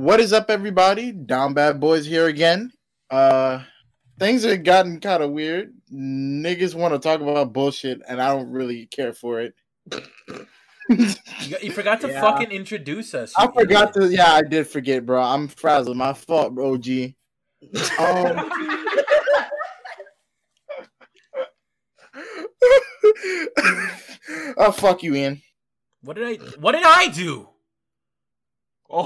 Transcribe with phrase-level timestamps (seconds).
[0.00, 1.12] What is up, everybody?
[1.12, 2.72] Down Bad Boys here again.
[3.10, 3.64] Uh,
[4.18, 5.74] things have gotten kind of weird.
[5.92, 9.52] Niggas want to talk about bullshit, and I don't really care for it.
[10.88, 12.22] You, forgot to Yeah.
[12.22, 13.34] fucking introduce us.
[13.36, 14.10] I forgot idiot.
[14.10, 14.16] to.
[14.16, 15.20] Yeah, I did forget, bro.
[15.20, 15.98] I'm frazzled.
[15.98, 16.78] My fault, bro.
[16.78, 17.14] G.
[17.62, 17.70] Um,
[24.56, 25.42] oh fuck you, Ian.
[26.00, 26.36] What did I?
[26.58, 27.50] What did I do?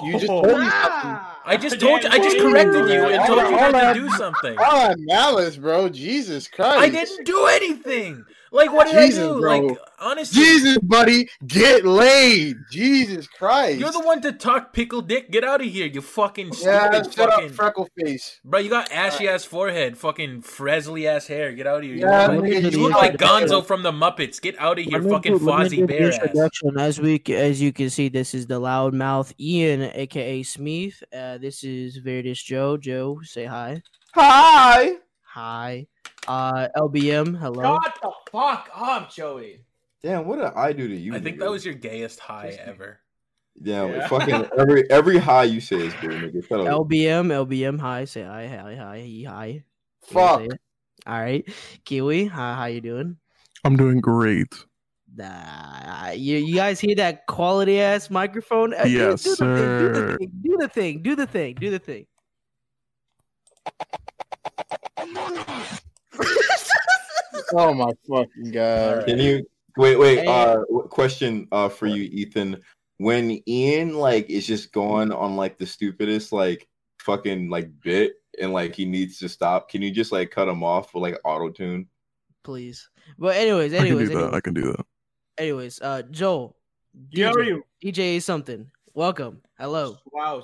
[0.02, 1.18] You just told me something.
[1.46, 2.08] I just told you.
[2.10, 4.58] I just corrected you and told you not to do something.
[4.58, 5.88] All that malice, bro.
[5.88, 6.78] Jesus Christ.
[6.78, 8.24] I didn't do anything.
[8.54, 9.40] Like what did Jesus, I do?
[9.40, 9.60] bro.
[9.66, 12.56] Like honestly, Jesus, buddy, get laid.
[12.70, 13.80] Jesus Christ.
[13.80, 15.30] you're the one to talk pickle dick.
[15.32, 17.46] Get out of here, you fucking stupid Yeah, shut fucking.
[17.46, 18.38] up, freckle face.
[18.44, 21.52] Bro, you got ashy ass forehead, fucking Fresley ass hair.
[21.52, 21.94] Get out of here.
[21.94, 24.40] You Yeah, look like, you you look like Gonzo from the Muppets.
[24.40, 26.20] Get out of here, Let me fucking do- Fozzie do the Bear ass.
[26.22, 26.78] introduction.
[26.78, 31.02] As we as you can see, this is the loudmouth Ian, aka Smeef.
[31.12, 32.76] Uh, this is Veridis Joe.
[32.76, 33.82] Joe, say hi.
[34.14, 34.98] Hi.
[35.34, 35.88] Hi.
[36.28, 37.80] Uh, LBM, hello.
[37.82, 39.64] Shut the fuck up, Joey.
[40.00, 41.12] Damn, what did I do to you?
[41.12, 41.40] I think nigga?
[41.40, 43.00] that was your gayest high Just ever.
[43.60, 44.06] Damn, Yeah.
[44.08, 46.46] fucking every every high you say is good, nigga.
[46.46, 46.68] Shut up.
[46.68, 48.04] LBM, LBM, hi.
[48.04, 49.64] Say hi, hi, hi, he, hi.
[50.04, 50.42] Fuck.
[51.04, 51.44] All right,
[51.84, 53.16] Kiwi, hi, how you doing?
[53.64, 54.54] I'm doing great.
[55.16, 58.72] Nah, you, you guys hear that quality ass microphone?
[58.72, 60.16] Uh, do- Yes, do, the sir.
[60.16, 62.06] thing, do the thing, do the thing, do the thing,
[63.66, 64.03] do
[67.52, 69.06] Oh my fucking god.
[69.06, 69.46] Can you
[69.76, 69.96] wait?
[69.98, 70.26] Wait.
[70.26, 71.46] Uh, question.
[71.52, 72.60] Uh, for you, Ethan.
[72.98, 76.68] When Ian like is just going on like the stupidest like
[77.00, 80.62] fucking like bit and like he needs to stop, can you just like cut him
[80.62, 81.88] off with like auto tune?
[82.44, 82.88] please.
[83.18, 84.34] But anyways, I can anyways, that.
[84.34, 84.86] I can do that.
[85.38, 86.56] anyways, uh, Joel,
[87.10, 87.64] Yeah, DJ, are you?
[87.82, 88.70] DJ something.
[88.92, 89.40] Welcome.
[89.58, 89.96] Hello.
[90.12, 90.42] Wow.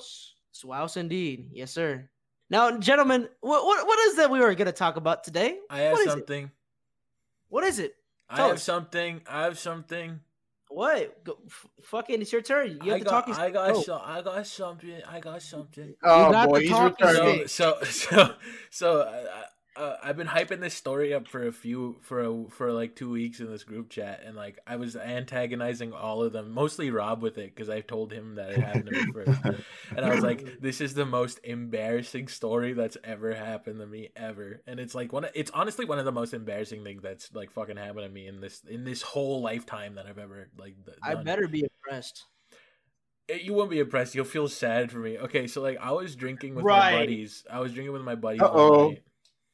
[0.55, 1.51] Swouse indeed.
[1.53, 2.09] Yes, sir.
[2.49, 5.59] Now, gentlemen, what what what is that we were gonna talk about today?
[5.71, 6.45] I have something.
[6.45, 6.51] it?
[7.51, 7.55] Something.
[7.55, 7.95] What is it?
[8.29, 8.63] I have us.
[8.63, 9.21] something.
[9.29, 10.21] I have something.
[10.69, 11.25] What?
[11.25, 12.79] Go, f- fucking, it's your turn.
[12.85, 13.39] You have I to got, talk.
[13.39, 13.83] I got, go.
[13.83, 15.03] so, I got something.
[15.09, 15.95] I got something.
[16.03, 17.49] Oh got boy, the he's talking returning.
[17.49, 18.35] So, so, so,
[18.71, 19.43] so, uh,
[20.11, 23.39] I've been hyping this story up for a few, for a, for like two weeks
[23.39, 27.39] in this group chat, and like I was antagonizing all of them, mostly Rob with
[27.39, 29.41] it because I told him that it happened to me first,
[29.97, 34.09] and I was like, "This is the most embarrassing story that's ever happened to me
[34.17, 37.33] ever," and it's like one, of, it's honestly one of the most embarrassing things that's
[37.33, 40.75] like fucking happened to me in this in this whole lifetime that I've ever like.
[40.85, 41.25] d- I done.
[41.25, 42.25] better be impressed.
[43.29, 44.17] Eh, You won't be impressed.
[44.17, 45.19] You'll feel sad for me.
[45.19, 46.91] Okay, so like I was drinking with Right.
[46.95, 47.45] my buddies.
[47.49, 48.43] I was drinking with my buddies.
[48.43, 48.97] Uh-oh.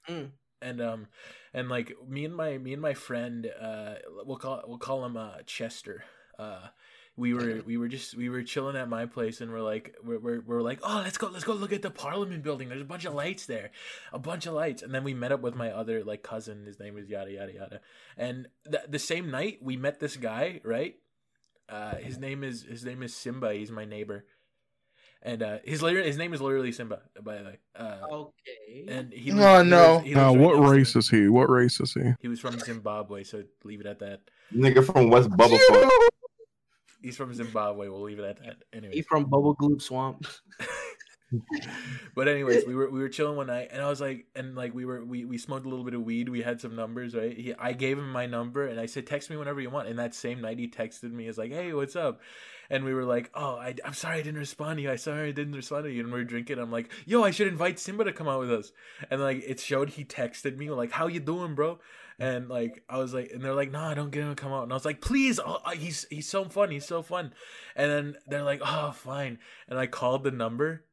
[0.08, 0.30] Mm.
[0.62, 1.06] And um,
[1.52, 3.94] and like me and my me and my friend, uh,
[4.24, 6.04] we'll call we'll call him uh Chester.
[6.38, 6.68] Uh,
[7.16, 10.18] we were we were just we were chilling at my place and we're like we're,
[10.18, 12.68] we're, we're like oh let's go let's go look at the Parliament building.
[12.68, 13.70] There's a bunch of lights there,
[14.12, 14.82] a bunch of lights.
[14.82, 16.66] And then we met up with my other like cousin.
[16.66, 17.80] His name is yada yada yada.
[18.18, 20.96] And th- the same night we met this guy right.
[21.68, 23.54] Uh, his name is his name is Simba.
[23.54, 24.26] He's my neighbor,
[25.22, 27.00] and uh, his literally his name is literally Simba.
[27.22, 28.84] By the way, uh, Okay.
[28.88, 29.32] and he.
[29.32, 29.92] Lives- he no.
[29.94, 30.98] lives- he Now, right what race me.
[31.00, 31.28] is he?
[31.28, 32.12] What race is he?
[32.20, 34.20] He was from Zimbabwe, so leave it at that.
[34.54, 35.92] Nigga from West Bubba Fuck.
[37.02, 37.88] He's from Zimbabwe.
[37.88, 38.56] We'll leave it at that.
[38.72, 40.26] he Anyway, from Bubble Gloop Swamp.
[42.14, 44.74] but anyways, we were we were chilling one night, and I was like, and like
[44.74, 46.28] we were we, we smoked a little bit of weed.
[46.28, 47.36] We had some numbers, right?
[47.36, 49.88] He, I gave him my number, and I said, text me whenever you want.
[49.88, 52.20] And that same night, he texted me, is like, hey, what's up?
[52.70, 54.90] And we were like, oh, I, I'm sorry I didn't respond to you.
[54.90, 56.02] I sorry I didn't respond to you.
[56.02, 56.58] And we are drinking.
[56.58, 58.72] I'm like, yo, I should invite Simba to come out with us.
[59.10, 61.78] And like it showed he texted me like, how you doing, bro?
[62.18, 64.52] And like I was like, and they're like, nah, I don't get him to come
[64.52, 64.62] out.
[64.62, 67.32] And I was like, please, oh, he's he's so fun, he's so fun.
[67.74, 69.38] And then they're like, oh, fine.
[69.68, 70.84] And I called the number,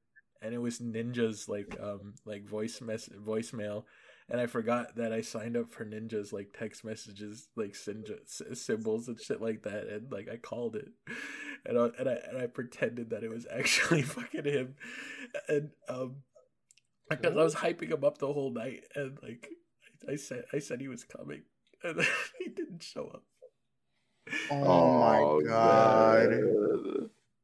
[0.43, 3.83] and it was Ninja's like um like voice mess voicemail.
[4.29, 8.61] And I forgot that I signed up for Ninja's like text messages, like Sinja, s-
[8.61, 9.87] symbols and shit like that.
[9.87, 10.87] And like I called it,
[11.65, 14.75] and I, and I and I pretended that it was actually fucking him,
[15.49, 16.15] and um,
[17.09, 19.49] because I was hyping him up the whole night, and like
[20.09, 21.41] I said, I said he was coming,
[21.83, 22.01] and
[22.39, 23.23] he didn't show up.
[24.49, 26.29] Oh my god.
[26.29, 27.02] God.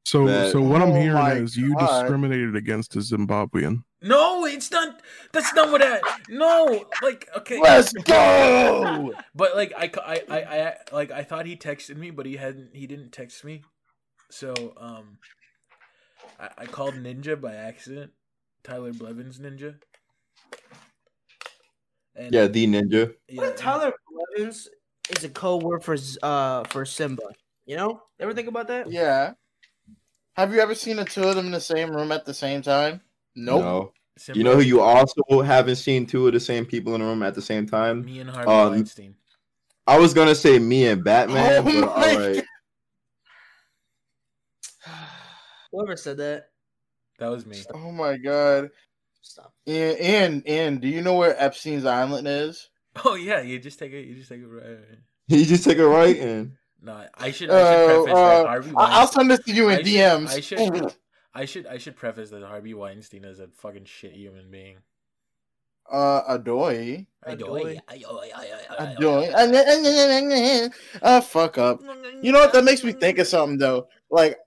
[0.10, 1.88] So, That- so what I'm Oh hearing my is you God.
[1.88, 3.84] discriminated against a Zimbabwean.
[4.02, 5.04] No, it's not.
[5.34, 6.02] That's not what I.
[6.30, 7.60] No, like okay.
[7.62, 9.14] Let's go.
[9.36, 12.76] But like I, I, I, I, like I thought he texted me, but he hadn't.
[12.76, 13.62] He didn't text me.
[14.32, 15.20] So um,
[16.40, 18.12] I, I called Ninja by accident.
[18.64, 19.76] Tyler Blevins Ninja.
[22.16, 23.14] And Yeah, the ninja.
[23.28, 24.70] yeah, What Tyler Blevins
[25.16, 27.30] is a code word for uh for Simba?
[27.68, 28.92] You know, ever think about that?
[28.92, 29.34] Yeah.
[30.40, 32.62] Have you ever seen the two of them in the same room at the same
[32.62, 33.02] time?
[33.36, 33.62] Nope.
[33.62, 33.94] No.
[34.18, 37.06] Simba, You know who you also haven't seen two of the same people in a
[37.06, 38.06] room at the same time?
[38.06, 39.16] Me and Harvey Um, Weinstein.
[39.86, 42.44] I was gonna say me and Batman, Oh but my all right.
[45.74, 46.52] Whoever said that,
[47.20, 47.62] That was me.
[47.74, 48.70] Oh my god.
[49.22, 49.54] stop.
[49.68, 52.70] And and and do you know where Epstein's Island is?
[53.04, 54.06] Oh yeah, you just take it.
[54.06, 54.78] You just take it right.
[55.28, 57.50] He just take a right and No, I should.
[57.50, 58.72] I should Uh, preface uh, that Harvey.
[58.78, 60.28] I- I'll send this to you in I should- DMs.
[60.30, 60.94] I should-
[61.34, 61.68] I should.
[61.68, 64.78] I should preface that Harvey Weinstein is a fucking shit human being.
[65.92, 67.08] uh, Adoy.
[67.26, 67.46] I do.
[67.46, 67.80] Adoy.
[68.80, 70.72] Adoy.
[71.02, 71.82] Uh, fuck up.
[72.22, 72.54] You know what?
[72.54, 73.88] That makes me think of something though.
[74.10, 74.38] Like,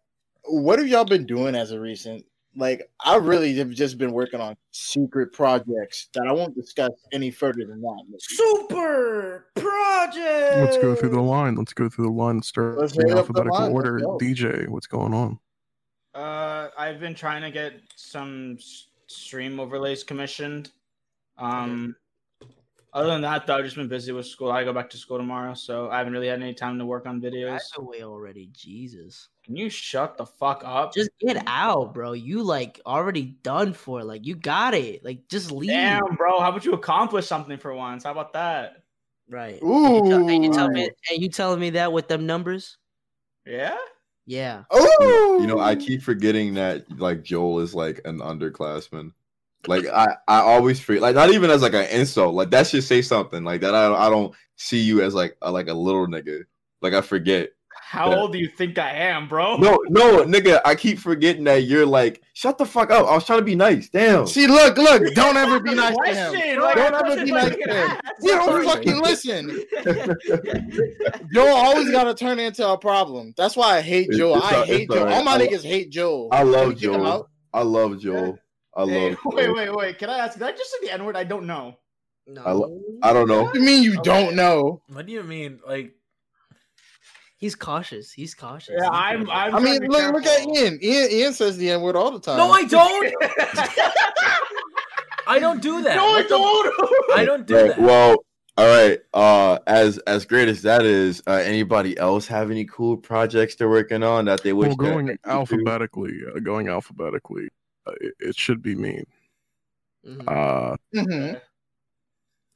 [0.44, 2.24] what have y'all been doing as a recent?
[2.54, 7.30] Like, I really have just been working on secret projects that I won't discuss any
[7.30, 8.02] further than that.
[8.20, 10.56] Super project.
[10.58, 11.54] Let's go through the line.
[11.54, 14.00] Let's go through the line and start Let's in the alphabetical line, order.
[14.20, 15.38] DJ, what's going on?
[16.14, 18.58] Uh, I've been trying to get some
[19.06, 20.72] stream overlays commissioned.
[21.38, 21.96] Um,
[22.92, 24.52] other than that, though, I've just been busy with school.
[24.52, 27.06] I go back to school tomorrow, so I haven't really had any time to work
[27.06, 27.52] on videos.
[27.52, 28.50] That's away already.
[28.52, 29.28] Jesus.
[29.44, 30.92] Can you shut the fuck up?
[30.92, 32.12] Just get out, bro.
[32.12, 34.04] You like already done for.
[34.04, 35.04] Like you got it.
[35.04, 35.70] Like just leave.
[35.70, 36.38] damn, bro.
[36.40, 38.04] How about you accomplish something for once?
[38.04, 38.82] How about that?
[39.28, 39.60] Right.
[39.62, 40.90] And you, tell, and you tell me Ooh.
[41.10, 42.76] and you telling me that with them numbers?
[43.46, 43.76] Yeah.
[44.26, 44.64] Yeah.
[44.70, 49.12] Oh, you know, I keep forgetting that like Joel is like an underclassman.
[49.68, 51.02] Like I, I always forget.
[51.02, 52.34] Like not even as like an insult.
[52.34, 53.44] Like that should say something.
[53.44, 53.74] Like that.
[53.74, 56.42] I, I don't see you as like a, like a little nigga.
[56.80, 57.50] Like I forget.
[57.74, 58.20] How Yeah.
[58.20, 59.56] old do you think I am, bro?
[59.58, 60.62] No, no, nigga.
[60.64, 62.22] I keep forgetting that you're like.
[62.32, 63.06] Shut the fuck up.
[63.06, 63.90] I was trying to be nice.
[63.90, 64.26] Damn.
[64.26, 65.12] See, look, look.
[65.14, 66.30] Don't ever be nice to him.
[66.32, 67.98] Question, Don't ever be nice you to him.
[68.22, 68.64] You don't Sorry.
[68.66, 69.62] fucking listen.
[71.32, 73.34] Joe always got to turn into a problem.
[73.36, 74.36] That's why I hate It's- Joe.
[74.36, 74.98] it's I hate Joe.
[75.00, 75.14] alright.
[75.14, 76.28] All my I- niggas hate Joe.
[76.32, 77.06] I love we kick him Joel.
[77.06, 77.30] out?
[77.52, 78.38] I love Joel.
[78.76, 79.18] I Hey, love.
[79.26, 79.54] wait, Joel.
[79.54, 79.98] wait, wait.
[79.98, 80.34] Can I ask?
[80.34, 81.16] Did I just say the N word?
[81.16, 81.76] I don't know.
[82.26, 82.44] No.
[82.44, 83.44] I lo- I don't know.
[83.44, 84.02] What do you mean you Okay.
[84.02, 84.82] don't know?
[84.88, 85.60] What do you mean?
[85.66, 85.92] Like,
[87.36, 88.12] He's cautious.
[88.12, 88.76] He's cautious.
[88.80, 89.28] Yeah, I'm.
[89.28, 90.56] I'm I trying mean, to be look, look at careful.
[90.58, 90.78] Ian.
[90.80, 91.10] Ian.
[91.10, 92.36] Ian says the N word all the time.
[92.38, 93.12] no, I don't.
[95.26, 95.96] I don't do that.
[95.96, 97.16] no, I What don't.
[97.16, 97.78] I don't do Right, that.
[97.80, 98.16] Well,
[98.56, 99.00] all right.
[99.12, 103.68] Uh, as as great as that is, uh, anybody else have any cool projects they're
[103.68, 104.68] working on that they wish?
[104.68, 105.30] Well, going they could do?
[105.32, 107.48] alphabetically, uh, going alphabetically,
[108.00, 109.04] it, it should be me.
[110.04, 110.24] Mhm.
[110.28, 111.40] Uh, Mhm.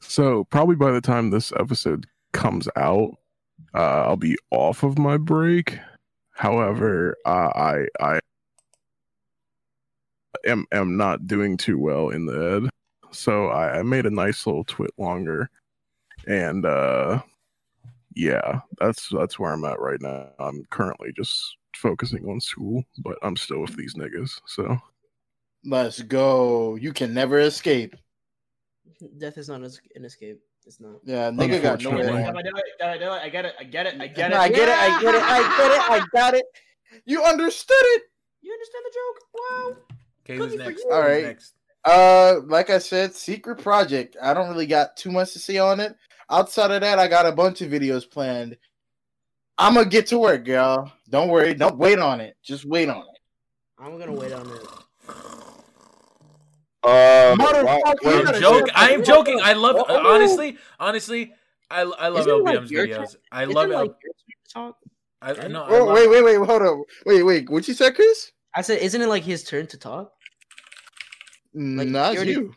[0.01, 3.17] so probably by the time this episode comes out,
[3.75, 5.79] uh, I'll be off of my break.
[6.33, 8.21] However, uh, I I
[10.47, 12.71] am am not doing too well in the ed,
[13.13, 15.51] so I, I made a nice little twit longer,
[16.27, 17.23] and uh,
[18.15, 20.29] yeah, that's that's where I'm at right now.
[20.39, 24.41] I'm currently just focusing on school, but I'm still with these niggas.
[24.47, 24.79] So
[25.67, 26.77] Let's go.
[26.77, 27.97] You can never escape.
[29.19, 30.41] Death is not an escape.
[30.67, 30.97] It's not.
[31.05, 32.23] Yeah, nigga got Unfortunately.
[32.23, 32.33] nowhere.
[32.33, 32.65] Did I do it?
[32.79, 33.23] Did I do it?
[33.23, 33.55] I get it.
[33.61, 34.01] I get it.
[34.01, 34.37] I get it.
[34.37, 34.75] I get it.
[34.75, 35.23] I get it.
[35.23, 35.91] I get it.
[35.91, 36.45] I got it.
[37.05, 38.03] You understood it.
[38.43, 39.23] You understand the joke?
[39.35, 39.77] Wow.
[40.25, 40.85] Okay, who's next?
[40.91, 41.07] All right.
[41.07, 41.23] All Who's.
[41.25, 41.55] Next?
[41.85, 44.17] Uh, like I said, secret project.
[44.21, 45.95] I don't really got too much to say on it.
[46.29, 48.57] Outside of that, I got a bunch of videos planned.
[49.59, 50.91] I'm gonna get to work, y'all.
[51.09, 51.55] Don't worry.
[51.55, 52.37] Don't wait on it.
[52.43, 53.21] Just wait on it.
[53.79, 54.67] I'm gonna wait on it.
[56.87, 58.73] Uh, Motherfucker, why- you wait, I'm gotta joking.
[58.75, 59.41] I am joking.
[59.43, 59.77] I love.
[59.89, 60.15] Oh.
[60.15, 61.33] honestly, honestly,
[61.71, 62.97] I I love Isn't it like videos.
[62.97, 63.07] turn?
[63.33, 63.77] I love it it.
[63.77, 64.77] like your turn to talk?
[65.23, 65.65] I no.
[65.65, 66.47] I Oh, love- wait, wait, wait.
[66.47, 66.77] Hold up.
[67.05, 67.51] Wait, wait.
[67.51, 68.31] What you said, Chris?
[68.55, 70.13] I said, isn't it like his turn to talk?
[71.55, 72.55] Like, Not you already- you.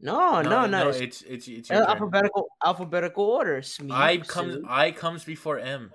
[0.00, 0.88] No, no, no.
[0.90, 1.90] it's It's it's it's uh, your turn.
[1.90, 3.60] alphabetical alphabetical order.
[3.62, 4.64] Smeef, I comes Sue.
[4.68, 5.92] I comes before M.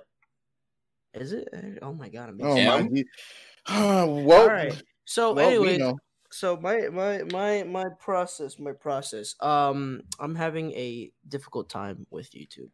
[1.14, 1.48] Is it?
[1.82, 2.30] Oh my god!
[2.30, 3.04] I'm Oh my.
[3.68, 4.82] Uh, well, All right.
[5.06, 5.98] So, well, we anyways, know.
[6.32, 12.32] So my my my my process my process um i'm having a difficult time with
[12.32, 12.72] youtube.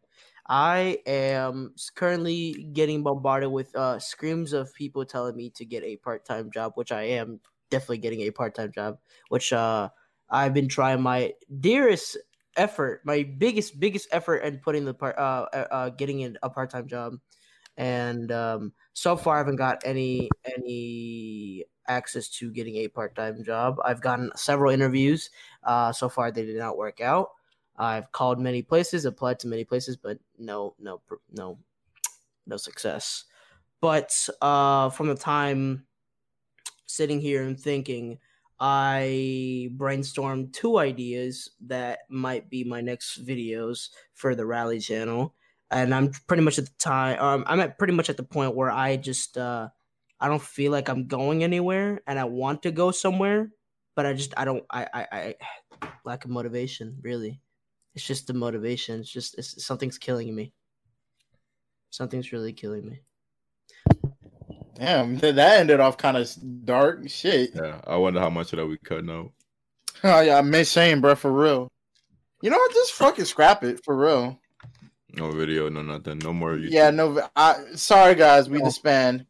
[0.50, 5.98] I am currently getting bombarded with uh screams of people telling me to get a
[5.98, 9.00] part-time job which i am definitely getting a part-time job
[9.30, 9.90] which uh
[10.30, 12.18] i've been trying my dearest
[12.56, 16.50] effort my biggest biggest effort in putting the part uh uh uh, getting in a
[16.50, 17.14] part-time job.
[17.78, 23.78] And um so far i haven't got any any access to getting a part-time job.
[23.84, 25.30] I've gotten several interviews.
[25.64, 27.30] Uh so far they did not work out.
[27.78, 31.02] I've called many places applied to many places but no no
[31.32, 31.60] no
[32.46, 33.26] no success.
[33.82, 35.86] But uh from the time
[36.86, 38.18] sitting here and thinking
[38.60, 45.36] i brainstormed two ideas that might be my next videos for the rally channel.
[45.70, 48.56] And i'm pretty much at the time um, i'm at pretty much at the point
[48.56, 49.68] where i just uh
[50.20, 53.52] I don't feel like I'm going anywhere, and I want to go somewhere,
[53.96, 55.36] but I just I don't I I, I
[56.06, 56.98] lack of motivation.
[57.02, 57.40] Really,
[57.96, 59.00] it's just the motivation.
[59.00, 60.54] It's just it's something's killing me.
[61.90, 63.00] Something's really killing me.
[64.76, 66.30] Damn, that ended off kind of
[66.66, 67.10] dark.
[67.10, 67.52] Shit.
[67.56, 69.32] Yeah, I wonder how much of that we cut out.
[70.04, 71.72] Oh yeah, I miss saying, bro, for real.
[72.42, 72.74] You know what?
[72.74, 74.40] Just fucking scrap it for real.
[75.14, 76.56] No video, no nothing, no more.
[76.56, 76.72] YouTube.
[76.72, 77.28] Yeah, no.
[77.36, 79.26] I sorry guys, we disband.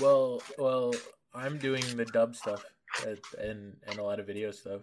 [0.00, 0.94] Well, well,
[1.34, 2.64] I'm doing the dub stuff
[3.38, 4.82] and and, a lot of video stuff.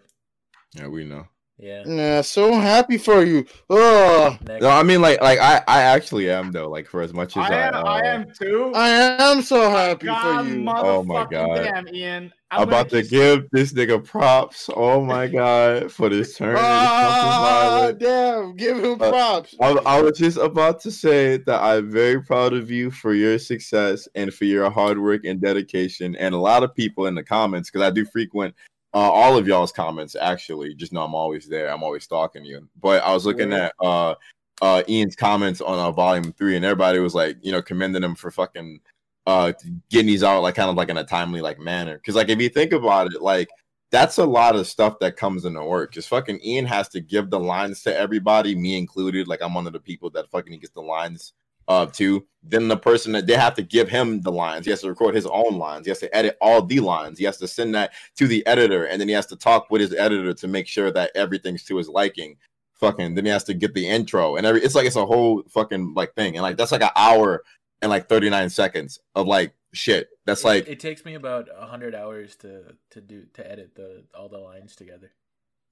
[0.73, 1.27] yeah, we know.
[1.61, 1.83] Yeah.
[1.85, 3.45] Yeah, so happy for you.
[3.69, 6.69] Oh, No, I mean like like I I actually am though.
[6.69, 8.71] Like for as much as I I, am, uh, I am too.
[8.73, 10.65] I am so happy God, for you.
[10.69, 11.55] Oh my God.
[11.55, 12.31] damn, Ian.
[12.51, 14.69] I'm about to just- give this nigga props.
[14.73, 16.51] Oh my god, for this turn.
[16.51, 18.55] into Ah, damn!
[18.55, 19.53] Give him Uh, props.
[19.61, 23.37] I, I was just about to say that I'm very proud of you for your
[23.37, 26.15] success and for your hard work and dedication.
[26.15, 28.55] And a lot of people in the comments, because I do frequent
[28.93, 30.15] uh, all of y'all's comments.
[30.15, 31.71] Actually, just know I'm always there.
[31.71, 32.67] I'm always stalking you.
[32.81, 34.15] But I was looking at uh,
[34.61, 38.15] uh, Ian's comments on uh, volume three, and everybody was like, you know, commending him
[38.15, 38.79] for fucking
[39.27, 39.53] uh,
[39.89, 41.97] getting these out like kind of like in a timely like manner.
[41.97, 43.49] Because like if you think about it, like
[43.91, 45.91] that's a lot of stuff that comes into work.
[45.91, 49.27] Because fucking Ian has to give the lines to everybody, me included.
[49.27, 51.33] Like I'm one of the people that fucking gets the lines
[51.69, 52.25] uh to.
[52.41, 54.65] Then the person that they have to give him the lines.
[54.65, 55.85] He has to record his own lines.
[55.85, 57.19] He has to edit all the lines.
[57.19, 59.81] He has to send that to the editor, and then he has to talk with
[59.81, 62.37] his editor to make sure that everything's to his liking.
[62.75, 64.61] Fucking then he has to get the intro and every.
[64.63, 67.43] It's like it's a whole fucking like thing, and like that's like an hour
[67.81, 70.07] and like 39 seconds of like shit.
[70.25, 74.05] That's It- like it takes me about hundred hours to to do to edit the
[74.17, 75.11] all the lines together.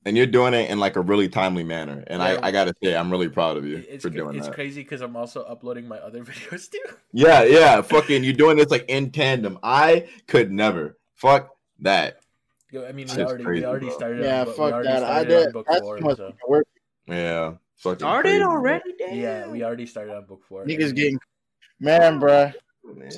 [0.08, 2.02] And you're doing it in like a really timely manner.
[2.08, 2.40] And Yeah.
[2.42, 4.52] I, I gotta say, I'm really proud of you It's for doing it's that.
[4.52, 6.80] It's crazy because I'm also uploading my other videos too.
[7.12, 9.60] Yeah, yeah, fucking, you're doing this like in tandem.
[9.62, 10.98] I could never.
[11.16, 11.50] Fuck
[11.82, 12.20] that.
[12.72, 14.24] Yo, I mean, we already crazy, we already started.
[14.24, 15.04] Yeah, on, bu- we fuck already that.
[15.04, 15.46] I started did.
[15.48, 15.98] on book That's four.
[15.98, 16.34] too much So.
[16.48, 16.68] work.
[17.08, 18.94] Yeah, fucking Started crazy, already?
[18.98, 19.16] Damn.
[19.18, 20.66] Yeah, we already started on book four.
[20.66, 21.20] Niggas and- getting,
[21.80, 22.54] man, bruh.
[22.96, 23.10] Man.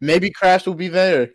[0.00, 1.30] Maybe Crash will be there.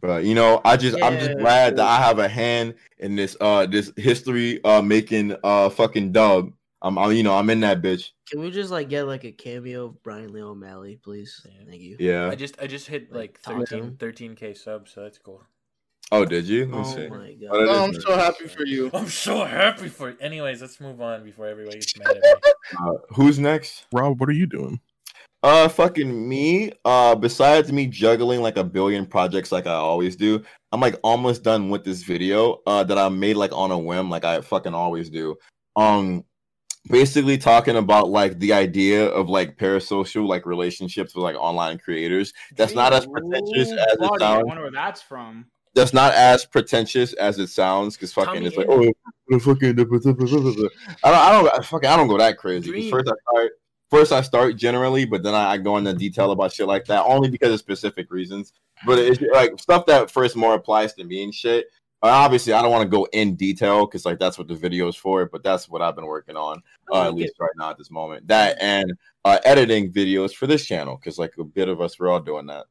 [0.00, 3.36] But you know, I just I'm just glad that I have a hand in this
[3.40, 6.52] uh this history uh making uh fucking dub.
[6.82, 8.10] I'm, I'm you know I'm in that bitch.
[8.30, 11.40] Can we just like get like a cameo of Brian Lee O'Malley, please?
[11.44, 11.64] Yeah.
[11.68, 11.96] Thank you.
[11.98, 12.28] Yeah.
[12.28, 15.42] I just I just hit like Like, 13 13k subs, so that's cool.
[16.12, 16.66] Oh, did you?
[16.66, 17.08] Let me Oh see.
[17.08, 17.48] my god.
[17.50, 18.90] Oh, that Oh, I'm is so happy for you.
[18.94, 20.10] I'm so happy for.
[20.10, 20.16] you.
[20.20, 22.52] Anyways, let's move on before everybody gets mad at me.
[22.78, 23.86] Uh, who's next?
[23.92, 24.80] Rob, what are you doing?
[25.46, 26.72] Uh, fucking me.
[26.84, 31.44] Uh, besides me juggling like a billion projects like I always do, I'm like almost
[31.44, 32.62] done with this video.
[32.66, 35.36] Uh, that I made like on a whim, like I fucking always do.
[35.76, 36.24] Um,
[36.88, 42.32] basically talking about like the idea of like parasocial like relationships with like online creators.
[42.56, 44.46] That's not as pretentious Ooh, as it buddy, I sounds.
[44.46, 45.46] wonder where that's from.
[45.76, 47.94] That's not as pretentious as it sounds.
[47.94, 48.92] Because fucking, Tommy it's like Inn.
[49.30, 49.78] oh, fucking.
[49.78, 50.68] I don't.
[51.04, 51.54] I don't.
[51.54, 51.88] I fucking.
[51.88, 52.90] I don't go that crazy.
[52.90, 53.52] First, I start.
[53.90, 57.04] First, I start generally, but then I, I go into detail about shit like that
[57.04, 58.52] only because of specific reasons.
[58.84, 61.66] But it's like stuff that first more applies to me and shit.
[62.02, 64.88] Uh, obviously, I don't want to go in detail because like that's what the video
[64.88, 65.26] is for.
[65.26, 66.62] But that's what I've been working on
[66.92, 68.26] uh, at least right now at this moment.
[68.28, 68.92] That and
[69.24, 72.46] uh, editing videos for this channel because like a bit of us we're all doing
[72.46, 72.66] that.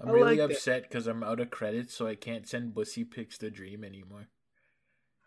[0.00, 3.38] I'm really like upset because I'm out of credits, so I can't send bussy pics
[3.38, 4.28] to Dream anymore.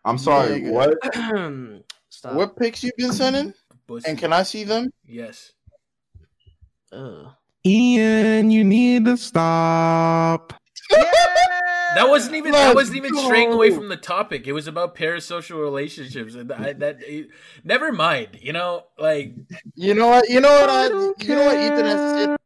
[0.04, 0.60] I'm sorry.
[0.60, 0.72] Nigga.
[0.72, 1.82] What?
[2.08, 2.34] Stop.
[2.34, 3.54] What pics you been sending?
[3.86, 4.08] Bussy.
[4.08, 4.90] And can I see them?
[5.04, 5.52] Yes.
[6.92, 7.28] Ugh.
[7.64, 10.54] Ian, you need to stop.
[11.96, 14.46] That wasn't even that Let's wasn't even straying away from the topic.
[14.46, 17.28] It was about parasocial relationships, and I, that it,
[17.64, 18.38] never mind.
[18.42, 19.34] You know, like
[19.74, 20.28] You know what?
[20.28, 20.68] You know what?
[20.68, 22.36] I, I you know what Ethan has said.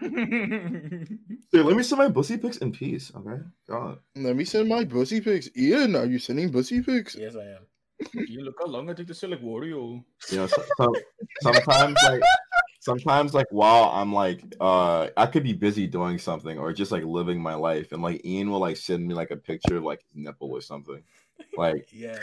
[1.52, 3.12] Dude, let me send my pussy pics in peace.
[3.14, 3.42] Okay.
[3.68, 3.98] God.
[4.16, 5.50] Let me send my pussy pics.
[5.54, 7.14] Ian, are you sending pussy pics?
[7.14, 7.66] yes, I am.
[8.14, 10.02] You look how long I take to say like Wario.
[10.30, 10.92] you know so, so-
[11.42, 12.22] sometimes like
[12.80, 17.02] sometimes like while i'm like uh i could be busy doing something or just like
[17.04, 20.00] living my life and like ian will like send me like a picture of like
[20.04, 21.02] his nipple or something
[21.56, 22.18] like Yeah,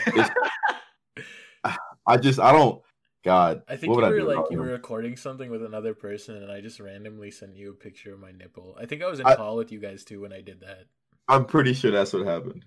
[2.06, 2.80] i just i don't
[3.24, 6.50] god I think what you were like you were recording something with another person, and
[6.50, 8.76] I just randomly sent you a picture of my nipple.
[8.80, 10.84] I think I was in I- call with you guys too when I did that.
[11.28, 12.64] i'm pretty sure that's what happened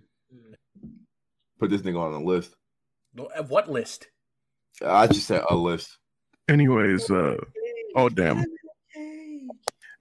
[1.60, 2.56] put this thing on the list
[3.16, 4.08] What list?
[4.86, 5.98] i just said a list
[6.48, 7.36] Anyways, uh,
[7.96, 8.44] oh damn.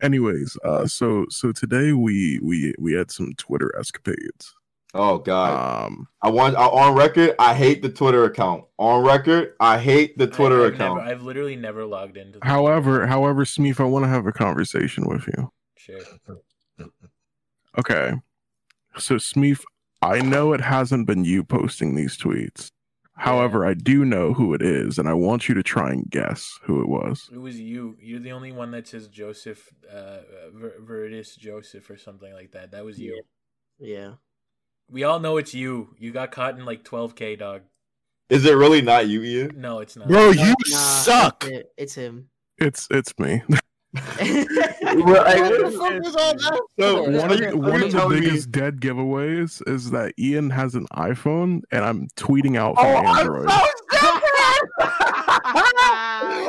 [0.00, 4.54] Anyways, uh, so so today we we we had some Twitter escapades.
[4.94, 9.52] oh god Um, i want I, on record i hate the twitter account on record
[9.60, 12.38] i hate the twitter I, I've account Never, I've literally never logged into.
[12.38, 15.52] the- however, however, Smeef, I want to have a conversation with you.
[15.76, 16.00] Sure.
[17.76, 18.14] Okay.
[18.96, 19.60] So Smeef,
[20.00, 22.70] I know it hasn't been you posting these tweets.
[23.18, 26.58] However, I do know who it is, and I want you to try and guess
[26.62, 27.28] who it was.
[27.32, 27.96] It was you.
[28.00, 30.18] You're the only one that says Joseph, uh,
[30.54, 32.70] Ver- Veridis Joseph or something like that.
[32.70, 33.20] That was you.
[33.80, 34.12] Yeah.
[34.88, 35.94] We all know it's you.
[35.98, 37.62] You got caught in like 12k, dog.
[38.30, 39.60] Is it really not you, Ian?
[39.60, 40.06] No, it's not.
[40.06, 41.44] Bro, you Nah, suck.
[41.44, 41.72] It's, it.
[41.76, 42.28] it's him.
[42.58, 43.42] It's it's me.
[45.04, 46.60] Well, I- What the fuck was all that?
[46.78, 50.74] So, one of, one of the telling me- biggest dead giveaways is that Ian has
[50.74, 53.48] an iPhone, and I'm tweeting out from Oh, I'm Android.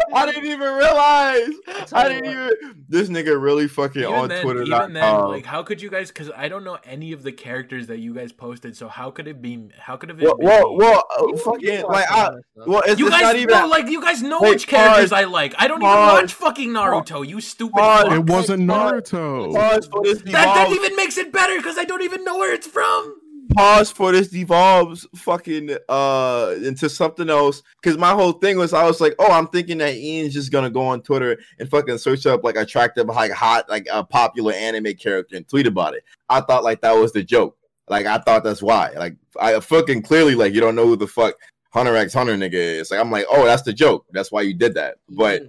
[0.10, 1.50] So I didn't even realize.
[1.94, 2.86] I didn't even.
[2.88, 4.64] This nigga really fucking even on then, Twitter.
[4.64, 6.10] even then, like, how could you guys?
[6.10, 8.76] Because I don't know any of the characters that you guys posted.
[8.76, 9.70] So how could it be?
[9.78, 10.48] How could it have well, been?
[10.48, 13.58] well, well, uh, fucking like, I, well, it's, you guys not even.
[13.58, 15.12] know, like you guys know Wait, which characters pause.
[15.12, 15.54] I like.
[15.58, 16.12] I don't Pause.
[16.14, 17.28] even watch fucking Naruto.
[17.28, 17.76] You stupid.
[17.76, 18.04] Pause.
[18.04, 18.12] fuck.
[18.14, 19.54] It wasn't Naruto.
[19.54, 22.68] Pause for That that even makes it better because I don't even know where it's
[22.68, 23.16] from.
[23.56, 27.64] Pause for this devolves fucking uh into something else.
[27.82, 30.70] Because my whole thing was, I was like, oh, I'm thinking that Ian's just gonna
[30.70, 34.94] go on Twitter and fucking search up like attractive, like hot, like a popular anime
[34.96, 36.04] character and tweet about it.
[36.30, 37.58] I thought like that was the joke.
[37.88, 38.92] Like I thought that's why.
[38.92, 41.36] Like I fucking clearly like you don't know who the fuck
[41.72, 42.92] Hunter X Hunter nigga is.
[42.92, 44.06] Like I'm like, oh, that's the joke.
[44.12, 44.98] That's why you did that.
[45.10, 45.44] But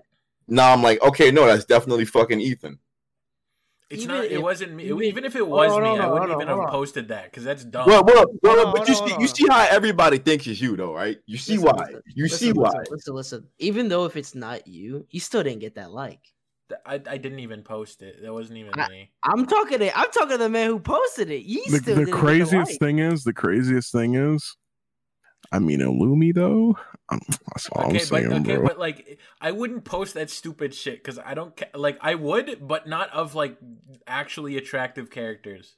[0.49, 2.79] now I'm like, okay, no, that's definitely fucking Ethan.
[3.91, 4.25] It's Even not.
[4.27, 4.85] It wasn't me.
[4.85, 6.69] even- Even if it Hold was on, me, hold I wouldn't hold even on, have
[6.69, 7.87] hold posted that because that's dumb.
[7.89, 10.47] Well, well, well, Hold but hold you on, see, hold you see how everybody thinks
[10.47, 11.19] it's you, though, right?
[11.27, 11.85] You see Listen, why.
[11.87, 12.73] listen, You listen, see why.
[12.89, 13.47] Listen, listen.
[13.59, 16.21] Even though if it's not you, you still didn't get that like.
[16.87, 18.23] I, I didn't even post it.
[18.23, 19.11] That wasn't even I- me.
[19.25, 21.43] I'm talking to I'm talking to the man who posted it.
[21.45, 22.79] You The, still the didn't craziest get the like.
[22.79, 24.57] thing is, the craziest thing is,
[25.53, 26.77] I mean, Illumi though.
[27.09, 28.67] Um, that's all Okay, I'm but saying, okay, bro.
[28.67, 32.67] but like I wouldn't post that stupid shit because I don't ca- like I would,
[32.67, 33.57] but not of like
[34.07, 35.75] actually attractive characters.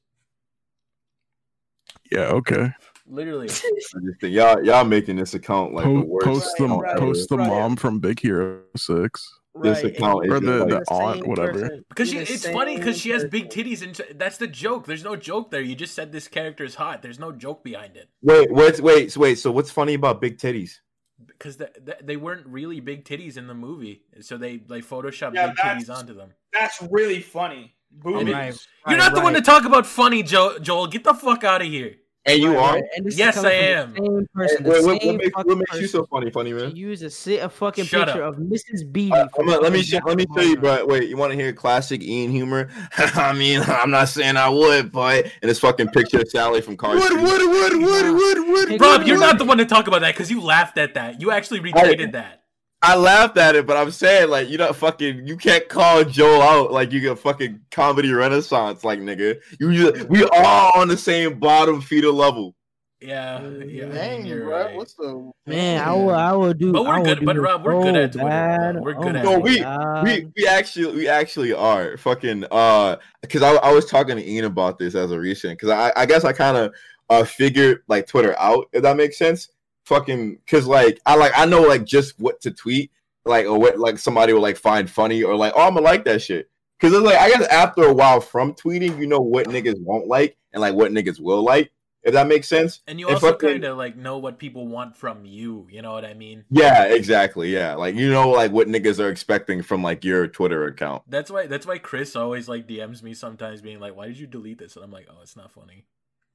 [2.11, 2.71] yeah, okay.
[3.07, 6.27] Literally, I just think y'all y'all making this account like the worst.
[6.27, 6.99] post the right, ever.
[7.01, 7.49] post the right.
[7.49, 9.41] mom from Big Hero Six.
[9.61, 11.53] This Right, account Or the- just the aunt, whatever.
[11.53, 11.85] person.
[11.91, 14.87] because You're it's funny because she has big titties and sh- that's the joke.
[14.87, 15.61] There's no joke there.
[15.61, 17.03] You just said this character is hot.
[17.03, 19.39] There's no joke behind it wait, wait, wait, wait.
[19.39, 20.79] So what's funny about big titties?
[21.27, 25.35] because the, the, they weren't really big titties in the movie, so they like photoshopped
[25.35, 26.33] Yeah, big titties onto them.
[26.53, 27.75] That's really funny.
[27.93, 28.33] Boobies.
[28.33, 28.47] Right,
[28.89, 30.59] You're right, not the one to talk about funny, Joel.
[30.61, 31.97] Joel, get the fuck out of here.
[32.25, 32.73] And you Right, are.
[32.75, 33.95] right, and Yes, I am.
[33.95, 36.71] the Same person, the what, what, what makes, what makes you so funny, funny man?
[36.71, 38.35] To use a, si- a fucking Shut picture up.
[38.35, 38.93] of Mrs.
[38.93, 39.13] Beebe.
[39.13, 40.87] Uh, from let me fucking show, let me show you, Jack bro.
[40.87, 42.69] Wait, you want to hear classic Ian humor?
[42.97, 46.77] I mean, I'm not saying I would, but and this fucking picture of Sally from
[46.77, 47.23] Car Wood, Street.
[47.23, 48.81] wood, wood, wood, wood, wood.
[48.81, 51.21] Rob, you're not the one to talk about that because you laughed at that.
[51.21, 52.42] You actually retweeted that.
[52.85, 56.43] I laughed at it, but I'm saying like you don't fucking you can't call Joel
[56.43, 59.41] out like you get fucking comedy renaissance like nigga.
[59.61, 62.57] You just, we all on the same bottom feeder level.
[63.01, 63.87] Yeah, yeah.
[63.87, 64.47] Dang, bro.
[64.49, 64.77] right.
[64.77, 66.73] What's the Man, I will, I will do.
[66.73, 68.81] But we're I good- but Rob, we're good at Twitter, bad.
[68.81, 70.05] We're Oh good at No, we- God.
[70.05, 74.45] we we actually we actually are fucking uh because I, I was talking to Ian
[74.45, 76.73] about this as a recent because I I guess I kind of
[77.11, 79.49] uh figured like Twitter out if that makes sense.
[79.93, 82.91] Fucking because like I like I know like just what to tweet
[83.25, 86.05] like or what like somebody will like find funny or like oh I'm gonna like
[86.07, 89.49] that shit because it's like I guess after a while from tweeting you know what
[89.49, 92.81] niggas won't like and like what niggas will like if that makes sense.
[92.87, 95.67] And you also kind of like know what people want from you.
[95.71, 96.45] You know what I mean?
[96.51, 97.53] Yeah, exactly.
[97.53, 101.03] Yeah, like you know like what niggas are expecting from like your Twitter account.
[101.07, 101.47] That's why.
[101.47, 104.77] That's why Chris always like DMs me sometimes, being like, "Why did you delete this?"
[104.77, 105.85] And I'm like, "Oh, it's not funny.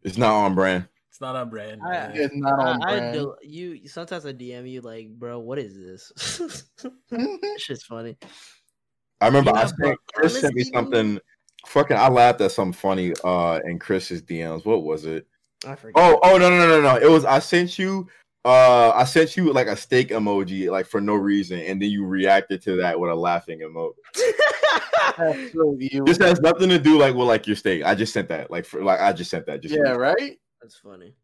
[0.04, 0.88] It's not on brand.
[1.18, 3.14] It's not on brand." I- It's not on I, I brand.
[3.14, 6.70] do, you sometimes I DM you like, bro, what is this?
[7.10, 8.18] That shit's funny.
[9.20, 11.20] I remember I sent, but Chris sent me something.
[11.66, 14.64] Fucking, I laughed at something funny uh in Chris's DMs.
[14.64, 15.26] What was it?
[15.66, 15.96] I forget.
[15.96, 16.96] Oh, oh no, no, no, no, no.
[16.98, 18.08] It was I sent you.
[18.46, 22.06] Uh, I sent you like a steak emoji, like for no reason, and then you
[22.06, 23.94] reacted to that with a laughing emoji.
[25.52, 25.76] So.
[26.06, 27.84] This has nothing to do like with like your steak.
[27.84, 29.62] I just sent that, like for like I just sent that.
[29.64, 30.38] Just Yeah, right.
[30.68, 31.16] That's funny.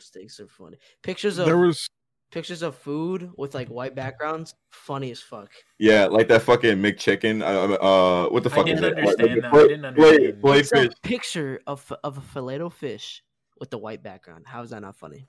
[0.00, 0.76] Steaks are funny.
[1.04, 1.86] Pictures of There was
[2.32, 5.52] pictures of food with like white backgrounds, funny as fuck.
[5.78, 7.40] yeah, like that fucking McChicken.
[7.40, 8.66] Uh, uh, what the fuck?
[8.66, 8.98] I didn't is it?
[8.98, 9.54] understand Like, that.
[9.54, 10.40] I didn't understand.
[10.42, 10.86] fillet It's fish.
[10.92, 13.22] a picture of of a filet fish
[13.60, 14.46] with the white background.
[14.48, 15.28] How is that not funny?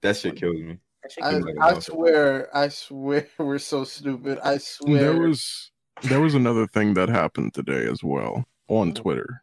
[0.00, 0.78] That shit kills me.
[1.02, 1.60] That shit I, kills like me.
[1.60, 4.38] a I swear, I swear, we're so stupid.
[4.42, 4.98] I swear.
[5.00, 5.70] there was
[6.04, 8.94] there was another thing that happened today as well on Mhm.
[8.94, 9.42] Twitter.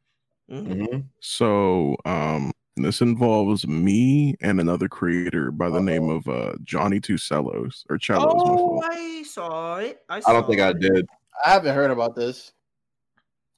[0.50, 0.88] Mhm.
[0.90, 7.00] hmm So um this involves me and another creator by the name of uh Johnny
[7.00, 8.34] Two Cellos or Cellos.
[8.36, 8.82] Oh.
[8.84, 10.02] I saw it.
[10.10, 11.08] I, I don't think saw I did.
[11.46, 12.52] I haven't heard about this.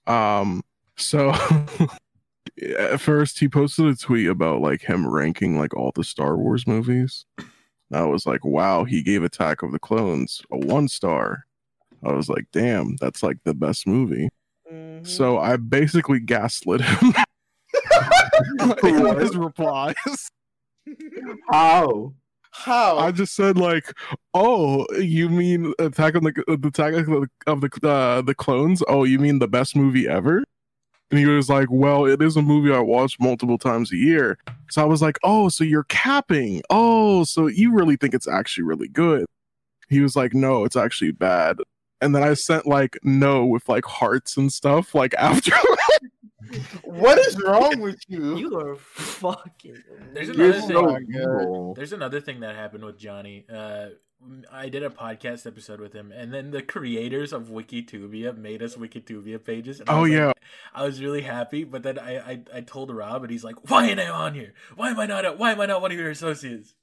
[0.08, 0.64] Um
[0.98, 1.34] So
[2.80, 6.68] at first he posted a tweet about like him ranking like all the Star Wars
[6.68, 7.26] movies.
[7.92, 11.46] I was like, wow, he gave Attack of the Clones a one star.
[12.04, 14.30] I was like, damn, that's like the best movie.
[14.72, 15.08] Mhm.
[15.08, 17.14] So I basically gaslit him
[18.84, 19.96] in his replies.
[21.52, 22.14] How?
[22.52, 22.98] How?
[22.98, 23.92] I just said like,
[24.34, 28.82] "Oh, you mean Attack on the the Attack of the of the, uh, the Clones?
[28.88, 30.44] Oh, you mean the best movie ever?"
[31.12, 34.38] And he was like, "Well, it is a movie I watch multiple times a year."
[34.70, 36.62] So I was like, "Oh, so you're capping?
[36.70, 39.26] Oh, so you really think it's actually really good?"
[39.90, 41.58] He was like, "No, it's actually bad."
[42.02, 45.52] And then I sent like no with like hearts and stuff like after.
[46.84, 48.38] What is wrong with you?
[48.46, 49.84] You are fucking.
[50.14, 51.74] There's another You're thing.
[51.76, 53.46] There's another thing that happened with Johnny.
[53.52, 53.88] Uh,
[54.52, 58.76] I did a podcast episode with him, and then the creators of Wikitubia made us
[58.76, 59.80] Wikitubia pages.
[59.80, 60.32] And I Oh, was like- yeah.
[60.74, 61.64] I was really happy.
[61.64, 64.54] But then I, I I told Rob, and he's like, "Why am I on here?
[64.76, 65.38] Why am I not?
[65.38, 66.76] Why am I not one of your associates?"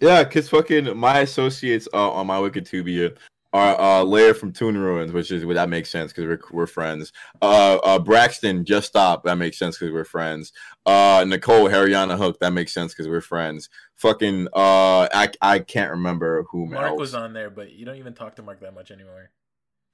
[0.00, 3.16] Yeah, cause fucking my associates are on my Wikitubia
[3.52, 6.66] are uh Lair from Toon Ruins, which is well, that makes sense because we're we're
[6.66, 7.12] friends.
[7.40, 10.52] Uh, uh Braxton just stop that makes sense because we're friends.
[10.84, 13.68] Uh Nicole Hariana Hook that makes sense because we're friends.
[13.96, 16.98] Fucking uh I I can't remember who Mark else.
[16.98, 19.30] was on there, but you don't even talk to Mark that much anymore.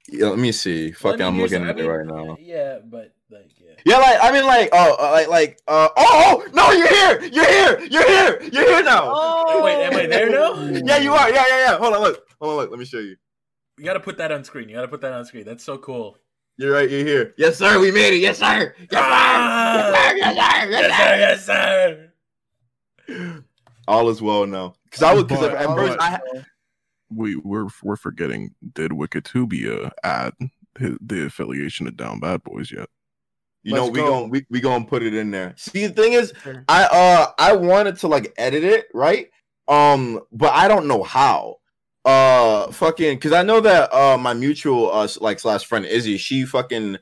[0.07, 0.89] Yeah, let me see.
[1.01, 2.37] Well, Fucking I mean, I'm looking I at it mean, right now.
[2.39, 3.73] Yeah, but like, yeah.
[3.85, 7.23] Yeah, like I mean, like oh, uh, like like uh oh, oh no, you're here,
[7.31, 9.05] you're here, you're here, you're here now.
[9.11, 10.61] Oh, Wait, am I there now?
[10.85, 11.29] Yeah, you are.
[11.31, 11.77] Yeah, yeah, yeah.
[11.77, 12.69] Hold on, look, hold on, look.
[12.69, 13.15] Let me show you.
[13.77, 14.69] You gotta put that on screen.
[14.69, 15.43] You gotta put that on screen.
[15.45, 16.17] That's so cool.
[16.57, 16.89] You're right.
[16.89, 17.33] You're here.
[17.37, 17.79] Yes, sir.
[17.79, 18.19] We made it.
[18.19, 18.73] Yes, sir.
[18.79, 18.97] Yes, sir.
[18.97, 20.13] Ah!
[20.15, 20.15] Yes, sir.
[20.17, 20.69] Yes, sir.
[20.69, 21.53] Yes, Yes, sir.
[21.53, 22.11] sir.
[23.07, 23.43] Yes, sir.
[23.87, 24.75] All is well now.
[24.85, 26.19] Because I was because at first I
[27.11, 30.33] we we're we're forgetting did Wikitubia add
[30.79, 32.89] his, the affiliation to Down Bad Boys yet?
[33.61, 34.09] you know Let's we go.
[34.09, 35.53] gonna we we gonna put it in there.
[35.57, 36.33] See the thing is
[36.67, 39.29] I uh I wanted to like edit it right
[39.67, 41.57] um but I don't know how
[42.05, 46.45] uh fucking because I know that uh my mutual uh like slash friend Izzy she
[46.45, 46.97] fucking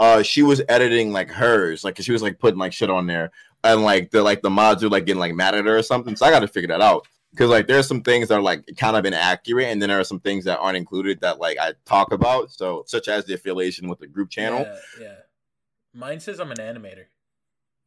[0.00, 3.30] uh she was editing like hers like she was like putting like shit on there
[3.64, 6.16] and like the like the mods are like getting like mad at her or something
[6.16, 8.64] so I got to figure that out because like there's some things that are like
[8.76, 11.74] kind of inaccurate and then there are some things that aren't included that like I
[11.84, 15.14] talk about so such as the affiliation with the group channel Yeah, yeah.
[15.94, 17.04] Mine says I'm an animator.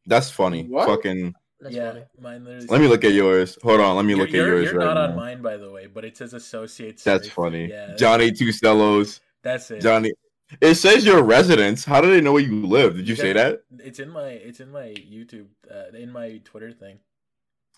[0.06, 0.86] that's funny What?
[0.88, 2.04] fucking That's yeah, funny.
[2.20, 2.66] mine literally.
[2.66, 4.84] let me look at yours hold on let me You're, look at yours you're right
[4.84, 7.04] not on mine, by the way, but it says associates.
[7.04, 7.34] That's Surf.
[7.34, 7.66] funny.
[7.68, 9.20] Yeah, that's- Johnny Two Cellos.
[9.42, 9.80] That's it.
[9.80, 10.12] Johnny.
[10.60, 11.84] It says your residence.
[11.84, 12.96] How do they know where you live?
[12.96, 13.62] Did you say that?
[13.78, 16.98] It's in my it's in my YouTube uh, in my Twitter thing.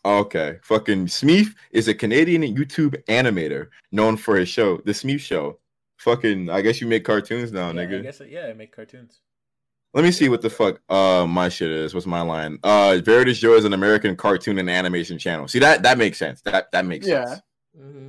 [0.05, 0.59] Okay.
[0.63, 5.59] Fucking Smeef is a Canadian YouTube animator known for his show, The Smeef Show.
[5.99, 9.21] Fucking, I guess you make cartoons now, yeah, I guess yeah, I make cartoons.
[9.95, 11.95] Let me see what the fuck uh my shit is.
[11.95, 12.59] What's my line?
[12.63, 15.47] Uh Veridis Joe is an American cartoon and animation channel.
[15.49, 16.41] See that that makes sense.
[16.43, 17.25] That that makes Yeah.
[17.27, 17.41] sense.
[17.77, 18.09] hmm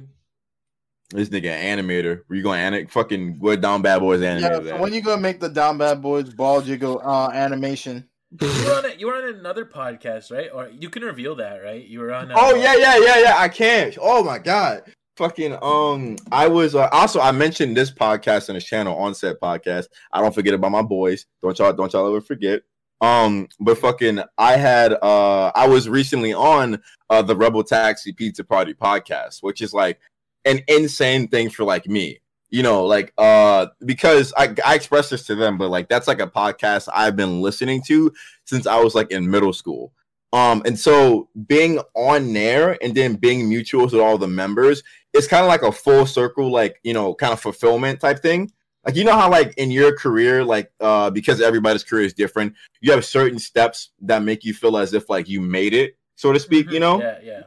[1.11, 2.21] This nigga animator.
[2.27, 4.69] Were you going anim fucking what down bad boys Yeah, animator?
[4.69, 8.09] so when you gonna make the Down Bad Boys ball jiggle uh, animation?
[8.41, 10.49] You were on a, you were on another podcast, right?
[10.51, 11.85] Or you can reveal that, right?
[11.85, 12.31] You were on.
[12.31, 13.35] Uh, Oh yeah, yeah, yeah, yeah.
[13.37, 13.95] I can't.
[14.01, 14.91] Oh my god.
[15.17, 19.85] Fucking um, I was uh, also I mentioned this podcast on his channel, Onset Podcast.
[20.11, 21.25] I don't forget about my boys.
[21.41, 22.63] Don't y'all don't y'all ever forget.
[22.99, 28.43] Um, but fucking I had uh I was recently on uh the Rebel Taxi Pizza
[28.43, 29.99] Party podcast, which is like
[30.43, 32.19] an insane thing for like me.
[32.49, 36.19] You know, like uh because I I expressed this to them, but like that's like
[36.19, 38.11] a podcast I've been listening to
[38.43, 39.93] since I was like in middle school.
[40.35, 45.27] Um, and so being on there and then being mutuals with all the members, it's
[45.27, 48.51] kind of like a full circle, like you know, kind of fulfillment type thing.
[48.85, 52.53] Like you know how like in your career, like uh because everybody's career is different,
[52.81, 56.33] you have certain steps that make you feel as if like you made it, so
[56.33, 56.99] to speak, you know?
[56.99, 57.41] Yeah, yeah.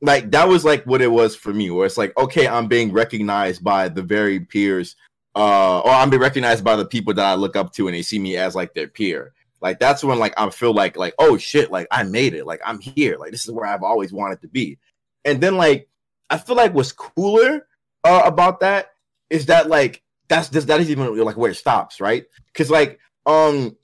[0.00, 2.92] like that was like what it was for me where it's like okay i'm being
[2.92, 4.94] recognized by the very peers
[5.36, 8.02] uh or i'm being recognized by the people that i look up to and they
[8.02, 9.32] see me as like their peer
[9.66, 12.46] like that's when like i feel like like oh shit like i made it.
[12.46, 13.16] Like i'm here.
[13.18, 14.78] Like this is where i've always wanted to be.
[15.24, 15.88] And then like
[16.30, 17.66] i feel like what's cooler
[18.04, 18.92] uh, about that
[19.28, 22.26] is that like that's just that is even like where it stops right?
[22.46, 23.76] Because like um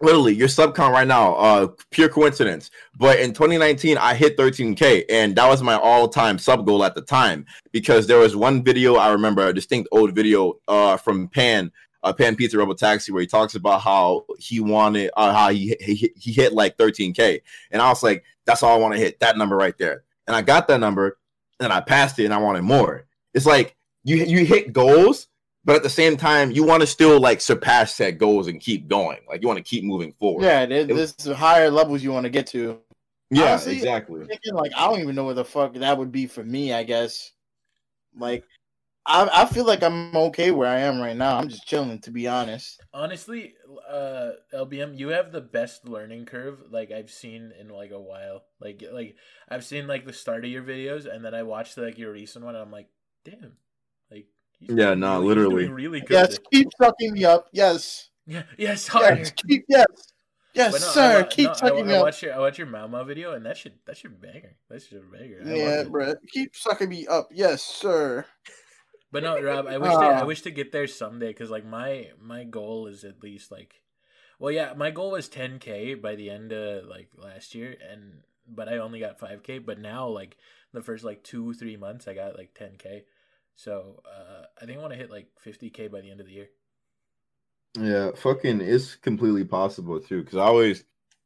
[0.00, 2.70] literally your subcon right now uh pure coincidence.
[2.96, 7.02] But in 2019 i hit 13k and that was my all-time sub goal at the
[7.02, 7.46] time.
[7.72, 11.72] Because there was one video i remember a distinct old video uh from pan
[12.08, 15.76] uh, pan pizza rebel taxi where he talks about how he wanted uh, how he,
[15.80, 17.40] he he hit like 13k
[17.70, 20.34] and i was like that's all i want to hit that number right there and
[20.36, 21.18] i got that number
[21.60, 25.28] and i passed it and i wanted more it's like you you hit goals
[25.64, 28.86] but at the same time, you want to still like surpass set goals and keep
[28.86, 29.18] going.
[29.28, 30.44] Like you want to keep moving forward.
[30.44, 32.78] Yeah, there- there's higher levels you want to get to.
[33.32, 34.24] yeah, honestly, exactly.
[34.26, 36.72] Thinking like I don't even know what the fuck that would be for me.
[36.72, 37.32] I guess,
[38.16, 38.44] like,
[39.06, 41.36] I I feel like I'm okay where I am right now.
[41.36, 42.80] I'm just chilling, to be honest.
[42.92, 43.54] Honestly,
[43.88, 48.42] uh, LBM, you have the best learning curve like I've seen in like a while.
[48.60, 49.16] Like like
[49.48, 52.44] I've seen like the start of your videos, and then I watched like your recent
[52.44, 52.54] one.
[52.56, 52.88] And I'm like,
[53.24, 53.52] damn,
[54.10, 54.26] like
[54.58, 55.64] he's Yeah, doing nah, really- he's literally.
[55.64, 56.10] doing really good.
[56.10, 57.48] Yes, keep sucking me up.
[57.52, 59.18] Yes, Yeah, yes, harder.
[59.18, 59.86] yes, keep yes,
[60.52, 61.18] yes, no, sir.
[61.20, 62.02] I, keep no, sucking I, me I up.
[62.06, 64.56] watched your I watched your Mao Mao video, and that should that should banger.
[64.68, 65.42] That should banger.
[65.46, 66.14] I Yeah, bro.
[66.32, 67.28] Keep sucking me up.
[67.30, 68.24] Yes, sir.
[69.16, 70.20] But no, Rob, I wish to, Ah.
[70.20, 73.80] I wish to get there someday because like my my goal is at least like,
[74.38, 78.68] well, yeah, my goal was 10k by the end of like last year, and but
[78.68, 79.64] I only got 5k.
[79.64, 80.36] But now like
[80.74, 83.04] the first like two three months, I got like 10k.
[83.54, 86.34] So uh, I think I want to hit like 50k by the end of the
[86.34, 86.48] year.
[87.80, 90.24] Yeah, fucking it's completely possible too.
[90.24, 90.84] Cause I always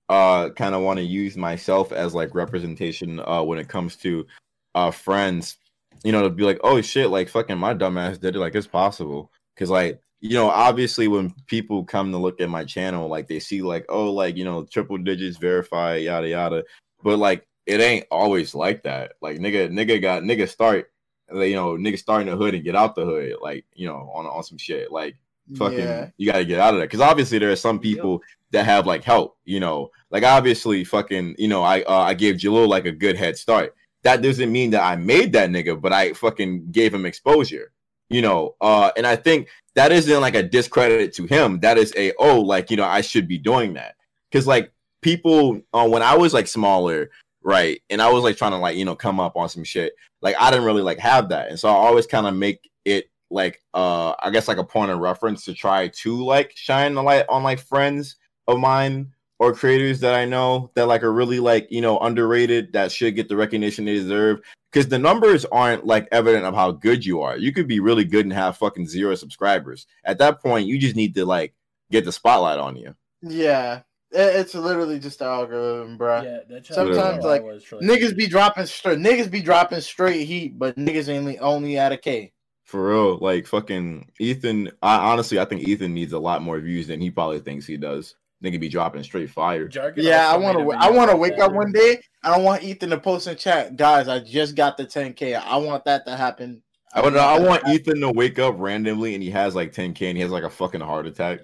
[0.09, 4.29] uh kind of want to use myself as like representation uh when it comes to
[4.77, 5.59] uh friends,
[6.05, 8.67] you know, to be like, oh shit, like fucking my dumbass did it, like it's
[8.67, 9.31] possible.
[9.57, 13.41] Cause like, you know, obviously when people come to look at my channel, like they
[13.41, 16.65] see like, oh, like, you know, triple digits verify, yada yada.
[17.03, 19.13] But like it ain't always like that.
[19.21, 20.91] Like nigga, nigga got nigga start
[21.33, 24.11] you know, nigga start in the hood and get out the hood, like, you know,
[24.15, 24.91] on on some shit.
[24.91, 25.17] Like
[25.57, 26.09] fucking Yeah.
[26.17, 28.87] you got to get out of there because obviously there are some people that have
[28.87, 32.87] like help you know like obviously fucking you know i uh, i gave jalil like
[32.87, 36.71] a good head start that doesn't mean that i made that nigga but i fucking
[36.71, 37.73] gave him exposure
[38.09, 41.61] you know uh and i think that isn't like a discredit to him.
[41.61, 43.97] That is a oh like you know i should be doing that.
[44.31, 47.11] Because like people uh, when i was like smaller
[47.43, 49.95] right and i was like trying to like you know come up on some shit
[50.21, 51.49] like i didn't really like have that.
[51.49, 54.91] And so i always kind of make it like uh I guess like a point
[54.91, 58.17] of reference to try to like shine the light on like friends
[58.49, 62.75] of mine or creators that I know that like are really like you know underrated
[62.75, 66.71] that should get the recognition they deserve because the numbers aren't like evident of how
[66.71, 67.37] good you are.
[67.37, 69.87] You could be really good and have fucking zero subscribers.
[70.05, 71.55] At that point, you just need to like
[71.91, 72.95] get the spotlight on you.
[73.23, 73.81] Yeah.
[74.13, 76.23] It's literally just the algorithm, bro.
[76.23, 78.99] Yeah, that's how Sometimes, like, was for, Niggas be dropping straight.
[78.99, 82.33] Niggas be dropping straight heat, but niggas only only at a K.
[82.65, 84.73] For real, like fucking Ethan.
[84.83, 87.77] I honestly, I think Ethan needs a lot more views than he probably thinks he
[87.77, 88.17] does.
[88.43, 89.69] Nigga be dropping straight fire.
[89.69, 90.71] Jargon Yeah, I want to.
[90.73, 92.01] I want to wake up one day.
[92.23, 94.09] I don't want Ethan to post in chat, guys.
[94.09, 95.39] I just got the 10k.
[95.39, 96.63] I want that to happen.
[96.95, 97.17] I would.
[97.17, 97.81] I that to want happen.
[97.81, 100.51] Ethan to wake up randomly and he has like 10k and he has like a
[100.51, 101.41] fucking heart attack.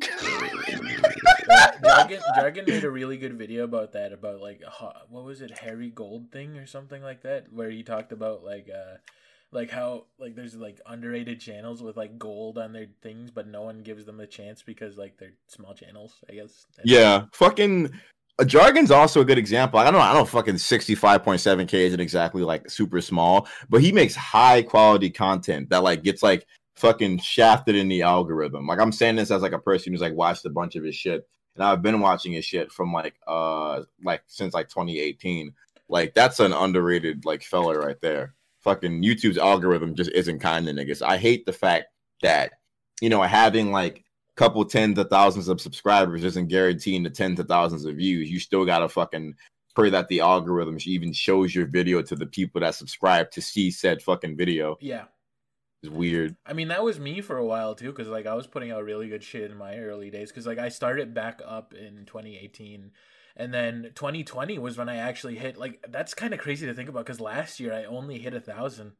[1.82, 4.12] Jargon, Jargon made a really good video about that.
[4.12, 4.62] About like
[5.08, 8.68] what was it, Harry Gold thing or something like that, where he talked about like
[8.68, 8.96] uh
[9.52, 13.62] like how like there's like underrated channels with like gold on their things, but no
[13.62, 16.16] one gives them a chance because like they're small channels.
[16.28, 16.66] I guess.
[16.84, 17.92] Yeah, fucking.
[18.38, 19.78] Uh, Jargon's also a good example.
[19.78, 20.00] I don't know.
[20.00, 25.68] I don't fucking 65.7k isn't exactly like super small, but he makes high quality content
[25.68, 28.66] that like gets like fucking shafted in the algorithm.
[28.66, 30.96] Like I'm saying this as like a person who's like watched a bunch of his
[30.96, 35.52] shit, and I've been watching his shit from like uh like since like 2018.
[35.90, 38.34] Like that's an underrated like fella right there.
[38.62, 41.02] Fucking YouTube's algorithm just isn't kind to niggas.
[41.02, 41.86] I hate the fact
[42.22, 42.52] that
[43.00, 44.02] you know having like a
[44.36, 48.30] couple tens of thousands of subscribers isn't guaranteeing the tens of thousands of views.
[48.30, 49.34] You still gotta fucking
[49.74, 53.70] pray that the algorithm even shows your video to the people that subscribe to see
[53.70, 54.76] said fucking video.
[54.80, 55.04] Yeah.
[55.82, 56.36] It's weird.
[56.46, 58.84] I mean, that was me for a while too, because like I was putting out
[58.84, 60.30] really good shit in my early days.
[60.30, 62.92] Because like I started back up in 2018,
[63.36, 65.56] and then 2020 was when I actually hit.
[65.56, 68.40] Like that's kind of crazy to think about, because last year I only hit a
[68.40, 68.92] thousand.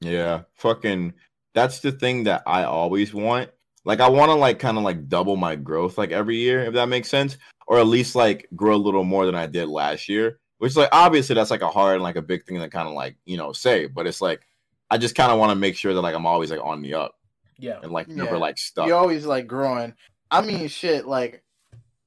[0.00, 1.14] Yeah, fucking.
[1.54, 3.50] That's the thing that I always want.
[3.84, 6.74] Like, I want to like kind of like double my growth like every year, if
[6.74, 10.08] that makes sense, or at least like grow a little more than I did last
[10.08, 10.38] year.
[10.58, 12.94] Which like obviously that's like a hard and like a big thing to kind of
[12.94, 14.42] like you know say, but it's like
[14.90, 16.94] I just kind of want to make sure that like I'm always like on the
[16.94, 17.14] up
[17.58, 17.78] Yeah.
[17.82, 18.38] and like never Yeah.
[18.38, 18.86] like stuck.
[18.88, 19.94] You're always like growing.
[20.30, 21.06] I mean, shit.
[21.06, 21.42] Like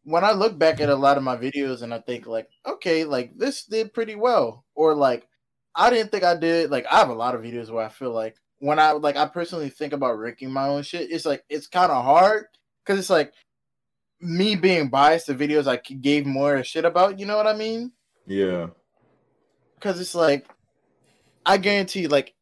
[0.04, 3.04] when I look back at a lot of my videos and I think like, okay,
[3.06, 5.28] like this did pretty well, or like
[5.76, 6.72] I didn't think I did.
[6.72, 9.28] Like I have a lot of videos where I feel like when I like I
[9.28, 12.46] personally think about ranking my own shit, it's like it's kind of hard
[12.84, 13.34] because it's like
[14.20, 17.20] me being biased to videos I gave more shit about.
[17.20, 17.92] You know what I mean?
[18.26, 18.68] Yeah.
[19.76, 20.48] because it's like
[21.46, 22.34] I guarantee, like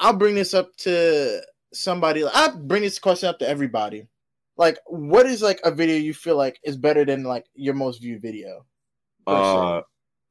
[0.00, 1.40] I'll bring this up to
[1.72, 2.24] somebody.
[2.24, 4.08] I bring this question up to everybody.
[4.58, 8.02] Like, what is like a video you feel like is better than like your most
[8.02, 8.66] viewed video?
[9.26, 9.80] Uh,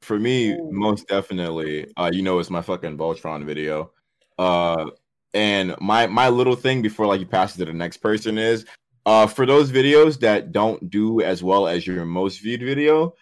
[0.01, 0.69] for me, Ooh.
[0.71, 3.91] most definitely, uh, you know, it's my fucking Voltron video.
[4.37, 4.91] Uh,
[5.33, 8.65] And my my little thing before like you pass it to the next person is
[9.05, 13.13] uh for those videos that don't do as well as your most viewed video,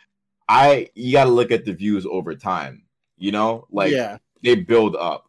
[0.47, 2.85] I you got to look at the views over time.
[3.17, 5.25] You know, like yeah, they build up.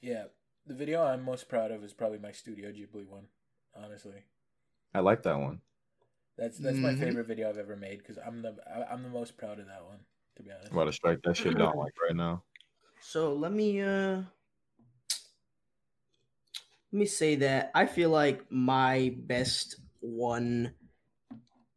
[0.00, 0.26] Yeah,
[0.64, 3.26] the video I'm most proud of is probably my Studio Ghibli one.
[3.74, 4.24] Honestly,
[4.94, 5.62] I like that one.
[6.36, 7.00] that's that's my Mhm.
[7.00, 9.84] favorite video I've ever made because I'm the I- I'm the most proud of that
[9.84, 10.04] one.
[10.36, 10.70] To be honest.
[10.70, 12.44] I'm about to strike that shit down like right now.
[13.00, 14.22] So let me uh
[16.92, 20.74] let me say that I feel like my best one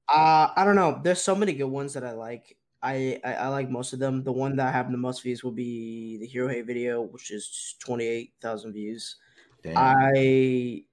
[0.10, 1.00] uh I don't know.
[1.04, 2.58] There's so many good ones that I like.
[2.82, 4.24] I, I, I like most of them.
[4.24, 7.32] The one that I have the most views will be the Hero Hate video, which
[7.32, 9.16] is twenty eight thousand views.
[9.64, 9.98] Damn.
[10.22, 10.86] I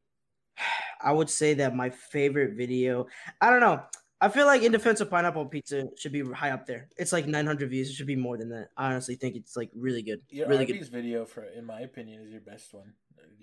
[1.03, 3.07] I would say that my favorite video.
[3.41, 3.83] I don't know.
[4.23, 6.89] I feel like in defense of pineapple pizza should be high up there.
[6.99, 7.89] It's like 900 views.
[7.89, 8.69] It should be more than that.
[8.77, 10.21] I honestly think it's like really good.
[10.29, 10.97] Your really Arby's good.
[10.97, 12.93] video, for in my opinion, is your best one.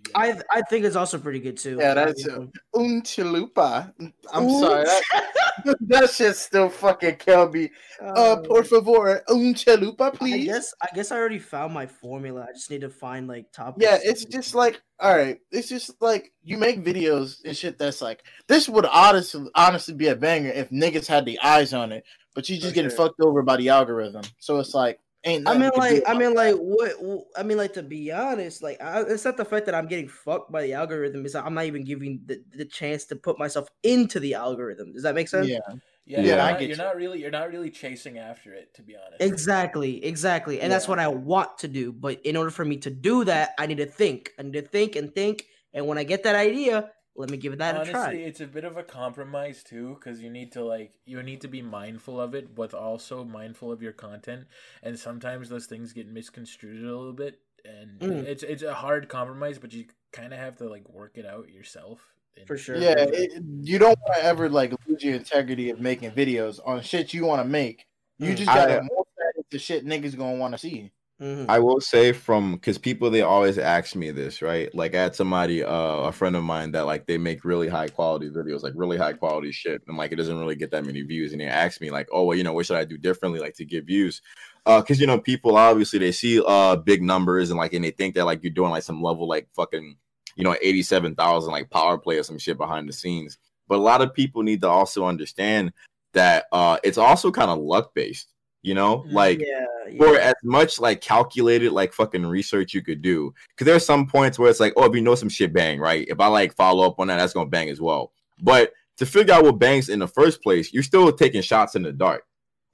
[0.05, 1.77] You I I think it's also pretty good too.
[1.79, 3.91] Yeah, that's uh, un chalupa.
[4.31, 7.69] I'm sorry, that, that shit still fucking kill me.
[8.01, 10.45] Uh, por favor, un chalupa, I please.
[10.45, 12.45] guess I guess I already found my formula.
[12.49, 13.75] I just need to find like top.
[13.79, 15.39] Yeah, it's just like all right.
[15.51, 20.07] It's just like you make videos and shit that's like this would honestly honestly be
[20.07, 23.07] a banger if niggas had the eyes on it, but you just For getting sure.
[23.07, 24.23] fucked over by the algorithm.
[24.39, 25.47] So it's like ain't.
[25.47, 26.36] I mean, like, I mean, that.
[26.36, 27.25] like, what?
[27.36, 30.08] I mean, like, to be honest, like, I, it's not the fact that I'm getting
[30.08, 31.25] fucked by the algorithm.
[31.25, 34.93] It's that I'm not even giving the, the chance to put myself into the algorithm.
[34.93, 35.47] Does that make sense?
[35.47, 35.60] Yeah,
[36.06, 36.84] yeah, Yeah, you're, I not, get you're you.
[36.84, 39.21] not really you're not really chasing after it, to be honest.
[39.21, 40.62] Exactly, exactly.
[40.62, 41.91] And that's what I want to do.
[41.91, 44.32] But in order for me to do that, I need to think.
[44.39, 45.45] I need to think and think.
[45.73, 48.13] And when I get that idea, let me give that Honestly, a try.
[48.13, 51.47] it's a bit of a compromise too, because you need to like you need to
[51.47, 54.45] be mindful of it, but also mindful of your content.
[54.84, 58.23] And sometimes those things get misconstrued a little bit, and Mm.
[58.23, 61.49] it's it's a hard compromise, but you kind of have to like work it out
[61.49, 61.99] yourself.
[62.38, 62.77] and- For sure.
[62.77, 62.93] yeah.
[62.97, 67.12] It, you don't want to ever like lose your integrity of making videos on shit
[67.12, 67.88] you want to make.
[68.19, 68.36] You Mm.
[68.38, 70.91] just gotta I- mold that into shit niggas gonna want to see.
[71.19, 71.45] Mhm.
[71.49, 74.73] I will say from because people they always ask me this, right?
[74.75, 77.88] Like I had somebody, uh, a friend of mine that like they make really high
[77.88, 81.01] quality videos, like really high quality shit, and like it doesn't really get that many
[81.01, 81.32] views.
[81.32, 83.56] And they ask me like, oh well, you know, what should I do differently, like
[83.56, 84.21] to get views?
[84.67, 87.91] Uh, because you know, people obviously they see uh big numbers and like and they
[87.91, 89.95] think that like you're doing like some level like fucking,
[90.36, 93.39] you know, eighty seven thousand like power play or some shit behind the scenes.
[93.67, 95.73] But a lot of people need to also understand
[96.13, 99.65] that uh it's also kind of luck based, you know, Mm, like yeah,
[99.98, 100.20] for yeah.
[100.20, 103.34] as much like calculated like fucking research you could do.
[103.50, 106.06] Because there's some points where it's like oh if you know some shit bang right?
[106.10, 108.12] If i like follow up on that that's gonna bang as well.
[108.41, 111.84] But to figure out what bangs in the first place you're still taking shots in
[111.84, 112.24] the dark.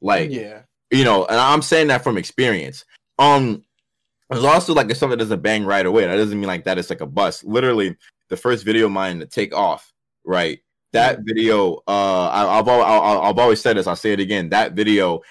[0.02, 2.86] Like yeah, you know and i'm saying that from experience.
[3.20, 3.64] Um
[4.30, 6.90] there's also like if something doesn't bang right away that doesn't mean like that it's
[6.90, 7.44] like a bust.
[7.44, 7.96] Literally
[8.30, 9.92] the first video of mine to take off
[10.26, 10.60] right?
[10.94, 14.50] That video uh I, I've, I'll, I've always said this i'll say it again.
[14.50, 15.22] That video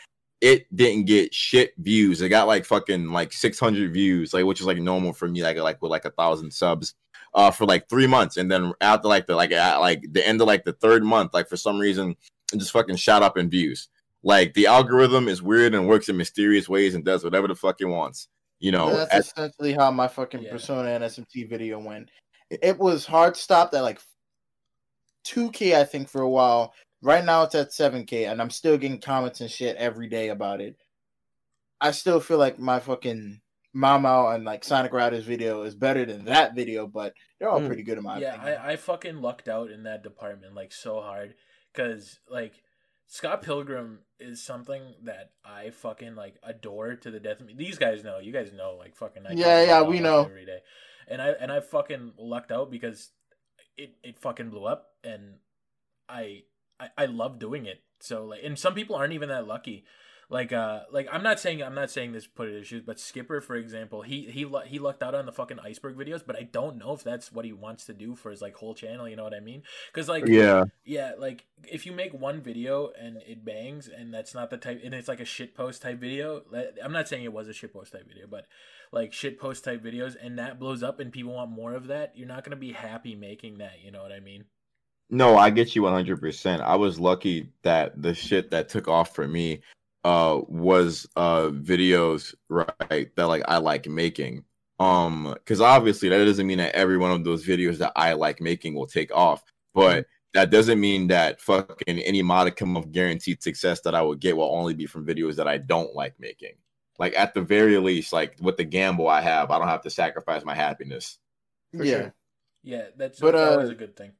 [0.42, 4.66] it didn't get shit views it got like fucking like 600 views like which is
[4.66, 6.94] like normal for me like like with like a thousand subs
[7.34, 10.40] uh for like three months and then after like the like at like the end
[10.40, 12.14] of like the third month like for some reason
[12.52, 13.88] it just fucking shot up in views
[14.24, 17.80] like the algorithm is weird and works in mysterious ways and does whatever the fuck
[17.80, 18.28] it wants
[18.58, 20.50] you know that's as- essentially how my fucking Yeah.
[20.50, 22.10] persona and SMT video went.
[22.50, 23.98] It was hard stopped at like
[25.24, 26.74] 2k, I think, for a while.
[27.02, 30.60] Right now it's at 7k, and I'm still getting comments and shit every day about
[30.60, 30.76] it.
[31.80, 33.40] I still feel like my fucking
[33.74, 37.66] Mama and like Sonic Riders video is better than that video, but they're all Mm.
[37.66, 38.60] pretty good in my yeah, opinion.
[38.60, 41.34] I, I fucking lucked out in that department like so hard
[41.72, 42.52] because like
[43.08, 47.40] Scott Pilgrim is something that I fucking like adore to the death.
[47.40, 47.54] of me.
[47.56, 49.26] These guys know, you guys know, like fucking.
[49.26, 50.20] I Yeah, yeah, we know.
[50.24, 50.58] every day,
[51.08, 53.10] and I and I fucking lucked out because
[53.76, 55.38] it it fucking blew up, and
[56.08, 56.42] I
[56.82, 57.82] I, I love doing it.
[58.00, 59.84] So like, and some people aren't even that lucky.
[60.32, 62.98] Like, uh, like I'm not saying I'm not saying this put it in shoes, but
[62.98, 66.44] Skipper, for example, he he he lucked out on the fucking iceberg videos, but I
[66.44, 69.06] don't know if that's what he wants to do for his like whole channel.
[69.06, 69.62] You know what I mean?
[69.92, 74.34] Because like, yeah yeah, like if you make one video and it bangs, and that's
[74.34, 76.42] not the type, and it's like a shit post type video.
[76.82, 78.46] I'm not saying it was a shit post type video, but
[78.90, 82.16] like shit post type videos, and that blows up, and people want more of that.
[82.16, 83.84] You're not gonna be happy making that.
[83.84, 84.46] You know what I mean?
[85.12, 86.60] No, I get you 100%.
[86.62, 89.60] I was lucky that the shit that took off for me
[90.04, 94.44] uh was uh videos right that like I like making.
[94.80, 98.40] Um cuz obviously that doesn't mean that every one of those videos that I like
[98.40, 99.44] making will take off,
[99.74, 104.36] but that doesn't mean that fucking any modicum of guaranteed success that I would get
[104.36, 106.54] will only be from videos that I don't like making.
[106.98, 109.90] like at the very least, like with the gamble I have, I don't have to
[109.90, 111.18] sacrifice my happiness.
[111.76, 111.92] For yeah.
[111.92, 112.14] sure.
[112.62, 114.12] Yeah, that's, But, that's uh, always a good thing.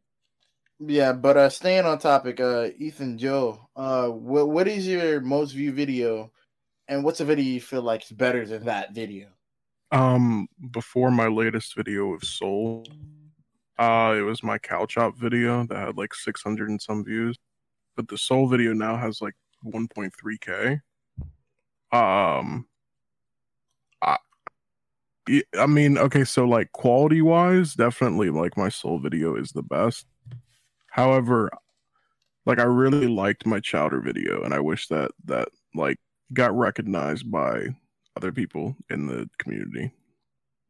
[0.85, 5.53] Yeah, but uh staying on topic, uh Ethan Joe, uh what what is your most
[5.53, 6.33] viewed video
[6.89, 9.29] and what's a video you feel like is better than that video?
[9.93, 12.85] Um, before my latest video of Soul,
[13.79, 17.39] uh, it was my cow chop video that had like 600 and some views,
[17.95, 19.35] but the Soul video now has like
[19.67, 20.81] 1.3k.
[21.93, 22.67] Um,
[24.01, 24.17] I,
[25.59, 30.07] I mean, okay, so like quality wise, definitely like my Soul video is the best.
[30.93, 31.51] However,
[32.45, 35.97] like I really liked my Chowder video, and I wish that that like
[36.35, 37.69] got recognized by
[38.15, 39.91] other people in the community,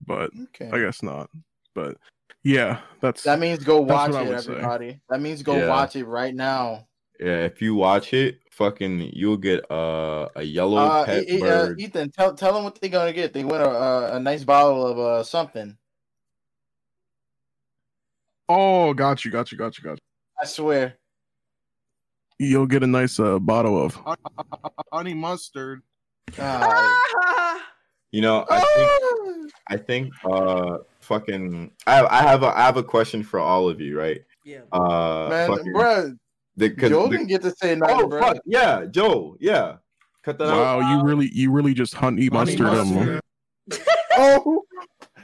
[0.07, 0.70] but Okay.
[0.73, 1.29] I guess not.
[1.75, 1.97] But
[2.45, 4.53] yeah, that's That means go watch it, would say.
[4.53, 5.01] everybody.
[5.09, 5.68] That means go Yeah.
[5.68, 6.87] watch it right now.
[7.18, 11.41] Yeah, if you watch it, fucking, you'll get uh, a yellow Uh, pet E- uh,
[11.41, 11.81] bird.
[11.81, 13.33] Ethan, tell tell them what they're gonna get.
[13.33, 15.77] They win a a, a nice bottle of uh something.
[18.49, 19.99] oh, got you, got you, got you, got
[20.43, 20.97] I swear.
[22.38, 22.47] you.
[22.49, 23.97] You'll get a nice uh, bottle of
[24.93, 25.82] honey mustard.
[26.38, 27.59] Uh,
[28.11, 32.82] You know, I think I think uh, fucking, I I have a I have a
[32.82, 34.20] question for all of you, right?
[34.45, 34.61] Yeah.
[34.70, 36.12] Uh, man, fucking, bro,
[36.57, 38.20] the, 'cause Joe the- didn't get to say nothing, oh bro.
[38.20, 39.76] fuck yeah, Joe, yeah,
[40.22, 40.80] cut that out.
[40.80, 42.95] Wow, you really, you really just honey Honey mustard them.
[42.95, 43.20] mustard.
[44.18, 44.64] Oh,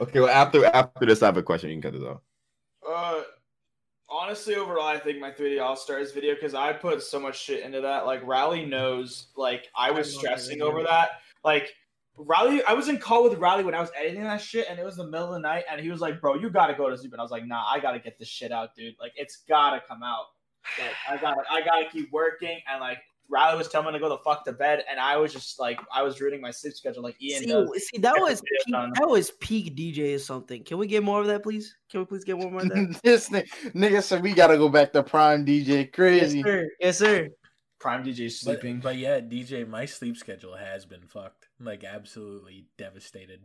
[0.00, 1.68] Okay, well after after this, I have a question.
[1.70, 2.22] You can cut this out.
[2.88, 3.20] Uh,
[4.08, 7.62] honestly, overall, I think my 3D All Stars video because I put so much shit
[7.62, 8.06] into that.
[8.06, 11.10] Like, Rally knows, like, I was I that stressing over that.
[11.44, 11.72] Like,
[12.16, 14.84] Rally, I was in call with Rally when I was editing that shit, and it
[14.84, 16.98] was the middle of the night, and he was like, "Bro, you gotta go to
[16.98, 18.96] sleep," and I was like, "Nah, I gotta get this shit out, dude.
[19.00, 20.26] Like, it's gotta come out.
[20.78, 22.98] Like, I gotta, I gotta keep working." And like,
[23.30, 25.78] Riley was telling me to go the fuck to bed, and I was just like,
[25.94, 27.88] I was ruining my sleep schedule, like Ian See, does.
[27.88, 30.64] see, that was peak, that was peak DJ or something.
[30.64, 31.76] Can we get more of that, please?
[31.90, 33.00] Can we please get one more of that?
[33.04, 35.68] this ni- nigga said we gotta go back to Prime DJ.
[35.68, 36.42] yes, Crazy.
[36.42, 36.68] sir.
[36.80, 37.28] Yes, sir.
[37.78, 38.80] Prime DJ sleeping.
[38.80, 41.48] but yeah, DJ, my sleep schedule has been fucked.
[41.60, 43.44] Like absolutely devastated.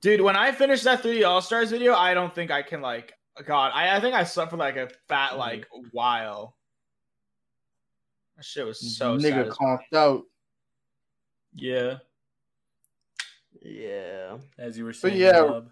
[0.00, 3.12] Dude, when I finished that 3D All Stars video, I don't think I can like
[3.44, 5.38] God, I, I think I slept for like a fat mm-hmm.
[5.38, 6.56] like while.
[8.40, 9.50] That shit was so nigga sad.
[9.50, 10.22] conked out.
[11.54, 11.96] Yeah.
[13.60, 14.38] Yeah.
[14.58, 15.42] As you were saying, yeah.
[15.42, 15.68] Bob.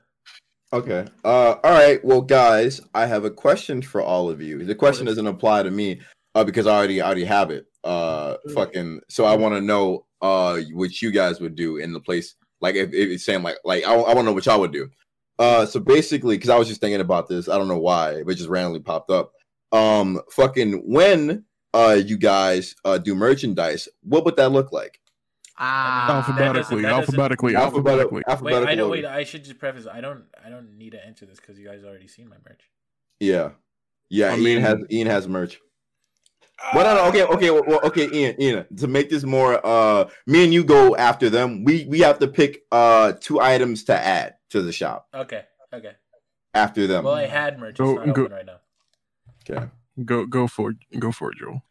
[0.74, 1.06] Okay.
[1.24, 2.04] Uh, all right.
[2.04, 4.66] Well, guys, I have a question for all of you.
[4.66, 6.02] The question doesn't apply to me
[6.34, 7.64] uh, because I already I already have it.
[7.84, 9.00] Uh, fucking.
[9.08, 12.34] So I want to know uh what you guys would do in the place.
[12.60, 14.72] Like if, if it's saying like like I, I want to know what y'all would
[14.72, 14.90] do.
[15.38, 18.32] Uh, so basically, because I was just thinking about this, I don't know why, but
[18.32, 19.32] it just randomly popped up.
[19.72, 25.00] Um, fucking when uh you guys uh do merchandise, what would that look like?
[25.60, 26.16] Ah.
[26.18, 28.52] alphabetically, that doesn't- alphabetically, Alphabetical, alphabetically.
[28.66, 28.90] Wait, I don't.
[28.90, 29.86] Wait, I should just preface.
[29.92, 30.24] I don't.
[30.44, 32.60] I don't need to answer this because you guys already seen my merch.
[33.20, 33.50] Yeah,
[34.08, 34.28] yeah.
[34.28, 35.58] I Ian mean- has Ian has merch.
[36.74, 38.66] Well, no, no, okay, okay, well, well, okay, Ian, Ian.
[38.78, 41.62] To make this more, uh, me and you go after them.
[41.64, 45.42] We we have to pick uh two items to add to the shop Okay.
[45.72, 45.92] Okay.
[46.54, 47.04] after them.
[47.04, 47.70] Well, I had merch.
[47.70, 48.58] It's Go- not go- open right now.
[49.48, 49.66] okay.
[50.04, 51.00] Go, go for, it.
[51.00, 51.62] go for it, Joel.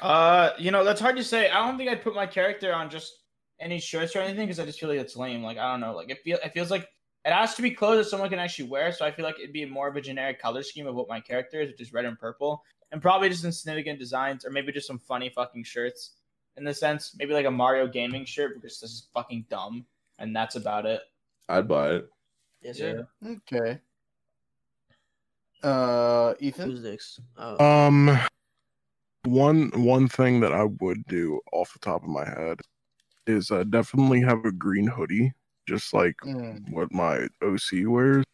[0.00, 1.50] Uh, you know, that's hard to say.
[1.50, 3.12] I don't think I'd put my character on just
[3.60, 5.42] any shirts or anything because I just feel like it's lame.
[5.42, 5.94] Like I don't know.
[5.94, 6.88] Like it feel it feels like
[7.24, 8.92] it has to be clothes that someone can actually wear.
[8.92, 11.20] So I feel like it'd be more of a generic color scheme of what my
[11.20, 12.62] character is, which is red and purple,
[12.92, 16.12] and probably just insignificant designs or maybe just some funny fucking shirts.
[16.56, 19.84] In the sense, maybe like a Mario gaming shirt because this is fucking dumb,
[20.18, 21.00] and that's about it.
[21.48, 22.10] I'd buy it.
[22.62, 23.08] Yes, sir.
[23.26, 23.80] Okay.
[25.64, 26.70] Uh, Ethan.
[26.70, 27.20] Who's next?
[27.36, 28.18] Uh, Um,
[29.24, 32.60] one one thing that I would do off the top of my head
[33.26, 35.32] is uh, definitely have a green hoodie,
[35.66, 36.70] just like Mm.
[36.70, 38.24] what my OC wears.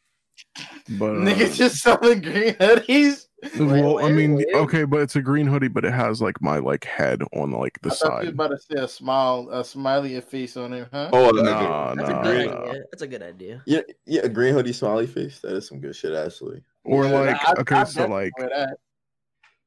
[0.88, 3.26] But uh, Niggas just selling green hoodies.
[3.58, 4.46] Well, I mean, wait.
[4.54, 7.80] okay, but it's a green hoodie, but it has like my like head on like
[7.82, 8.34] the I thought you side.
[8.34, 11.10] about to say a smile, a smiley face on it, huh?
[11.12, 12.62] Oh, Nah, that's a nah, good nah.
[12.62, 12.82] idea.
[12.92, 13.62] That's a good idea.
[13.66, 14.22] yeah, yeah.
[14.22, 15.40] A green hoodie, smiley face.
[15.40, 16.62] That is some good shit, actually.
[16.84, 18.32] Or Yeah, like, I- okay, I so like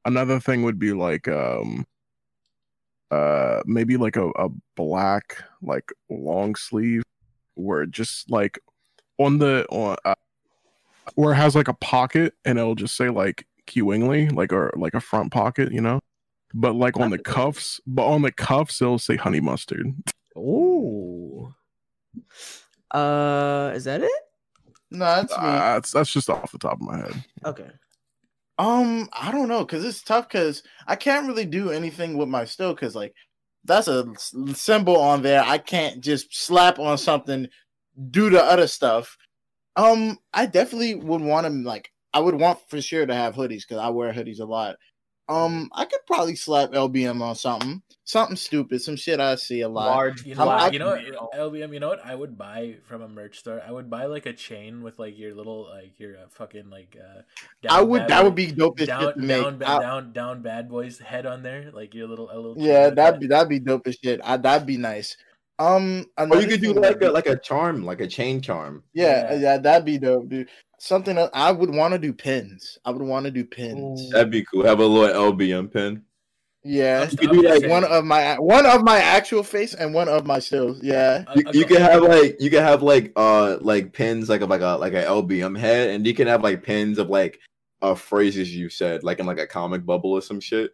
[0.05, 1.85] another thing would be like um
[3.11, 7.03] uh maybe like a, a black like long sleeve
[7.55, 8.59] where just like
[9.19, 10.15] on the on uh,
[11.15, 14.93] where it has like a pocket and it'll just say like Kiwingly, like or like
[14.93, 15.99] a front pocket, you know.
[16.53, 19.87] But like on the cuffs, but on the cuffs it'll say honey mustard.
[20.35, 21.53] Oh.
[22.91, 24.11] Uh, is that it?
[24.91, 25.37] No, that's me.
[25.39, 27.23] Uh, that's that's just off the top of my head.
[27.45, 27.69] Okay.
[28.59, 32.45] Um, I don't know, cause it's tough, cause I can't really do anything with my
[32.45, 33.15] still, cause like
[33.65, 34.05] that's a
[34.53, 35.43] symbol on there.
[35.43, 37.47] I can't just slap on something
[38.11, 39.17] do the other stuff.
[39.75, 41.91] Um, I definitely would want to like.
[42.13, 44.75] I would want for sure to have hoodies because I wear hoodies a lot.
[45.29, 49.69] Um, I could probably slap LBM on something, something stupid, some shit I see a
[49.69, 49.85] lot.
[49.85, 51.73] Large You know, I'm- you know, what, LBM.
[51.73, 53.61] You know what I would buy from a merch store?
[53.65, 56.97] I would buy like a chain with like your little, like your uh, fucking like.
[57.01, 57.21] uh
[57.69, 57.99] I would.
[58.01, 59.41] bad That boy- would be dope as shit down, make.
[59.43, 62.55] down, ba- I- down, down, bad boys head on there, like your little, a little.
[62.57, 64.19] yeah, that'd be that'd be dope as shit.
[64.25, 65.15] I, that'd be nice.
[65.59, 68.83] Um, Or you could do like a like a charm, like a chain charm.
[68.93, 69.39] yeah, Yeah.
[69.39, 70.49] yeah, that'd be dope, dude.
[70.79, 72.77] Something that I would want to do pins.
[72.83, 74.01] I would want to do pins.
[74.01, 74.09] Ooh.
[74.09, 74.65] That'd be cool.
[74.65, 76.03] Have a little LBM pin.
[76.65, 80.07] Yeah, you could do like one of my one of my actual face and one
[80.07, 80.81] of my stills.
[80.81, 84.29] Yeah, You, a you co- can have like you can have like uh like pins
[84.29, 87.09] like of like a like a LBM head, and you can have like pins of
[87.09, 87.39] like
[87.81, 90.71] uh phrases you said like in like a comic bubble or some shit.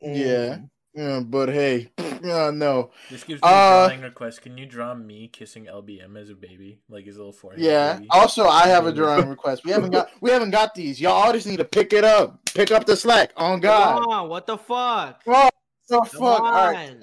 [0.00, 0.58] yeah,
[0.98, 1.20] yeah.
[1.20, 4.42] But hey, uh, no, This gives me Uh, a drawing request.
[4.42, 7.60] Can you draw me kissing LBM as a baby, like his little forehead?
[7.60, 7.94] yeah.
[7.94, 8.06] baby?
[8.10, 9.64] Also, I have a drawing request.
[9.64, 11.00] We haven't got we haven't got these.
[11.00, 12.40] Y'all all just need to pick it up.
[12.54, 13.32] Pick up the slack.
[13.36, 14.00] On God.
[14.00, 15.22] Come on, what the fuck?
[15.24, 16.40] So Come fuck.
[16.40, 16.96] All right.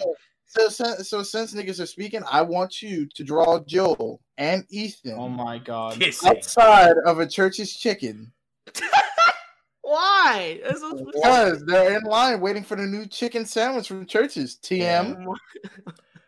[0.47, 5.15] So, so, so since niggas are speaking, I want you to draw Joel and Ethan
[5.17, 5.99] Oh my god.
[5.99, 6.29] Kissing.
[6.29, 8.31] outside of a church's chicken
[9.85, 10.59] Why?
[10.63, 14.57] That's so because they're in line waiting for the new chicken sandwich from churches.
[14.61, 15.25] TM.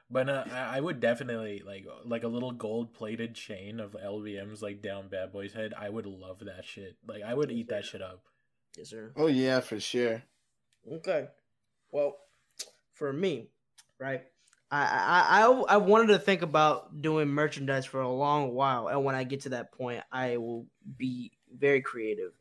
[0.10, 4.62] But uh, I, I would definitely like like a little gold plated chain of LBM's
[4.62, 5.74] like down Bad Boy's head.
[5.78, 6.96] I would love that shit.
[7.06, 8.24] Like I would eat that shit up.
[8.78, 9.12] Yes, sir.
[9.18, 10.24] Oh yeah, for sure.
[10.90, 11.28] Okay.
[11.92, 12.16] Well,
[12.94, 13.50] for me,
[14.00, 14.22] right?
[14.72, 19.04] I, I I I wanted to think about doing merchandise for a long while, and
[19.04, 22.32] when I get to that point, I will be very creative.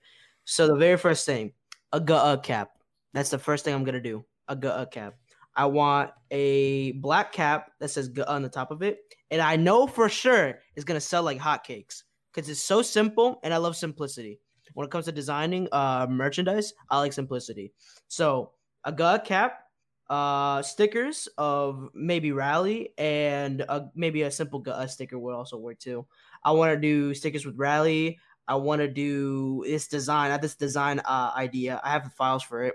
[0.46, 1.52] So the very first thing,
[1.92, 2.70] a GA cap.
[3.12, 4.24] That's the first thing I'm gonna do.
[4.46, 5.14] A GA cap.
[5.56, 9.00] I want a black cap that says GA on the top of it,
[9.32, 13.52] and I know for sure it's gonna sell like hotcakes because it's so simple, and
[13.52, 14.38] I love simplicity.
[14.74, 17.72] When it comes to designing uh merchandise, I like simplicity.
[18.06, 18.52] So
[18.84, 19.64] a GA cap,
[20.08, 23.64] uh, stickers of maybe Rally, and
[23.96, 26.06] maybe a simple GA sticker would also work too.
[26.44, 28.20] I want to do stickers with Rally.
[28.48, 30.28] I want to do this design.
[30.28, 31.80] I have this design uh, idea.
[31.82, 32.74] I have the files for it.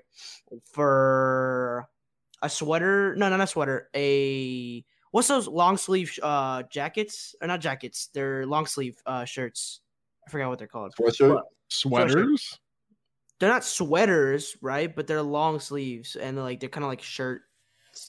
[0.64, 1.88] For
[2.42, 3.90] a sweater, no, not a sweater.
[3.96, 8.10] A what's those long sleeve uh jackets or not jackets?
[8.14, 9.82] They're long sleeve uh shirts.
[10.28, 10.94] I forgot what they're called.
[11.00, 11.42] Sweatshirt.
[11.70, 12.60] Sweaters?
[13.42, 14.96] they're not sweaters, right?
[14.96, 17.42] But they're long sleeves and they're like they're kind of like shirt.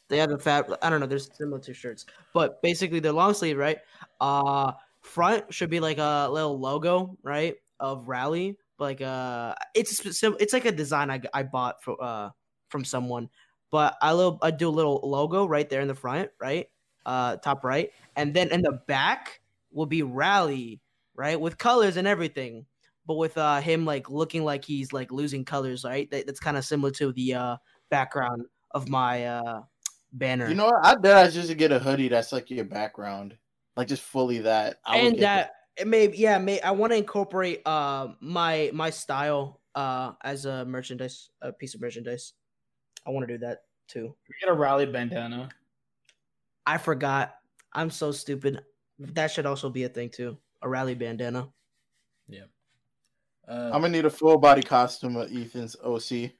[0.08, 0.68] They have the fat.
[0.82, 1.06] I don't know.
[1.06, 2.04] They're similar to shirts,
[2.34, 3.78] but basically they're long sleeve, right?
[4.20, 4.72] Uh,
[5.03, 8.57] front should be like a little logo, right, of Rally.
[8.78, 12.30] But like uh, it's a it's like a design I, I bought for uh
[12.68, 13.28] from someone.
[13.70, 16.68] But I little I do a little logo right there in the front, right,
[17.07, 19.40] uh, top right, and then in the back
[19.70, 20.80] will be Rally,
[21.14, 22.66] right, with colors and everything
[23.07, 26.11] but with uh him like looking like he's like losing colors, right?
[26.11, 27.57] That, that's kind of similar to the uh
[27.90, 29.62] background of my uh
[30.12, 30.48] banner.
[30.48, 30.72] You know?
[30.82, 33.36] I bet I just get a hoodie that's like your background,
[33.76, 34.78] like just fully that.
[34.84, 38.90] I and get that it may yeah, may I want to incorporate uh my my
[38.90, 42.34] style uh as a merchandise a piece of merchandise.
[43.06, 44.14] I want to do that too.
[44.40, 45.48] Get a rally bandana.
[46.66, 47.34] I forgot.
[47.72, 48.62] I'm so stupid.
[48.98, 50.38] That should also be a thing too.
[50.62, 51.48] A rally bandana.
[53.48, 56.30] Uh, I'm gonna need a full body costume of Ethan's OC.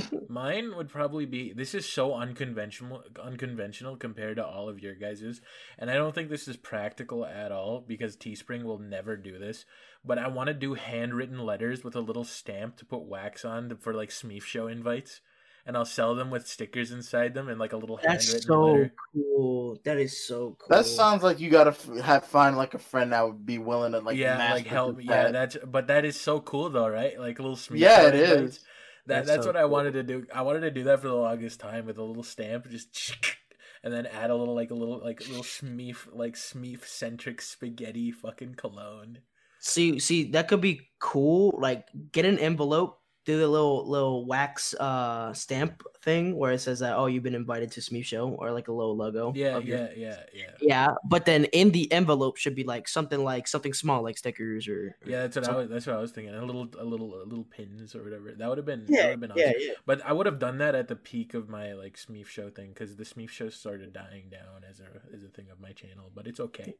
[0.28, 1.52] Mine would probably be.
[1.52, 5.40] This is so unconventional, unconventional compared to all of your guys's,
[5.78, 9.64] and I don't think this is practical at all because Teespring will never do this.
[10.04, 13.68] But I want to do handwritten letters with a little stamp to put wax on
[13.68, 15.20] to, for like Smeef show invites,
[15.64, 18.62] and I'll sell them with stickers inside them and like a little That's handwritten so
[18.64, 18.94] letter.
[19.14, 19.78] cool.
[19.84, 20.66] That is so cool.
[20.76, 23.92] That sounds like you gotta f- have find like a friend that would be willing
[23.92, 24.98] to like yeah, like help.
[24.98, 25.32] do Yeah, that.
[25.32, 27.18] that's but that is so cool though, right?
[27.18, 27.78] Like a little Smeef.
[27.78, 28.56] yeah, show it invites.
[28.58, 28.64] is.
[29.06, 30.26] That That's that's, so what I wanted to do.
[30.32, 33.16] I wanted to do that for the longest time with a little stamp, just
[33.82, 37.42] and then add a little like a little like a little Smeef like Smeef centric
[37.42, 39.18] spaghetti fucking cologne.
[39.58, 41.56] See, see, that could be cool.
[41.56, 46.80] Like, get an envelope, do the little little wax uh stamp thing where it says
[46.80, 49.32] that oh you've been invited to Smeef Show or like a little logo.
[49.36, 50.50] Yeah, of your- yeah, yeah, yeah.
[50.60, 50.88] yeah.
[51.04, 54.96] But then in the envelope should be like something like something small like stickers or.
[55.04, 55.68] or Yeah, that's what I was.
[55.70, 56.34] That's what I was thinking.
[56.34, 58.32] A little, a little, a little pins or whatever.
[58.32, 58.86] That would have been.
[58.86, 59.42] that Yeah, would have been awesome.
[59.46, 59.72] yeah, yeah.
[59.86, 62.70] But I would have done that at the peak of my like Smeef show thing
[62.70, 66.10] because the Smeef show started dying down as a as a thing of my channel.
[66.12, 66.74] But it's okay.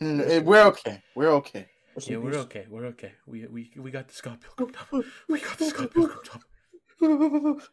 [0.00, 1.00] Mm, eh, We're okay.
[1.14, 1.68] We're okay.
[1.94, 2.40] Rest Yeah, we're peace.
[2.40, 2.66] okay.
[2.68, 3.12] We're okay.
[3.26, 4.88] We we we got the Scott Pilgrim top.
[5.28, 6.42] We got the Scott Pilgrim top.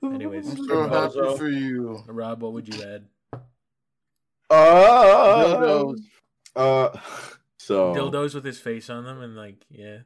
[0.04, 1.38] Anyways, I'm so happy Bozo.
[1.38, 2.04] for you.
[2.08, 3.06] Rob, what would you add?
[4.50, 6.00] Uh, Dildos.
[6.56, 6.90] uh,
[7.58, 10.00] so Dildos with his face on them, and like, yeah.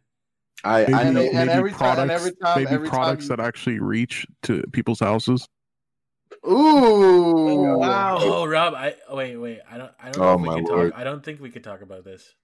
[0.64, 3.30] I, I And- know and every time- and every time- maybe every time products you-
[3.30, 5.48] that actually reach to people's houses.
[6.48, 7.78] Ooh.
[7.80, 8.18] Wow.
[8.20, 9.62] Oh, Rob, I oh, wait, wait.
[9.70, 9.92] I don't.
[10.02, 10.92] I don't know Oh, if we can lord.
[10.92, 11.00] talk.
[11.00, 12.36] I don't think we could talk about this.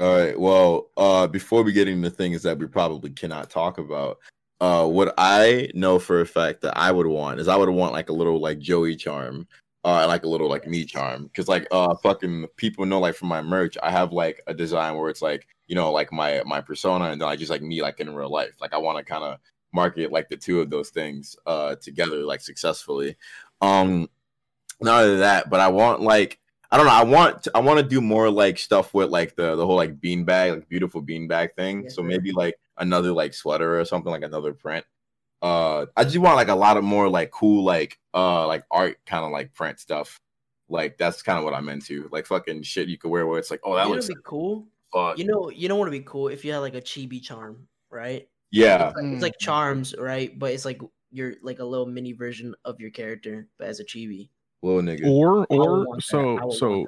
[0.00, 0.38] All right.
[0.38, 4.18] Well, uh, before we get into things that we probably cannot talk about,
[4.60, 7.92] uh, what I know for a fact that I would want is I would want
[7.92, 9.48] like a little like Joey charm,
[9.84, 13.28] uh, like a little like me charm, because like uh, fucking people know like from
[13.28, 16.60] my merch, I have like a design where it's like you know like my my
[16.60, 18.54] persona and then I just like me like in real life.
[18.60, 19.38] Like I want to kind of
[19.72, 23.16] market like the two of those things uh together like successfully.
[23.60, 24.08] Um,
[24.80, 26.38] not only that, but I want like
[26.70, 26.92] I don't know.
[26.92, 29.76] I want to, I want to do more like stuff with like the the whole
[29.76, 31.84] like beanbag, like beautiful beanbag thing.
[31.84, 34.84] Yes, so maybe like another like sweater or something like another print.
[35.40, 38.98] Uh, I just want like a lot of more like cool like uh like art
[39.06, 40.20] kind of like print stuff.
[40.68, 42.08] Like that's kind of what I'm into.
[42.12, 44.22] Like fucking shit you could wear where it's like, oh that you looks what'd be
[44.24, 44.66] cool?
[44.92, 45.18] fuck.
[45.18, 47.68] You know, you don't want to be cool if you had like a chibi charm,
[47.90, 48.28] right?
[48.50, 50.36] yeah, It's like, it's like charms, right?
[50.38, 53.84] But it's like you're like a little mini version of your character, but as a
[53.84, 54.30] chibi.
[54.62, 55.06] Little nigga.
[55.06, 56.16] Or or want that.
[56.18, 56.86] I so so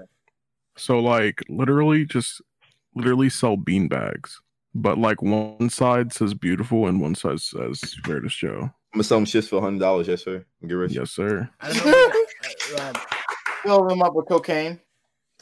[0.76, 2.40] so like literally just
[2.94, 4.40] literally sell bean bags.
[4.74, 8.70] But like one side says beautiful and one side says where to show.
[8.92, 10.08] I'm gonna sell them shits for hundred dollars.
[10.08, 10.44] Yes, sir.
[10.66, 10.92] Get rich.
[10.92, 11.48] Yes, sir.
[11.60, 12.12] I don't know.
[12.76, 12.98] uh, Rob,
[13.62, 14.80] Fill them up with cocaine.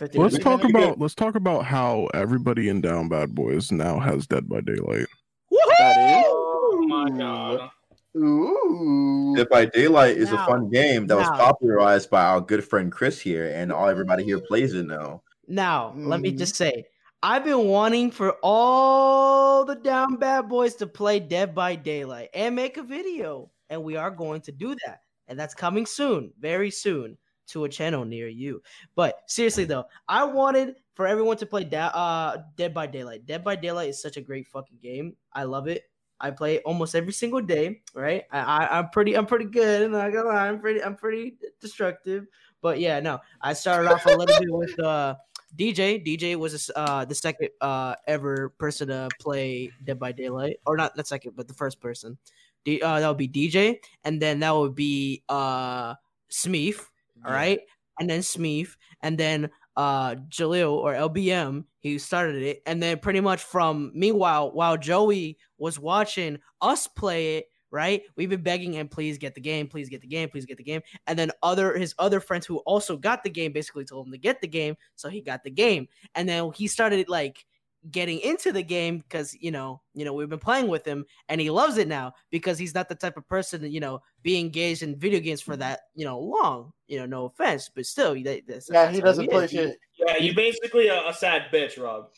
[0.00, 0.84] Let's talk wait, wait.
[0.84, 5.06] about let's talk about how everybody in Down Bad Boys now has Dead by Daylight.
[5.50, 6.24] That is.
[6.26, 7.70] Oh my god.
[8.16, 9.34] Ooh.
[9.36, 12.90] Dead by Daylight is Now- a fun game that was popularized by our good friend
[12.90, 15.22] Chris here, and all everybody here plays it now.
[15.46, 16.38] Now, let me Mhm.
[16.38, 16.84] just say,
[17.22, 22.54] I've been wanting for all the down bad boys to play Dead by Daylight and
[22.54, 26.70] make a video, and we are going to do that, and that's coming soon, very
[26.70, 28.62] soon, to a channel near you.
[28.94, 33.24] But seriously though, I wanted for everyone to play da- uh, Dead by Daylight.
[33.26, 35.16] Dead by Daylight is such a great fucking game.
[35.32, 35.84] I love it.
[36.20, 38.24] I play almost every single day, right?
[38.30, 39.82] I, I I'm pretty I'm pretty good.
[39.82, 42.26] I'm not gonna lie, I'm pretty I'm pretty destructive.
[42.60, 45.14] But yeah, no, I started off a little bit with uh
[45.56, 46.04] DJ.
[46.04, 50.96] DJ was uh the second uh ever person to play Dead by Daylight, or not
[50.96, 52.18] the second, but the first person.
[52.64, 55.94] D- uh, that would be DJ, and then that would be uh
[56.30, 56.84] Smeef,
[57.24, 57.60] all right,
[58.00, 61.64] and then Smeef, and then uh Jalil or LBM.
[61.78, 67.38] He started it, and then pretty much from meanwhile, while Joey was watching us play
[67.38, 67.46] it.
[67.70, 70.56] Right, we've been begging him, please get the game, please get the game, please get
[70.56, 70.80] the game.
[71.06, 74.18] And then other his other friends who also got the game basically told him to
[74.18, 75.86] get the game, so he got the game.
[76.14, 77.44] And then he started like
[77.90, 81.40] getting into the game because you know, you know, we've been playing with him and
[81.40, 84.38] he loves it now because he's not the type of person to, you know, be
[84.38, 86.72] engaged in video games for that, you know, long.
[86.88, 89.78] You know, no offense, but still, that, that's, Yeah, that's he doesn't play shit.
[89.98, 92.08] Yeah, you basically a, a sad bitch, Rob.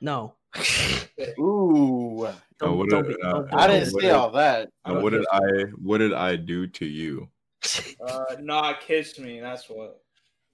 [0.00, 0.34] No.
[1.38, 2.24] Ooh.
[2.60, 4.68] Uh, what don't did- be- uh, I didn't what say did- all that.
[4.84, 5.40] And what did I
[5.82, 7.28] what did I do to you?
[8.06, 9.40] Uh, not kiss me.
[9.40, 10.00] That's what.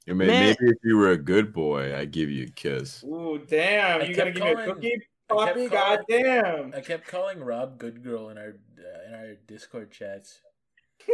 [0.09, 3.03] I mean, maybe if you were a good boy, I'd give you a kiss.
[3.05, 4.03] Ooh, damn!
[4.03, 5.53] I You gonna kept give me a calling- cookie, Poppy?
[5.53, 6.75] calling- God damn!
[6.75, 10.41] I kept calling Rob good girl in our uh, in our Discord chats.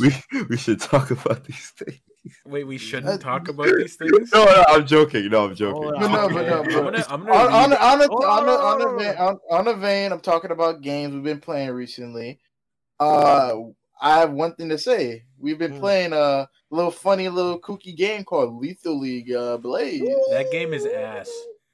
[0.00, 0.12] We
[0.50, 2.00] we should talk about these things.
[2.44, 4.32] Wait, we shouldn't talk about these things.
[4.32, 5.28] No, no, I'm joking.
[5.30, 5.82] No, I'm joking.
[5.84, 6.32] Hold No, no, on.
[6.34, 8.52] but Okay, no, I'm but gonna, I'm gonna on, on, on, a, Oh, on, a,
[8.52, 11.70] on, no, a vein, on, on a vein, I'm talking about games we've been playing
[11.70, 12.40] recently.
[12.98, 13.54] Uh,
[14.00, 15.24] I have one thing to say.
[15.38, 15.80] We've been Mm.
[15.80, 20.02] playing a little funny little kooky game called Lethal League uh, Blaze.
[20.30, 21.30] that game is ass.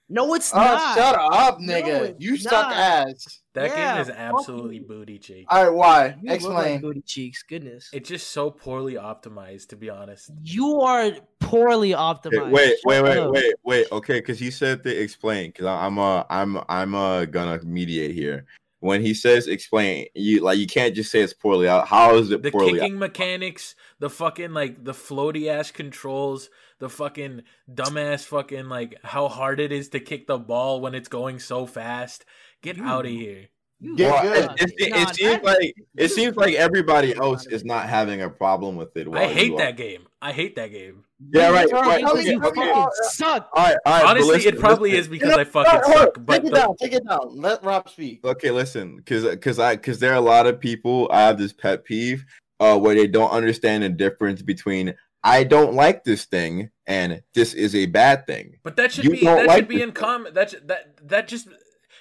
[0.09, 0.95] No, it's Oh, not.
[0.97, 2.11] shut up, nigga!
[2.11, 2.73] it's you suck not.
[2.75, 3.41] ass.
[3.55, 5.47] That Yeah, game is absolutely booty cheek.
[5.49, 6.07] All right, why?
[6.07, 6.81] You look like Explain.
[6.81, 7.43] booty cheeks.
[7.43, 7.89] Goodness.
[7.93, 10.31] It's just so poorly optimized, to be honest.
[10.43, 12.51] You are poorly Okay, optimized.
[12.53, 13.87] wait, wait, wait, wait, wait.
[13.93, 15.51] Okay, because you said to explain.
[15.51, 18.45] Because I'm uh, I'm I'm a gonna mediate here.
[18.83, 21.87] When he says explain, you like you can't just say it's poorly out.
[21.87, 22.81] How is it The poorly?
[22.81, 29.29] kicking mechanics, the fucking like the floaty ass controls, the fucking dumbass fucking like how
[29.29, 32.25] hard it is to kick the ball when it's going so fast.
[32.61, 33.51] Get out of here.
[33.85, 37.89] You Well, it, it, it, it seems like it seems like everybody else is not
[37.89, 39.09] having a problem with it.
[39.13, 40.07] I hate that game.
[40.21, 41.03] I hate that game.
[41.33, 41.69] Yeah, right.
[41.71, 42.61] Right, tell okay, you okay.
[42.61, 43.51] fucking suck.
[43.53, 44.05] All right, all right.
[44.05, 45.01] Honestly, listen, it probably listen.
[45.01, 46.15] is because You know, I fucking hold suck.
[46.15, 46.77] Take But it the, down.
[46.77, 47.41] Take it down.
[47.41, 48.25] Let Rob speak.
[48.25, 51.09] Okay, listen, because because I because there are a lot of people.
[51.11, 52.25] I have this pet peeve
[52.61, 57.55] uh, where they don't understand the difference between I don't like this thing and this
[57.55, 58.59] is a bad thing.
[58.63, 60.35] but that should You be that like should be in common.
[60.35, 61.49] That that that just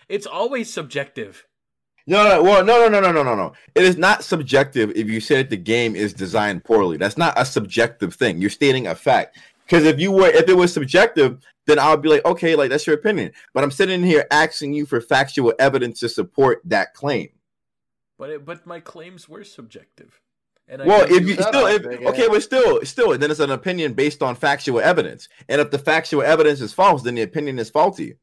[0.10, 1.48] it's always subjective.
[2.08, 3.54] No, no, well, no, no, no, no, no, no, no.
[3.76, 6.98] It is not subjective if you say that the game is designed poorly.
[6.98, 8.42] That's not a subjective thing.
[8.42, 9.38] You're stating a fact.
[9.66, 12.70] Because if you were, if it was subjective, then I would be like, okay, like
[12.70, 13.32] that's your opinion.
[13.54, 17.30] But I'm sitting here asking you for factual evidence to support that claim.
[18.18, 20.20] But it, but my claims were subjective.
[20.68, 23.94] And I Well, if you still, if, okay, but still, still, then it's an opinion
[23.94, 25.28] based on factual evidence.
[25.48, 28.16] And if the factual evidence is false, then the opinion is faulty.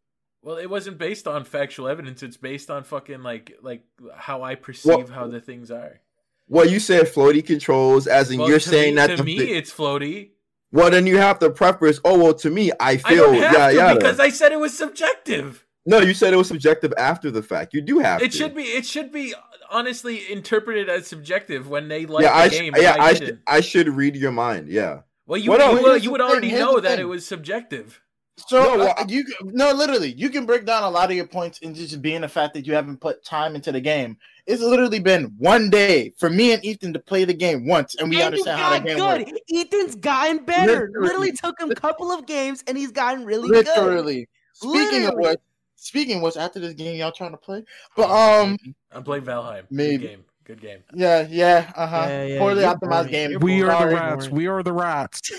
[0.42, 2.22] Well, it wasn't based on factual evidence.
[2.22, 3.82] It's based on fucking like like
[4.14, 6.00] how I perceive how the things are.
[6.48, 9.36] Well, you said floaty controls, as in Well, you're saying me, that to the, me
[9.38, 10.30] it's floaty.
[10.72, 12.00] well, then you have to preface.
[12.04, 13.94] Oh well, to me, I I feel yeah, yeah.
[13.94, 15.66] because I said it was subjective.
[15.84, 17.74] No, you said it was subjective after the fact.
[17.74, 18.38] You do have It to.
[18.38, 19.34] should be it should be
[19.70, 22.74] honestly interpreted as subjective when they like yeah, I the sh- game.
[22.76, 24.68] yeah, I, I, should I should read your mind.
[24.68, 25.00] Yeah.
[25.26, 28.00] well, you you, Here's you would already know that it was subjective.
[28.46, 31.26] So No, well, uh, you no, literally, you can break down a lot of your
[31.26, 34.16] points in just being the fact that you haven't put time into the game.
[34.46, 38.08] It's literally been one day for me and Ethan to play the game once, and
[38.08, 39.28] we and understand how the got game good.
[39.28, 39.40] works.
[39.52, 40.72] Ethan's gotten better.
[40.72, 41.08] Literally.
[41.08, 43.66] Literally took him a couple of games and he's gotten really good.
[43.66, 44.28] Literally.
[44.54, 45.30] Speaking of Literally.
[45.30, 45.40] which,
[45.76, 47.62] speaking of which, after this game, y'all trying to play,
[47.96, 48.56] but um,
[48.92, 49.64] I'm playing Valheim.
[49.70, 50.06] Maybe.
[50.06, 50.24] Game.
[50.48, 50.82] Good game.
[50.94, 53.08] yeah, yeah, uh huh, Yeah, yeah, poorly optimized boring.
[53.10, 53.30] game.
[53.32, 54.28] You're We are the rats.
[54.30, 55.30] We are the rats.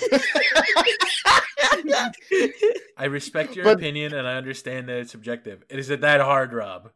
[2.98, 5.64] I respect your But- opinion and I understand that it's subjective.
[5.70, 6.92] Is it that hard, Rob?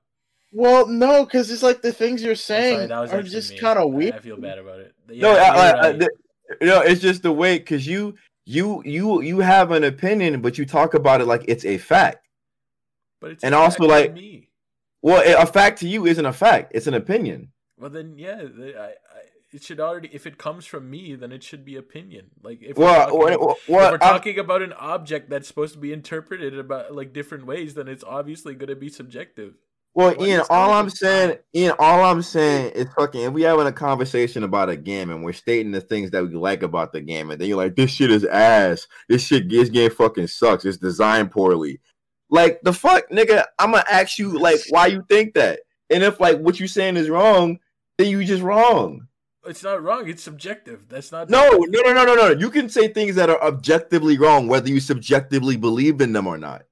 [0.51, 3.79] Well, no, because it's like the things you're saying sorry, that was are just kind
[3.79, 4.13] of I- weird.
[4.13, 4.93] I feel bad about it.
[5.09, 5.99] Yeah, no, I, I, I, right.
[5.99, 6.11] th-
[6.61, 10.65] no, it's just the way because you you you you have an opinion, but you
[10.67, 12.27] talk about it like it's a fact.
[13.19, 14.49] but it's and a also, fact like- me.
[15.01, 17.49] Well, a a fact to you isn't a fact; it's an opinion.
[17.77, 19.21] Well, then, yeah, the- I, I,
[19.53, 20.09] it should already.
[20.11, 22.31] If it comes from me, then it should be opinion.
[22.41, 25.79] Like if we're, talking, well, if we're um, talking about an object that's supposed to
[25.79, 29.53] be interpreted about like different ways, then it's obviously going to be subjective.
[29.95, 33.21] Well, Ian, all I'm saying, Ian, all I'm saying is fucking.
[33.21, 36.33] If we having a conversation about a game and we're stating the things that we
[36.33, 38.87] like about the game, and then you're like, "This shit is ass.
[39.07, 40.65] This shit, this game fucking sucks.
[40.65, 41.79] It's designed poorly."
[42.31, 43.45] Like the fuck, nigga.
[43.59, 45.59] I'm gonna ask you like why you think that,
[45.91, 47.59] and if like what you're saying is wrong,
[47.97, 49.07] then you just wrong.
[49.45, 50.07] It's not wrong.
[50.07, 50.87] It's subjective.
[50.87, 52.29] That's not No, no, no, no, no, no.
[52.29, 56.37] You can say things that are objectively wrong, whether you subjectively believe in them or
[56.37, 56.63] not.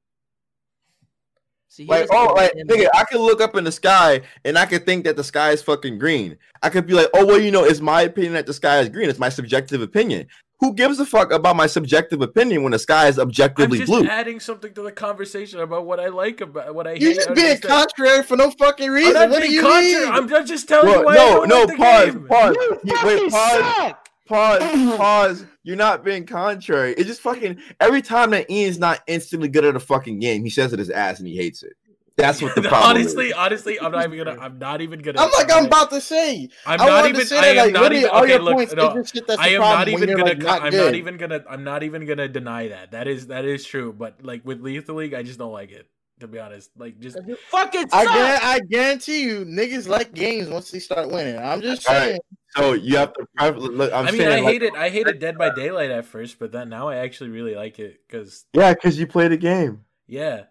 [1.67, 4.85] See, Like, oh, like, nigga, I could look up in the sky and I could
[4.85, 6.37] think that the sky is fucking green.
[6.61, 8.89] I could be like, oh, well, you know, it's my opinion that the sky is
[8.89, 9.09] green.
[9.09, 10.27] It's my subjective opinion.
[10.61, 13.79] Who gives a fuck about my subjective opinion when the sky is objectively I'm objectively
[13.79, 14.07] just blue?
[14.07, 17.15] adding something to the conversation about what I like about what I You hate.
[17.15, 19.13] just being contrary for no fucking I'm reason.
[19.13, 20.05] not What do being you contrary.
[20.05, 20.13] mean?
[20.13, 22.27] I'm just- just telling Well, you why I no, don't no, like the pause, game.
[22.27, 22.55] pause.
[22.55, 24.07] You You- fucking wait, pause, suck.
[24.27, 24.59] pause,
[24.97, 25.45] pause.
[25.63, 26.93] You're not being contrary.
[26.95, 30.49] It's just fucking every time that Ian's not instantly good at a fucking game, he
[30.51, 31.73] says it is ass and he hates it.
[32.21, 33.33] That's what the problem honestly, is.
[33.33, 34.39] honestly, honestly, I'm not even gonna.
[34.39, 35.19] I'm not even gonna.
[35.21, 36.49] I'm like I'm about to say.
[36.65, 37.21] I'm I not even.
[37.21, 38.09] to say I am like, not literally even.
[38.11, 38.53] all Okay, your look.
[38.55, 40.23] points, no, it's just shit that's the I am not even gonna.
[40.23, 40.85] like, not I'm good.
[40.85, 41.43] not even gonna.
[41.49, 42.91] I'm not even gonna deny that.
[42.91, 43.91] That is that is true.
[43.93, 45.87] But like with Lethal League, I just don't like it.
[46.19, 47.17] To be honest, like just
[47.49, 48.43] fucking I, suck.
[48.43, 51.35] I guarantee you, niggas like games once they start winning.
[51.39, 52.01] I'm just All right.
[52.09, 52.19] saying.
[52.55, 53.25] So you have to.
[53.35, 56.05] pref- Look, I'm i mean, saying, I like- hated I hated Dead by Daylight at
[56.05, 59.37] first, but then now I actually really like it because Yeah, because you play the
[59.37, 59.83] game.
[60.05, 60.43] yeah,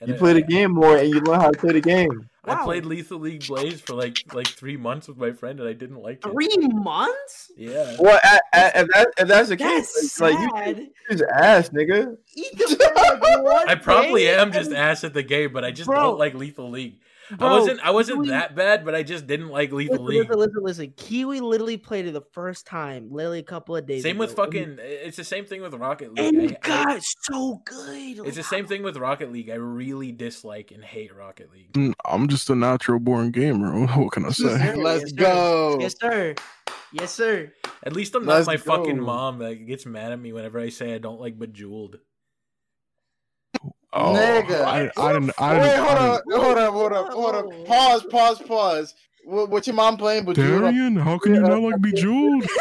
[0.00, 2.28] And You I- play the game more, and you learn how to play the game.
[2.48, 5.72] I played Lethal League Blaze for like like three months with my friend, and I
[5.72, 6.30] didn't like it.
[6.30, 7.50] Three months?
[7.56, 10.88] Yeah, Well, a- a- if that if that's the case, That's like you sad.
[11.10, 12.16] just ass, nigga.
[12.36, 12.88] Ethan played,
[13.68, 16.00] I probably am just ass at the game, but I just Bro.
[16.00, 17.00] don't like Lethal League.
[17.40, 20.28] I wasn't I wasn't Kiwi- that bad, but I just didn't like Lethal Listen, League.
[20.28, 20.94] listen, listen, listen.
[20.96, 24.02] Kiwi literally played it the first time, literally a couple of days.
[24.02, 24.76] Same with ago, and- fucking.
[24.80, 26.24] It's the same thing with Rocket League.
[26.34, 28.26] And I- it I- got so good.
[28.26, 29.50] it's the same thing with Rocket League.
[29.50, 31.72] I really dislike and hate Rocket League.
[31.72, 33.86] Mm, I'm just a natural born gamer.
[33.96, 34.44] What can I say?
[34.56, 34.76] sir.
[34.76, 35.16] Let's Yes, sir.
[35.16, 35.78] go.
[35.80, 36.34] Yes, sir.
[36.92, 37.52] Yes, sir.
[37.82, 40.68] At least I'm not Let's my fucking mom that gets mad at me whenever I
[40.70, 41.98] say I don't like Bejeweled.
[43.98, 44.62] Oh, Nigga.
[44.62, 45.32] I, I didn't.
[45.38, 45.84] I Wait, didn't.
[45.84, 47.62] hold I up, hold up, hold up, hold Whoa.
[47.62, 47.66] up.
[47.66, 48.94] Pause, pause, pause.
[49.24, 50.26] What, what your mom playing?
[50.26, 52.44] But didn't you Darian, how can you not like Bejeweled?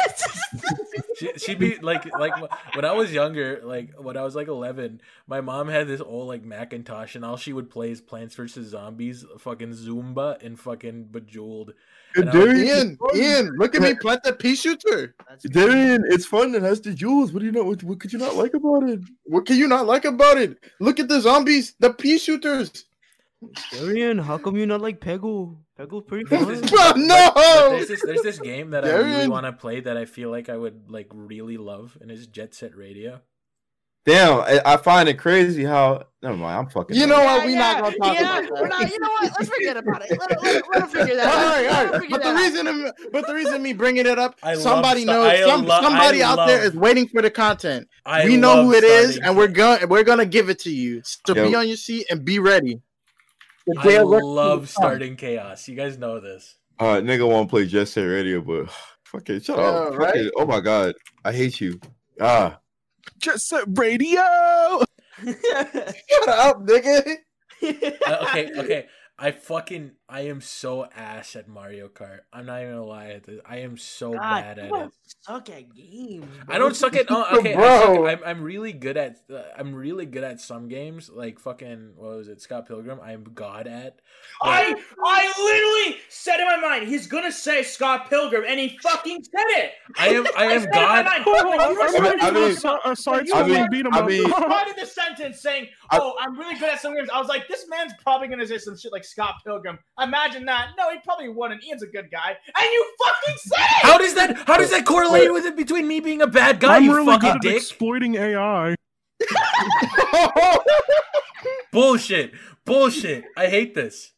[1.18, 2.34] She she'd be like like
[2.74, 6.28] when I was younger, like when I was like eleven, my mom had this old
[6.28, 11.06] like Macintosh, and all she would play is Plants vs Zombies, fucking Zuma, and fucking
[11.06, 11.74] Bejeweled.
[12.16, 15.16] And I was- Ian, Ian, look at me plant the pea shooter.
[15.44, 16.56] Darian, it's fun.
[16.56, 17.32] It has the jewels.
[17.34, 17.64] What do you know?
[17.64, 19.02] What, what could you not like about it?
[19.26, 20.58] What can you not like about it?
[20.80, 22.86] Look at the zombies, the pea shooters.
[23.72, 25.58] Darian, how come you not like Peggle?
[25.78, 26.46] Peggle's pretty fun.
[26.62, 27.32] Bro, no!
[27.36, 30.32] but there's this there's this game that I really want to play that I feel
[30.32, 33.22] like I would like really love, and it's Jet Set Radio.
[34.06, 36.04] Damn, I, I find it crazy how.
[36.22, 36.96] Never mind, I'm fucking.
[36.96, 37.26] You know done.
[37.26, 37.46] what?
[37.46, 38.70] We're not gonna talk yeah, about we're that.
[38.82, 39.32] not, you know what?
[39.40, 40.20] Let's forget about it.
[40.20, 41.56] Let, let, let him figure that all out.
[41.56, 42.02] right, Let all him right.
[42.02, 42.38] figure But the out.
[42.38, 46.22] reason, but the reason me bringing it up, I somebody sta- knows, some, lo- somebody
[46.22, 47.88] I out there love- is waiting for the content.
[48.06, 50.72] I we know who it is, and we're gonna going, we're gonna give it to
[50.72, 51.02] you.
[51.04, 51.48] So Yo.
[51.48, 52.82] be on your seat and be ready.
[53.68, 55.68] The I day of reckoning love starting chaos.
[55.68, 56.56] You guys know this.
[56.80, 58.70] Uh, nigga want to play Jet Set Radio, but
[59.04, 59.96] fuck it, shut up.
[59.96, 60.16] Right?
[60.16, 60.34] it.
[60.38, 60.94] Oh my god,
[61.24, 61.80] I hate you.
[62.22, 62.60] Ah,
[63.20, 64.22] Just set radio.
[65.26, 67.18] Shut up, nigga.
[67.64, 68.86] Uh, okay, okay.
[69.18, 72.20] I fucking I am so ass at Mario Kart.
[72.32, 73.20] I'm not even gonna lie.
[73.44, 74.94] I am so God, bad you at don't it.
[75.22, 76.26] suck at games.
[76.48, 77.08] I don't suck at.
[77.10, 78.08] Oh, okay, I suck, Bro.
[78.08, 79.18] I'm I'm really good at.
[79.34, 82.40] Uh, I'm really good at some games like fucking what was it?
[82.40, 83.00] Scott Pilgrim.
[83.04, 83.96] I'm god at.
[84.42, 88.78] but- I I literally said in my mind he's gonna say Scott Pilgrim, and he
[88.84, 89.72] fucking said it.
[89.98, 91.06] I am I am said it in my god.
[91.06, 91.24] mind.
[91.24, 93.44] Hold on, When you were I'm starting I mean- talk about- aside when you I
[93.48, 96.94] mean- being I mean- started the sentence saying, I- "Oh, I'm really good at some
[96.96, 100.46] games." I was like, "This man's probably gonna say some shit like Scott Pilgrim." Imagine
[100.46, 100.72] that.
[100.78, 101.64] No, he probably wouldn't.
[101.64, 103.86] Ian's a good guy, and you fucking said it.
[103.86, 104.38] How does that?
[104.46, 106.76] How does that correlate with it between me being a bad guy?
[106.78, 107.56] I'm you really fucking good at dick.
[107.56, 108.76] exploiting AI.
[111.72, 112.34] Bullshit.
[112.66, 113.26] Bullshit.
[113.38, 114.12] I hate this.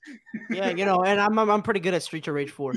[0.49, 2.73] Yeah, you know, and I'm I'm, I'm pretty good at Street of Rage 4.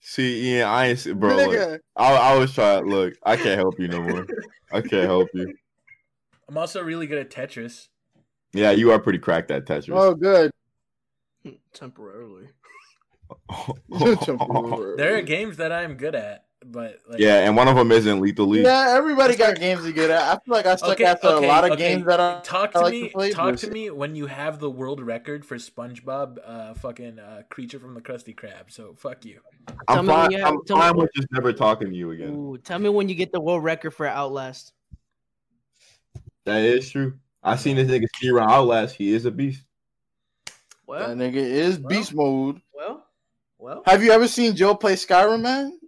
[0.00, 1.36] see, Ian, I ain't see- bro.
[1.36, 2.86] Look, I, I was trying.
[2.86, 4.26] Look, I can't help you no more.
[4.72, 5.54] I can't help you.
[6.48, 7.88] I'm also really good at Tetris.
[8.52, 9.94] Yeah, you are pretty cracked at Tetris.
[9.96, 10.50] Oh, good.
[11.72, 12.48] Temporarily.
[14.96, 18.20] There are games that I'm good at, but like, yeah, and one of them isn't
[18.20, 18.64] Lethal League.
[18.64, 20.20] Yeah, everybody got games to get at.
[20.20, 22.80] I feel like I suck after a lot of games that I talk I to
[22.80, 23.02] like me.
[23.04, 23.62] to play talk this.
[23.62, 27.94] to me when you have the world record for SpongeBob, uh, fucking uh, creature from
[27.94, 28.70] the Krusty Krab.
[28.70, 29.40] So fuck you.
[29.88, 30.30] I'm Tell me when fine.
[30.32, 32.30] you have- I'm tell me fine with just never talking to you again.
[32.30, 34.72] Ooh, tell me when you get the world record for Outlast.
[36.44, 37.14] That is true.
[37.42, 38.94] I seen this nigga speed around Outlast.
[38.96, 39.62] He is a beast.
[41.00, 41.88] That nigga is Well.
[41.88, 42.60] beast mode.
[42.74, 43.04] well,
[43.58, 43.82] well.
[43.86, 45.78] Have you ever seen Joe play Skyrim, man?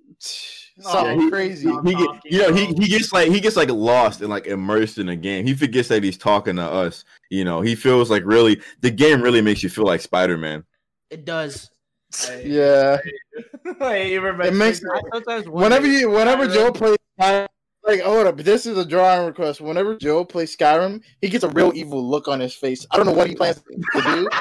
[0.81, 1.71] Something he- crazy.
[1.85, 4.99] He get, you know, he, he gets like he gets like lost and like immersed
[4.99, 5.47] in the game.
[5.47, 7.05] He forgets that he's talking to us.
[7.31, 10.65] You know, he feels like really the game really makes you feel like Spider Man.
[11.11, 11.71] It does.
[12.45, 12.99] Yeah.
[13.81, 14.51] Hey, everybody.
[14.51, 17.49] It makes I sometimes whenever you whenever Joe plays Skyrim,
[17.85, 19.61] like hold up, this is a drawing request.
[19.61, 22.87] Whenever Joe plays Skyrim, he gets a real evil look on his face.
[22.93, 23.61] I don't know what he plans
[23.95, 24.29] to do.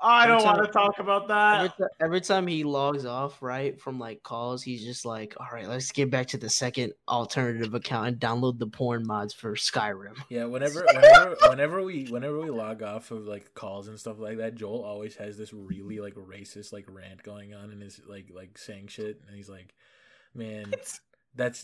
[0.00, 1.88] I don't want to talk about Every, that.
[2.00, 5.90] every time he logs off, right, from like calls, he's just like, all right, let's
[5.90, 10.16] get back to the second alternative account and download the porn mods for Skyrim.
[10.28, 14.38] Yeah, whenever whenever whenever we whenever we log off of like calls and stuff like
[14.38, 18.30] that, Joel always has this really like racist like rant going on and is like
[18.32, 19.74] like saying shit and he's like,
[20.32, 21.00] Man, that's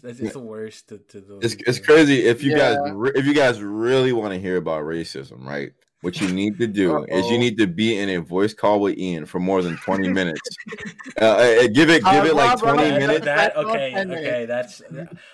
[0.01, 2.93] that's it's the worst to, to the It's it's crazy if you guys Yeah.
[2.95, 5.73] re- if you guys really want to hear about racism, right?
[6.05, 8.99] What you need to do is you need to be in a voice call with
[8.99, 10.41] Ian for more than twenty minutes.
[11.21, 13.25] Uh, uh, give it give it like Uh, twenty Rob, minutes.
[13.25, 14.83] that okay, okay, that's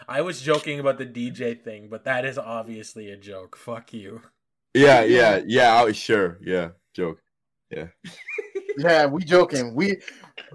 [0.07, 3.57] I was joking about the DJ thing, but that is obviously a joke.
[3.57, 4.21] Fuck you.
[4.75, 5.73] Yeah, yeah, yeah.
[5.75, 6.39] I was sure.
[6.43, 7.23] Yeah, joke.
[7.71, 7.87] Yeah,
[8.79, 9.75] yeah, we joking.
[9.75, 9.99] We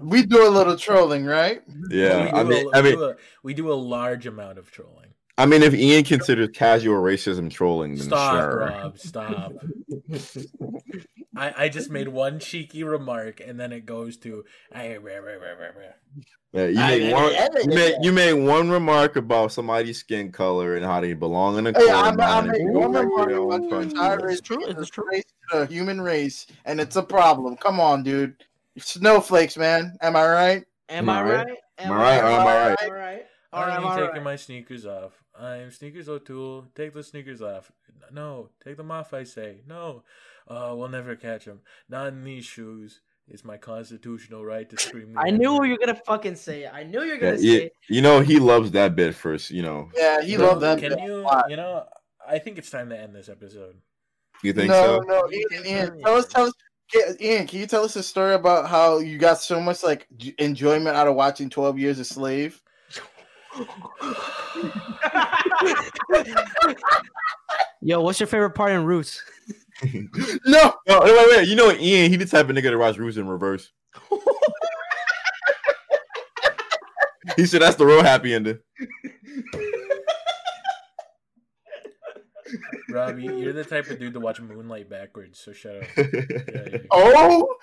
[0.00, 1.62] we do a little trolling, right?
[1.90, 4.70] Yeah, I mean, a, I we mean, do a, we do a large amount of
[4.70, 5.12] trolling.
[5.38, 8.58] I mean, if Ian considers casual racism trolling, then Stop, sure.
[8.60, 8.98] Rob.
[8.98, 9.52] Stop.
[11.36, 16.88] I, I just made one cheeky remark and then it goes to Yeah, you I-
[16.88, 17.34] made I- one.
[17.34, 21.58] I- You made you made one remark about somebody's skin color and how they belong
[21.58, 21.92] in a Hey, corner.
[21.94, 23.90] I'm, I'm and making go one back to remark their own about the country.
[23.90, 25.04] entire It's true, it's race, true.
[25.10, 27.56] race to the human race, and it's a problem.
[27.58, 28.42] Come on, dude.
[28.78, 29.96] Snowflakes, man.
[30.00, 30.64] Am I right?
[30.88, 31.46] Am Am I I right?
[31.48, 31.58] right?
[31.78, 32.76] Am I right or am I right?
[32.84, 33.26] All right.
[33.52, 34.22] Or I'm am I taking right?
[34.22, 35.12] my sneakers off.
[35.38, 36.66] I'm sneakers O'Toole.
[36.74, 37.70] Take the sneakers off.
[38.12, 39.12] No, take them off.
[39.12, 40.02] I say no.
[40.48, 41.60] Uh, we'll never catch them.
[41.88, 43.00] Not in these shoes.
[43.28, 45.16] It's my constitutional right to scream.
[45.18, 46.70] I knew you were gonna fucking say it.
[46.72, 47.72] I knew you were gonna yeah, say it.
[47.88, 49.50] you know he loves that bit first.
[49.50, 50.78] You know, Yeah, he Bro, loved that.
[50.78, 51.26] Can bit you?
[51.48, 51.86] You know,
[52.26, 53.76] I think it's time to end this episode.
[54.44, 55.08] you think no, so?
[55.08, 56.52] no, Ian, Ian, tell us, tell us,
[57.20, 60.06] Ian, can you tell us a story about how you got so much like
[60.38, 62.62] enjoyment out of watching Twelve Years a Slave?
[67.82, 69.22] Yo, what's your favorite part in Roots?
[70.46, 71.48] No, No, wait, wait.
[71.48, 72.10] You know Ian?
[72.10, 73.72] He the type of nigga to watch Roots in reverse.
[77.36, 78.58] he said that's the real happy ending.
[82.90, 85.38] Robbie, you're the type of dude to watch Moonlight backwards.
[85.38, 85.84] So shut up.
[85.96, 87.56] Yeah, oh,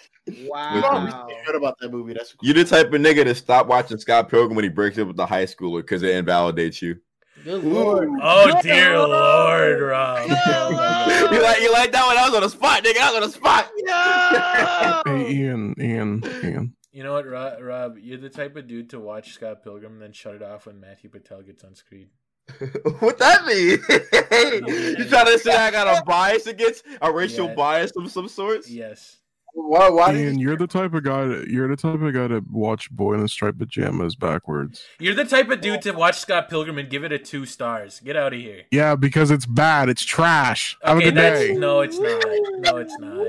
[0.47, 1.27] Wow.
[1.29, 2.13] I heard about that movie.
[2.13, 5.07] That's you're the type of nigga to stop watching Scott Pilgrim when he breaks up
[5.07, 6.97] with the high schooler because it invalidates you.
[7.43, 8.09] Good lord.
[8.21, 10.27] Oh dear lord, Rob.
[10.29, 12.17] you like you like that one?
[12.17, 12.99] I was on the spot, nigga.
[12.99, 15.03] I was on the spot.
[15.05, 16.75] Hey, Ian, Ian, Ian.
[16.93, 17.97] You know what, Rob, Rob?
[17.99, 20.79] You're the type of dude to watch Scott Pilgrim and then shut it off when
[20.79, 22.07] Matthew Patel gets on screen.
[22.99, 23.79] what that mean?
[24.99, 27.55] you trying to say I got a bias against a racial Yeah.
[27.55, 28.69] bias of some sorts?
[28.69, 29.17] Yes.
[29.55, 29.87] Why?
[29.89, 30.47] Why Ian, you?
[30.47, 31.25] you're the type of guy.
[31.25, 34.83] To, you're the type of guy to watch Boy in the Striped Pajamas backwards.
[34.99, 37.99] You're the type of dude to watch Scott Pilgrim and give it a two stars.
[37.99, 38.63] Get out of here.
[38.71, 39.89] Yeah, because it's bad.
[39.89, 40.75] It's trash.
[40.83, 41.53] Have a good that's day.
[41.53, 42.23] no, it's not.
[42.65, 43.27] No, it's not.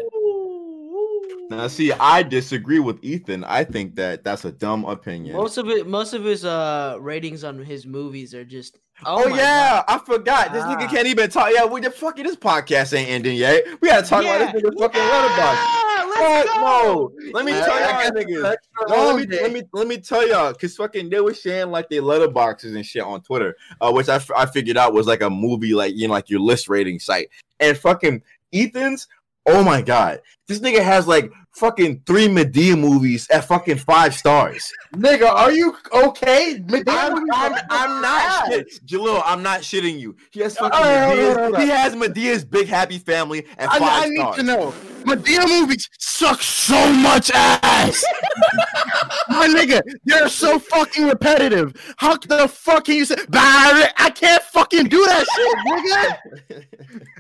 [1.50, 3.44] Now, see, I disagree with Ethan.
[3.44, 5.36] I think that that's a dumb opinion.
[5.36, 8.78] Most of it, most of his uh ratings on his movies are just.
[9.06, 10.52] Oh, my yeah, I forgot.
[10.52, 10.74] This Ah.
[10.76, 11.50] nigga can't even talk.
[11.52, 13.64] Yeah, we the fucking this podcast ain't ending yet.
[13.80, 15.56] We gotta talk Yeah, about this nigga fucking Letterboxd.
[15.56, 16.60] Yeah, let's Fuck go.
[16.60, 17.12] no.
[17.32, 18.56] Let me I- tell y'all got niggas.
[18.88, 21.88] No, let me, let me let me tell y'all, cause fucking they were sharing like
[21.88, 25.22] their letterboxes and shit on Twitter, uh, which I, f- I figured out was like
[25.22, 27.28] a movie, like you know, like your list rating site.
[27.60, 29.08] And fucking Ethan's,
[29.46, 34.70] oh my god, this nigga has like fucking three Madea movies at fucking five stars.
[34.94, 36.60] Nigga, are you okay?
[36.66, 39.22] Madea I'm, I'm, I'm not shit, Jalil.
[39.24, 40.16] I'm not shitting you.
[40.30, 41.62] He has fucking right, right, Madea's, all right.
[41.62, 44.36] he has Madea's Big Happy Family at I, five I need stars.
[44.36, 44.74] to know.
[45.04, 48.04] Madea movies suck so much ass.
[49.28, 51.94] My nigga, they're so fucking repetitive.
[51.98, 53.92] How the fuck can you say Barrett?
[53.98, 57.00] I can't fucking do that shit, nigga.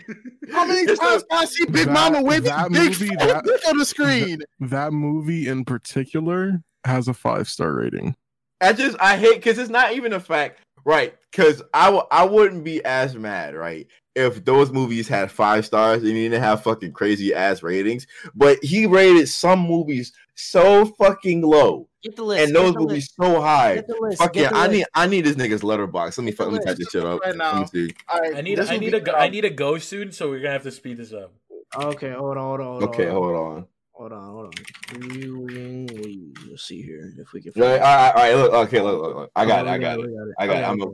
[0.52, 3.14] How many It's times a- can I see Big That- Mama with that big movie,
[3.16, 4.40] that- on the screen?
[4.60, 8.14] That movie in particular has a five star rating.
[8.60, 11.14] I just I hate because it's not even a fact, right?
[11.30, 16.02] Because I w- I wouldn't be as mad, right, if those movies had five stars
[16.02, 18.06] and you didn't have fucking crazy ass ratings.
[18.34, 22.46] But he rated some movies so fucking low Get the list.
[22.46, 23.76] and those will movies list, so high.
[23.76, 24.18] Get the list.
[24.18, 24.72] Fuck get yeah, the I list.
[24.72, 26.18] need I need this nigga's Letterboxd.
[26.18, 27.20] Let me fuck, let me type this shit up.
[27.24, 27.94] Right Let me see.
[28.08, 30.12] All right, I need this I need be to go, I need to go soon,
[30.12, 31.32] so we're gonna have to speed this up.
[31.76, 32.66] Okay, hold on, hold on.
[32.66, 33.66] Hold Okay, on, hold on.
[33.92, 35.00] hold on, hold on.
[35.10, 36.36] Viewing lead.
[36.50, 37.52] Let's see here if we can.
[37.56, 39.30] Yeah, all right, all right, look, okay, look, look, look.
[39.34, 40.06] I got Oh, it, I oh, we got it.
[40.06, 40.64] we got I got it.
[40.68, 40.90] I'm Okay,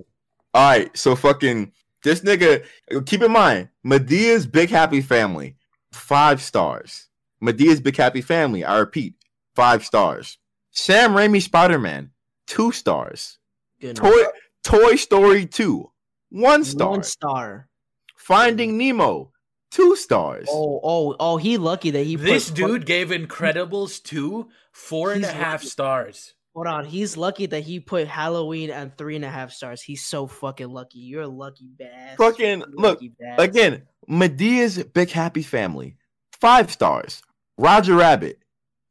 [0.54, 1.72] a- All right, so fucking
[2.04, 2.64] this nigga.
[3.06, 5.56] Keep in mind, Madea's Big Happy Family,
[5.92, 7.08] five stars.
[7.42, 9.14] Madea's Big Happy Family, I repeat,
[9.54, 10.38] five stars.
[10.70, 12.10] Sam Raimi Spider Man,
[12.46, 13.38] two stars.
[13.80, 14.24] good Toy
[14.62, 15.90] Toy Story two,
[16.30, 16.90] one star.
[16.90, 17.68] One star.
[18.16, 19.32] Finding Nemo,
[19.70, 20.46] two stars.
[20.50, 21.36] Oh, oh, oh!
[21.38, 22.16] He lucky that he.
[22.16, 25.66] Put this put, dude gave Incredibles two four and a He's half lucky.
[25.68, 26.34] stars.
[26.54, 29.80] Hold on, he's lucky that he put Halloween at three and a half stars.
[29.82, 30.98] He's so fucking lucky.
[30.98, 32.18] You're a lucky bastard.
[32.18, 33.48] Fucking- You're look, lucky bastard.
[33.48, 35.96] Again, Madea's Big Happy Family,
[36.40, 37.22] five stars.
[37.56, 38.40] Roger Rabbit,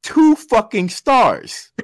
[0.03, 1.71] two fucking stars.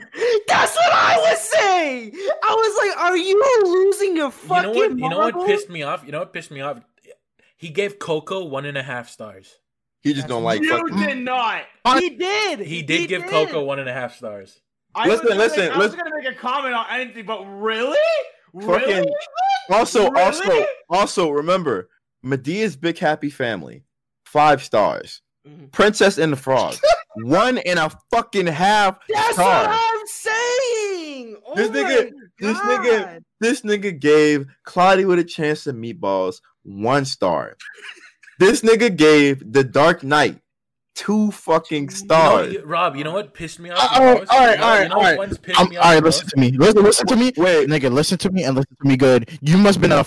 [0.47, 2.11] That's what I was saying.
[2.43, 5.25] I was like, "Are you losing your fucking?" You fucking know what?
[5.25, 6.03] You know what pissed me off?
[6.05, 6.79] You know what pissed me off?
[7.57, 9.53] He gave Coco one and a half stars.
[10.01, 10.97] He just don't like you fucking.
[10.97, 11.63] did not.
[11.97, 12.59] He did.
[12.59, 14.59] He did give Coco one and a half stars.
[14.93, 15.99] I Listen, was gonna listen, make, I was listen.
[16.05, 17.97] gonna make a comment on anything, but really,
[18.53, 19.11] Fucking- really,
[19.69, 20.65] Also, also, Really?
[20.89, 21.89] also, remember,
[22.23, 23.83] Madea's Big Happy Family,
[24.25, 25.21] five stars.
[25.45, 25.71] Mhm.
[25.71, 26.75] Princess and the Frog,
[27.23, 29.67] one and a fucking half That's star.
[29.67, 31.37] what I'm saying.
[31.47, 36.41] Oh This nigga- my this nigga- This nigga gave Cloudy with a Chance of Meatballs
[36.63, 37.55] one star.
[38.39, 40.39] this nigga gave The Dark Knight
[40.95, 42.53] two fucking You know, stars.
[42.53, 43.79] you- Rob, you know what pissed me off?
[43.79, 44.31] Uh, the all right, most?
[44.31, 45.17] all right, You know- all right, you know all what right.
[45.17, 46.51] one's pissed I'm, me off right, listen to me.
[46.51, 47.31] Listen, listen to me.
[47.37, 49.37] Wait, Nigga, listen to me and listen to me good.
[49.41, 50.05] You must have been in a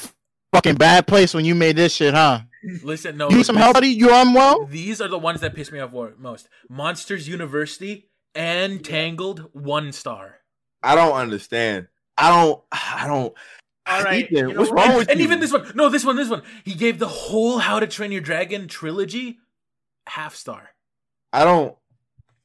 [0.55, 2.41] fucking bad place when you made this shit, huh?
[2.83, 3.31] Listen, no.
[3.31, 3.89] You need some this- help, buddy?
[3.89, 4.67] You unwell?
[4.67, 6.49] These are the ones that piss me off most.
[6.69, 10.37] Monsters University and Tangled, one star.
[10.83, 11.89] I don't understand.
[12.17, 12.63] I don't.
[12.73, 13.35] I don't.
[13.87, 14.87] All right, Ethan, you know what's what?
[14.87, 15.25] wrong with and you?
[15.25, 16.43] even this one, no, this one, this one.
[16.63, 19.39] He gave the whole How to Train Your Dragon trilogy
[20.07, 20.71] half star.
[21.33, 21.75] I don't.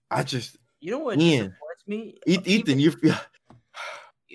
[0.10, 0.58] I just.
[0.80, 1.54] You know what Ian.
[1.86, 2.18] disappoints me?
[2.26, 2.94] Ethan, you.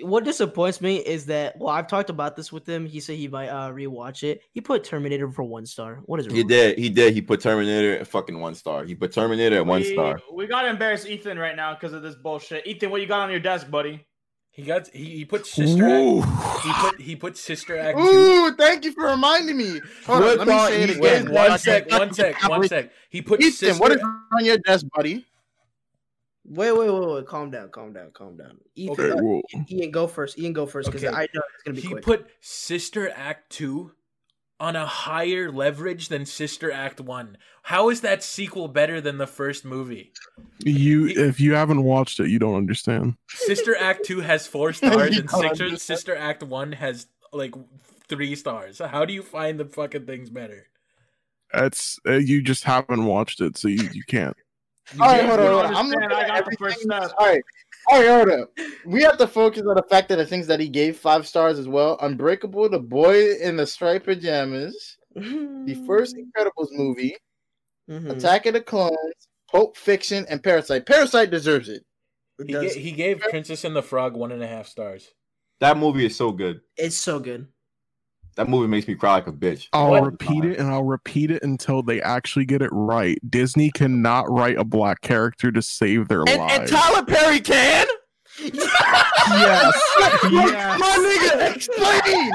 [0.02, 2.86] What disappoints me is that well, I've talked about this with him.
[2.86, 4.42] He said he might uh, rewatch it.
[4.52, 6.00] He put Terminator for one star.
[6.06, 6.32] What is it?
[6.32, 6.78] He did.
[6.78, 7.14] He did.
[7.14, 8.84] He put Terminator at fucking one star.
[8.84, 10.20] He put Terminator at one star.
[10.32, 12.66] We gotta embarrass Ethan right now because of this bullshit.
[12.66, 14.06] Ethan, what you got on your desk, buddy?
[14.58, 16.20] He got he, he put Sister Ooh.
[16.20, 16.64] Act.
[16.64, 18.04] He put he put Sister Act two.
[18.04, 19.80] Ooh, thank you for reminding me.
[20.04, 21.32] Hold on, let me say it again.
[21.32, 21.58] one Okay.
[21.58, 22.90] sec, one sec, one sec.
[23.08, 23.80] He put Ethan, Sister.
[23.80, 25.24] what is on your desk, buddy?
[26.50, 27.26] Wait, wait, wait, wait.
[27.26, 28.56] Calm down, calm down, calm down.
[28.74, 30.38] Ethan, Okay, well, Ian, go first.
[30.38, 31.14] Ian, go first because Okay.
[31.14, 32.02] I know it's gonna be he quick.
[32.04, 33.92] put Sister Act 2
[34.60, 37.36] on a higher leverage than Sister Act 1.
[37.62, 40.12] How is that sequel better than the first movie?
[40.64, 43.14] you if you haven't watched it, you don't understand.
[43.28, 45.76] Sister Act 2 has 4 stars and Sister.
[45.76, 47.54] Sister Act 1 has like
[48.08, 48.78] three stars.
[48.78, 50.66] How do you find the fucking things better?
[51.52, 54.36] It's uh, you just haven't watched it, so you, you can't.
[55.00, 55.46] All right, You hold on.
[55.46, 55.70] don't Hold on.
[55.76, 56.66] I'm understand, looking I at got the everything.
[56.66, 57.12] first step.
[57.18, 57.42] All right.
[57.90, 58.50] All right, hold up.
[58.86, 61.58] We have to focus on the fact that the things that he gave five stars
[61.58, 61.96] as well.
[62.00, 67.16] Unbreakable, The Boy in the Striped Pajamas, the first Incredibles movie,
[67.90, 68.10] Mhm.
[68.10, 68.96] Attack of the Clones,
[69.50, 70.84] Pulp Fiction, and Parasite.
[70.84, 71.82] Parasite deserves it.
[72.38, 75.10] It He, does- ga- he gave Princess and the Frog one and a half stars.
[75.60, 76.60] That movie is so good.
[76.76, 77.48] it's so good.
[78.38, 79.66] That movie makes me cry like a bitch.
[79.72, 80.04] I'll What?
[80.04, 83.18] repeat it and I'll repeat it until they actually get it right.
[83.28, 86.58] Disney cannot write a black character to save their lives.
[86.60, 87.84] And Tyler Perry can.
[88.40, 88.62] yes,
[90.30, 90.78] yes.
[90.78, 92.30] My nigga, explain.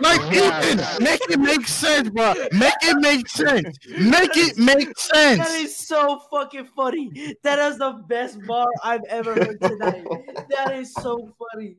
[0.00, 0.74] Like Yes.
[0.74, 2.34] Ethan, make it make sense, bro.
[2.52, 3.76] Make it make sense.
[3.98, 5.38] Make it make sense.
[5.48, 7.34] That is so fucking funny.
[7.42, 10.06] That is the best bar I've ever heard tonight.
[10.50, 11.76] that is so funny.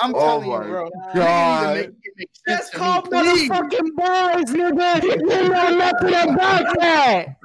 [0.00, 0.90] I'm Oh telling you, bro.
[1.14, 1.76] God.
[1.76, 5.02] Make it make That's called me, motherfucking bars, nigga.
[5.02, 5.16] You
[5.48, 7.36] know nothing about that.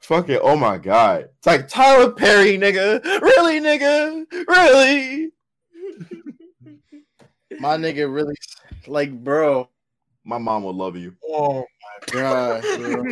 [0.00, 0.40] Fuck it.
[0.42, 1.28] Oh my god.
[1.38, 3.02] It's like Tyler Perry, nigga.
[3.20, 4.24] Really, nigga?
[4.48, 5.30] Really?
[7.58, 8.34] My nigga really
[8.86, 9.68] like, bro.
[10.24, 11.14] My mom will love you.
[11.26, 13.04] Oh my god, bro.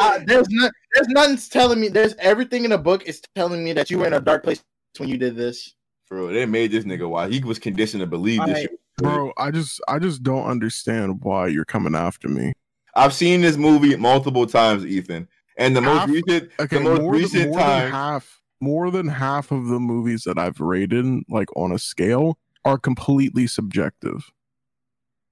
[0.00, 1.88] Uh, there's not, there's nothing telling me.
[1.88, 4.64] There's everything in the book is telling me that you were in a dark place
[4.98, 5.74] when you did this.
[6.08, 6.32] Bro.
[6.32, 8.62] They made this nigga why He was conditioned to believe this Alright.
[8.62, 8.80] shit.
[8.98, 12.52] Bro, I just I just don't understand why you're coming after me.
[12.94, 15.28] I've seen this movie multiple times, Ethan.
[15.56, 19.08] And the most recent Okay, the most more, recent more time than half more than
[19.08, 24.30] half of the movies that I've rated like on a scale are completely subjective.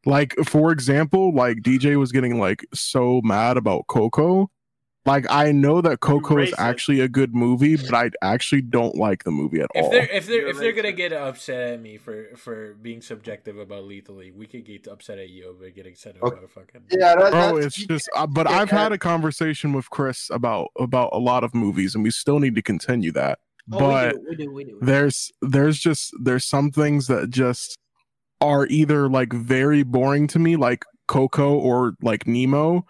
[0.06, 4.50] Like for example, like DJ was getting like so mad about Coco.
[5.06, 9.24] Like I know that Coco is actually a good movie, but I actually don't like
[9.24, 9.90] the movie at If all.
[9.90, 13.58] they're if they're You're if they're gonna get upset at me for for being subjective
[13.58, 16.36] about lethally, we could get upset at you over getting upset Okay.
[16.36, 16.82] about fucking.
[16.90, 20.68] Yeah, that, Bro, that's, it's just uh, but I've had a conversation with Chris about
[20.78, 23.38] about a lot of movies and we still need to continue that.
[23.72, 24.78] Oh, but we do, we do, we do.
[24.82, 27.76] there's there's just there's some things that just
[28.40, 32.84] are either like very boring to me like coco or like nemo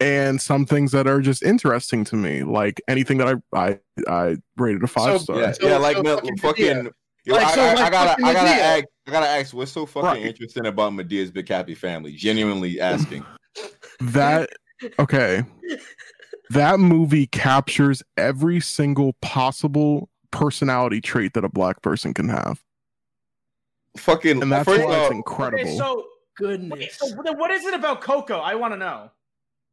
[0.00, 4.36] and some things that are just interesting to me like anything that i i i
[4.56, 6.64] rated a five So, star Yeah, So- yeah, like so fucking fucking.
[6.66, 6.90] Madea.
[7.24, 9.72] Yo, Like, I, so, I, like I gotta, I gotta ask, I gotta ask, what's
[9.72, 10.22] so fucking Right.
[10.24, 12.12] interesting about Madea's Big Happy Family?
[12.12, 13.24] Genuinely asking.
[14.00, 14.48] that
[14.98, 15.42] okay
[16.50, 22.62] that movie captures every single possible personality trait that a black person can have
[23.96, 26.98] fucking, and that's first why it's incredible Okay, so, Goodness.
[26.98, 28.38] so what is it about Coco?
[28.38, 29.10] I want to know.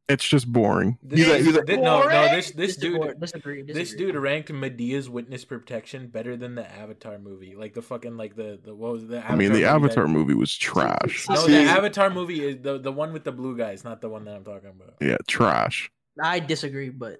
[0.08, 2.32] it's just boring This, He's a- he's a- thi- no, no, Boring?
[2.34, 7.54] this this dude, disagree, this dude ranked Madea's Witness Protection better than the Avatar movie.
[7.56, 9.64] Like the fucking like the the what was it, the Avatar i mean the movie
[9.64, 13.32] that- avatar movie was trash No, the Avatar movie is the the one with the
[13.32, 14.94] blue guys, not the one that I'm talking about.
[15.00, 15.90] yeah trash
[16.22, 17.18] I disagree, but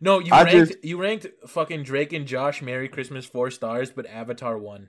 [0.00, 3.90] No, you I ranked just- you ranked fucking Drake and Josh Merry Christmas four stars,
[3.90, 4.88] but Avatar one.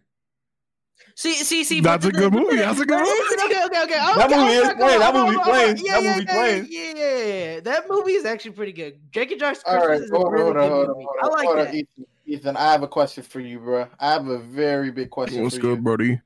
[1.15, 1.79] see, see, see.
[1.81, 3.09] That's a good movie, that's a good movie.
[3.09, 3.93] listen, Okay, okay, okay.
[4.15, 6.67] That movie is playing, that movie okay, playing, Yeah, that yeah, movie yeah, playing.
[6.69, 7.59] Yeah, yeah, yeah.
[7.61, 9.11] That movie is actually pretty good.
[9.11, 9.85] Drake and Josh all right.
[9.85, 11.05] Christmas is a Hold on, really hold good hold movie.
[11.05, 11.73] hold I on, like hold that.
[11.75, 12.05] Ethan.
[12.25, 13.87] Ethan, I have a question for you, bro.
[13.99, 15.83] I have a very big question what's for good you.
[15.83, 16.21] buddy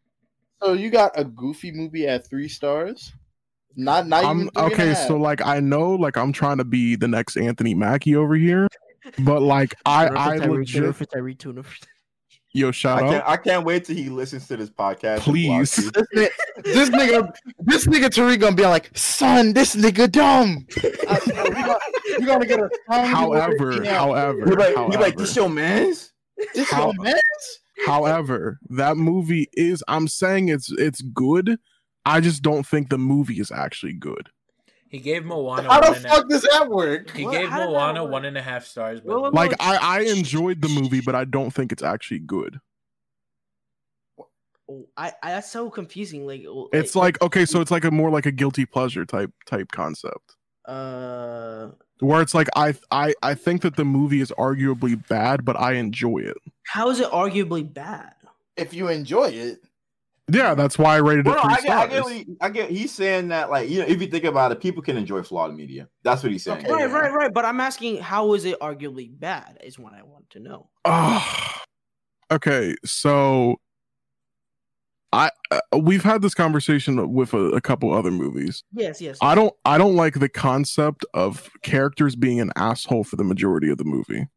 [0.62, 3.14] So you got a Goofy movie at three stars?
[3.80, 7.08] Not not I'm three okay, so like I know like I'm trying to be the
[7.08, 8.68] next Anthony Mackie over here,
[9.20, 11.62] but like I I legit for Tyree Tuna.
[12.54, 15.20] yo I shout can't, out I can't wait till he listens to this podcast.
[15.20, 15.76] Please.
[15.76, 16.30] this nigga,
[16.64, 20.66] this nigga, this nigga Tariq gonna be like, son, this nigga dumb.
[21.08, 21.80] Uh, I- I- we gonna-
[22.20, 26.12] we gonna get a however however You're like, however, you're like, this your man's?
[26.56, 27.14] This how- your man?
[27.86, 31.60] however that movie is I'm saying it's it's good.
[32.08, 34.30] I just don't think the movie is actually good.
[34.90, 37.12] He gave Moana How one the and a- fuck does that work?
[37.12, 37.32] he What?
[37.34, 39.02] gave How Moana one and a half stars.
[39.02, 42.20] But Well, well, Like I I enjoyed the movie, but I don't think it's actually
[42.20, 42.60] good.
[44.70, 46.26] Oh, I, I that's so confusing.
[46.26, 49.32] Like oh, It's like okay, so it's like a more like a guilty pleasure type
[49.46, 50.36] type concept.
[50.66, 51.70] uh,
[52.00, 55.74] Where it's like I I I think that the movie is arguably bad, but I
[55.74, 56.38] enjoy it.
[56.66, 58.14] how is it arguably bad?
[58.58, 59.60] If you enjoy it,
[60.30, 62.26] Yeah, that's why I rated Well, it no, three I get, I get, what he,
[62.42, 62.70] I get.
[62.70, 65.56] He's saying that, like, you know, if you think about it, people can enjoy flawed
[65.56, 65.88] media.
[66.04, 66.60] That's what he's saying.
[66.60, 66.72] Okay.
[66.72, 66.96] Right, Yeah.
[66.98, 67.34] right, right.
[67.34, 69.58] But I'm asking, how is it arguably bad?
[69.64, 70.70] Is what I want to know.
[70.84, 71.64] Ah,
[72.32, 73.56] okay, so
[75.14, 78.64] I uh, we've had this conversation with a, a couple other movies.
[78.74, 79.18] Yes, yes.
[79.22, 83.70] I don't I don't like the concept of characters being an asshole for the majority
[83.70, 84.28] of the movie.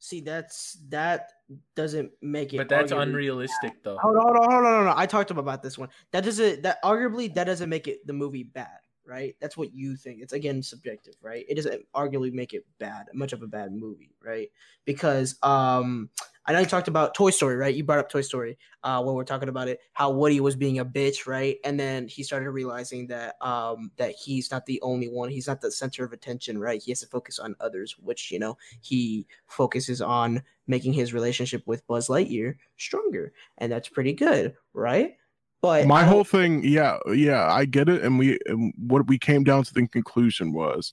[0.00, 1.30] See, that's that
[1.76, 2.58] doesn't make it.
[2.58, 3.98] But that's arguably- unrealistic, though.
[3.98, 4.94] Hold on, hold on, hold on, hold on.
[4.98, 5.88] I talked about this one.
[6.12, 6.62] That doesn't.
[6.62, 9.36] That arguably that doesn't make it the movie bad, right?
[9.40, 10.20] That's what you think.
[10.22, 11.44] It's again subjective, right?
[11.48, 14.48] It doesn't arguably make it bad, much of a bad movie, right?
[14.84, 16.10] Because um,
[16.46, 17.74] I know you talked about Toy Story, right?
[17.74, 20.78] You brought up Toy Story uh, when we're talking about it, how Woody was being
[20.78, 21.56] a bitch, right?
[21.64, 25.30] And then he started realizing that um, that he's not the only one.
[25.30, 26.82] He's not the center of attention, right?
[26.82, 31.62] He has to focus on others, which you know he focuses on making his relationship
[31.66, 35.16] with Buzz Lightyear stronger, and that's pretty good, right?
[35.64, 39.18] But my I whole thing yeah yeah i get it and we and what we
[39.18, 40.92] came down to the conclusion was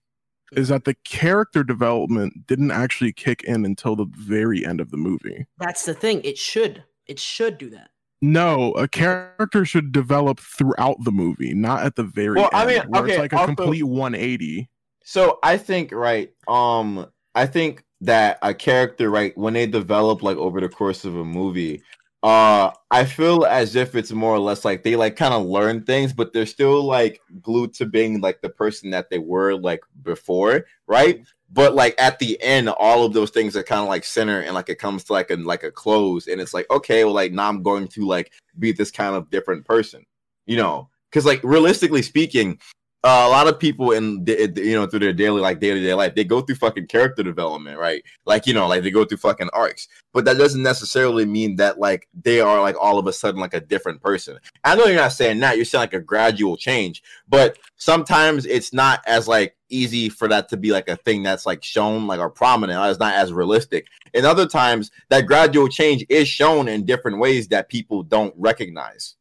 [0.53, 4.97] is that the character development didn't actually kick in until the very end of the
[4.97, 6.21] movie that's the thing.
[6.23, 6.83] It should.
[7.07, 7.89] It should do that.
[8.21, 12.69] no a character should develop throughout the movie not at the very Well, I end,
[12.69, 14.69] mean, where okay, it's like a also- complete 180
[15.03, 16.31] So I think right.
[16.47, 21.15] Um, I think that a character right when they develop like over the course of
[21.15, 21.81] a movie,
[22.23, 25.83] uh, I feel as if it's more or less like they like kind of learn
[25.83, 29.81] things, but they're still like glued to being like the person that they were like
[30.03, 31.23] before, right?
[31.51, 34.53] But like at the end, all of those things are kind of like center and
[34.53, 37.31] like it comes to like a like a close, and it's like okay, well, like
[37.31, 40.05] now I'm going to like be this kind of different person,
[40.45, 40.89] you know?
[41.09, 42.59] Because like realistically speaking,
[43.03, 45.93] uh, a lot of people in the, you know through their daily like to day
[45.95, 48.03] life, they go through fucking character development, right?
[48.25, 51.79] Like you know, like they go through fucking arcs, but that doesn't necessarily mean that
[51.79, 54.37] like they are like all of a sudden like a different person.
[54.63, 58.71] I know you're not saying that; you're saying like a gradual change, but sometimes it's
[58.71, 62.19] not as like easy for that to be like a thing that's like shown like
[62.19, 62.79] or prominent.
[62.87, 63.87] It's not as realistic.
[64.13, 69.15] And other times, that gradual change is shown in different ways that people don't recognize.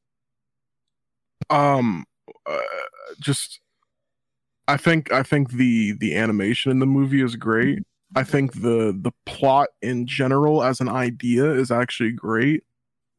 [1.48, 2.05] um
[2.47, 2.59] uh,
[3.20, 3.61] just
[4.71, 7.81] i think i think the the animation in the movie is great.
[8.17, 12.65] I think the the plot in general as an idea is actually great.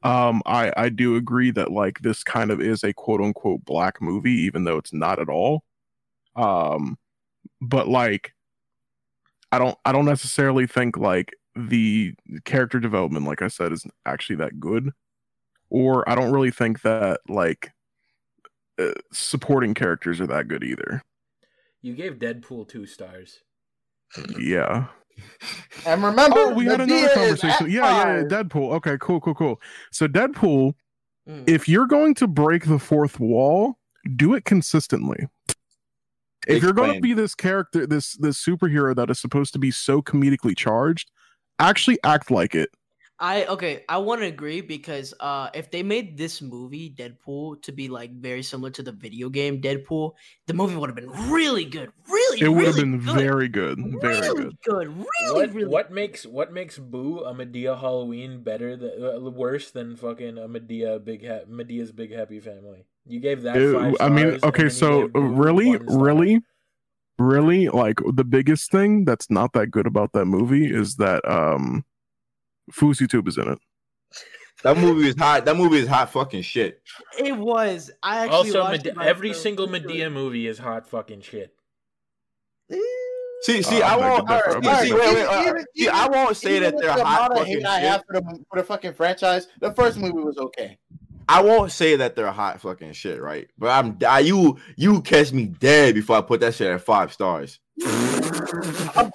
[0.03, 4.01] Um i i do agree that like this kind of is a quote unquote black
[4.01, 5.63] movie even though it's not at all.
[6.35, 6.97] Um
[7.61, 8.33] but like
[9.51, 12.13] i don't i don't necessarily think like the
[12.45, 14.91] character development like i said is actually that good.
[15.69, 17.71] Or i don't really think that like
[18.79, 21.01] uh, supporting characters are that good either.
[21.81, 23.39] You gave Deadpool two stars.
[24.39, 24.87] Yeah.
[25.85, 27.69] And remember, Oh, we had another conversation.
[27.69, 28.23] Yeah, yeah, yeah.
[28.23, 28.73] Deadpool.
[28.75, 29.61] Okay, cool, cool, cool.
[29.91, 30.73] So Deadpool,
[31.29, 31.47] Mm.
[31.47, 33.77] if you're going to break the fourth wall,
[34.15, 35.27] do it consistently.
[36.47, 39.69] If you're going to be this character, this this superhero that is supposed to be
[39.69, 41.11] so comedically charged,
[41.59, 42.69] actually act like it.
[43.21, 47.71] I okay, I want to agree because uh if they made this movie Deadpool to
[47.71, 50.13] be like very similar to the video game Deadpool,
[50.47, 51.93] the movie would have been really good.
[52.09, 53.21] Really, It would have really been good.
[53.21, 54.57] very good, very really good.
[54.65, 54.87] good.
[54.89, 59.69] Really, what really what makes what makes Boo a Madea Halloween better than uh, worse
[59.69, 62.85] than fucking a Madea big ha- Madea's big happy family?
[63.05, 66.41] You gave that Ew, five I mean, okay, so really, really,
[67.19, 71.85] really, like the biggest thing that's not that good about that movie is that um,
[72.71, 73.59] FouseyTube is in it.
[74.63, 75.45] That movie is hot.
[75.45, 76.81] That movie is hot fucking shit.
[77.17, 77.89] It was.
[78.03, 79.43] I actually Also, watched it every myself.
[79.43, 81.53] single Madea movie is hot fucking shit.
[83.41, 84.27] See, see, Uh, I I won't.
[84.27, 84.99] to differ, I see, beg to see, differ.
[84.99, 87.79] wait, wait, Even- uh, even- I won't say that they're the hot fucking hate I
[87.81, 87.89] shit.
[87.89, 89.47] have for the, for the fucking franchise.
[89.59, 90.77] The first movie was okay.
[91.27, 93.49] I won't say that they're hot fucking shit, right?
[93.57, 97.11] But I'm I, you you catch me dead before I put that shit at five
[97.13, 97.59] stars.
[97.83, 99.11] I'm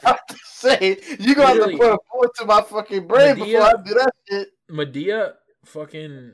[0.67, 3.45] about to say you gonna have to put a bullet to my fucking brain Madea-
[3.45, 4.49] before I do that shit.
[4.71, 5.33] Madea
[5.65, 6.33] fucking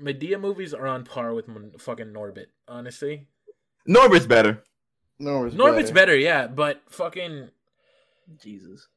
[0.00, 1.46] Madea movies are on par with
[1.80, 2.46] fucking Norbit.
[2.68, 3.26] Honestly,
[3.88, 4.62] Norbit's better.
[5.18, 6.12] No, it's Norbit's better.
[6.12, 7.50] better, yeah, but fucking
[8.42, 8.88] Jesus.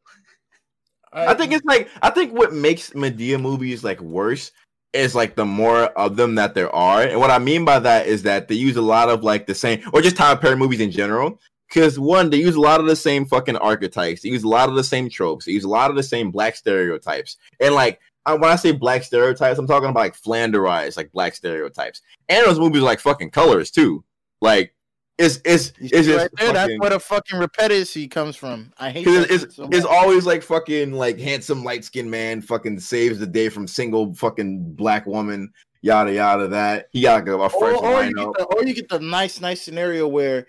[1.11, 4.51] I think it's like I think what makes Madea movies like worse
[4.93, 7.01] is like the more of them that there are.
[7.01, 9.55] And what I mean by that is that they use a lot of like the
[9.55, 11.39] same or just Tyler Perry movies in general.
[11.73, 14.21] Because one, they use a lot of the same fucking archetypes.
[14.21, 15.45] They use a lot of the same tropes.
[15.45, 17.37] They use a lot of the same black stereotypes.
[17.59, 21.33] And like I, when I say black stereotypes, I'm talking about like Flanderized, like black
[21.33, 22.01] stereotypes.
[22.29, 24.03] And those movies are like fucking colors too.
[24.39, 24.75] Like
[25.17, 28.71] it's it's it's see just right there, that's where the fucking repetitive comes from.
[28.77, 32.79] I hate that it's, so it's always like fucking like handsome light skinned man fucking
[32.81, 35.51] saves the day from single fucking black woman
[35.83, 39.41] yada yada that he got a or, or, you the, or you get the nice,
[39.41, 40.47] nice scenario where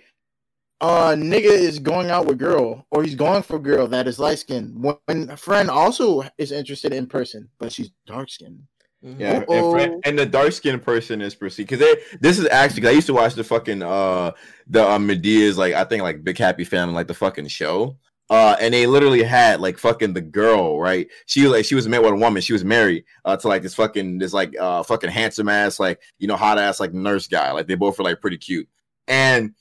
[0.81, 4.39] uh nigga is going out with girl or he's going for girl that is light
[4.39, 4.75] skinned
[5.07, 8.63] when a friend also is interested in person, but she's dark skinned.
[9.05, 9.21] Mhm.
[9.21, 10.01] Yeah, and, Uh-oh.
[10.05, 13.15] And the dark skinned person is perceived because this is actually 'cause I used to
[13.15, 14.33] watch the fucking uh
[14.67, 17.97] the uh, Madea's like I think like Big Happy Family like the fucking show
[18.31, 21.07] Uh, and they literally had like fucking the girl, right?
[21.27, 22.41] She was like she was met with a woman.
[22.41, 26.01] She was married uh, to like this fucking this like uh fucking handsome ass like
[26.19, 27.53] you know hot ass like nurse guy.
[27.53, 28.67] Like they both were like pretty cute.
[29.07, 29.55] And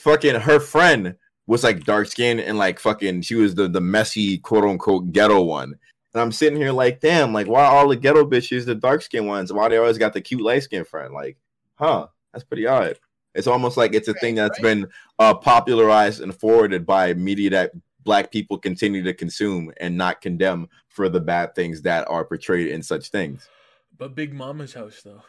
[0.00, 1.16] fucking her friend
[1.46, 5.42] was like dark skinned and like fucking she was the the messy quote unquote ghetto
[5.42, 5.74] one.
[6.14, 9.26] And I'm sitting here like, damn, like why all the ghetto bitches the dark skinned
[9.26, 9.52] ones?
[9.52, 11.14] Why they always got the cute light skinned friend?
[11.14, 11.38] Like,
[11.76, 12.08] huh?
[12.32, 12.98] That's pretty odd.
[13.34, 14.88] It's almost like it's a thing that's been
[15.18, 17.72] uh, popularized and forwarded by media that
[18.04, 22.68] black people continue to consume and not condemn for the bad things that are portrayed
[22.68, 23.48] in such things.
[23.96, 25.22] But Big Mama's house though.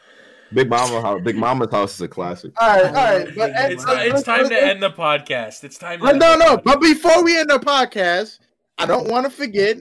[0.54, 2.52] Big Mama House, Big Mama's House is a classic.
[2.60, 3.28] All right, all right.
[3.36, 5.64] But It's, it's time to end the podcast.
[5.64, 6.56] It's time to But end no, the no.
[6.56, 6.64] podcast.
[6.64, 8.38] But before we end the podcast,
[8.78, 9.78] I don't want to forget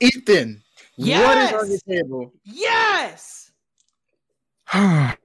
[0.00, 0.62] Ethan.
[0.96, 1.52] Yes.
[1.52, 2.32] What is on your table?
[2.44, 3.52] Yes.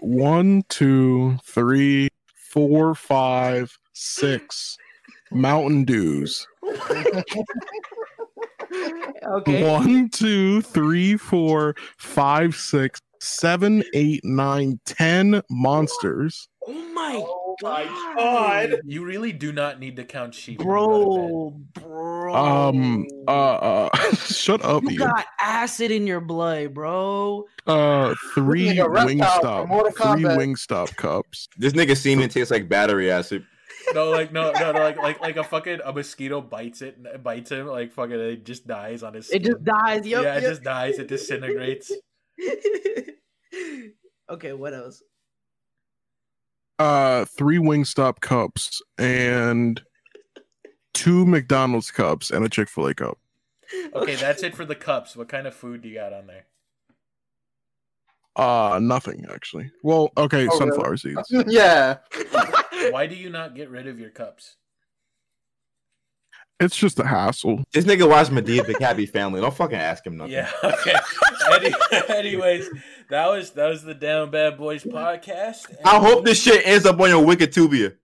[0.00, 4.76] One, two, three, four, five, six
[5.30, 6.46] Mountain Dews.
[9.24, 9.70] Okay.
[9.70, 16.48] One, two, three, four, five, six, seven, eight, nine, ten monsters.
[16.66, 17.24] Oh my
[17.62, 18.80] my god.
[18.84, 20.58] You really do not need to count sheep.
[20.58, 21.82] when you go to bed.
[21.82, 22.34] Bro, bro.
[22.34, 24.98] Um, uh, uh shut up, you you.
[24.98, 27.44] got acid in your blood, bro.
[27.66, 30.36] Uh, three This nigga reptile from Wingstop, three Kombat.
[30.38, 31.48] Wingstop cups.
[31.56, 33.44] This nigga semen tastes like battery acid.
[33.94, 37.50] No, like no, no, no, like like like a fucking a mosquito bites it, bites
[37.50, 39.30] him, like fucking it just dies on his.
[39.30, 40.06] It just dies.
[40.06, 40.98] Yep, yeah, it just dies.
[40.98, 41.92] It disintegrates.
[44.30, 45.02] okay, what else?
[46.78, 49.82] Uh, three Wingstop cups and
[50.94, 53.18] two McDonald's cups and a Chick Fil A cup.
[53.94, 55.16] Okay, that's it for the cups.
[55.16, 56.46] What kind of food do you got on there?
[58.34, 59.70] Uh, nothing actually.
[59.82, 60.58] Well, okay, Oh, really?
[60.58, 61.30] sunflower seeds.
[61.46, 61.98] yeah.
[62.90, 64.56] Why do you not get rid of your cups?
[66.62, 67.62] It's just a hassle.
[67.72, 69.40] This nigga watched Madea Big Happy Family.
[69.40, 70.32] Don't fucking ask him nothing.
[70.34, 70.50] Yeah.
[70.62, 70.94] Okay.
[71.54, 71.74] Any,
[72.08, 72.68] anyways,
[73.10, 75.68] that was that was the Down Bad Boys podcast.
[75.70, 77.96] and I hope this shit ends up on your Wikitubia.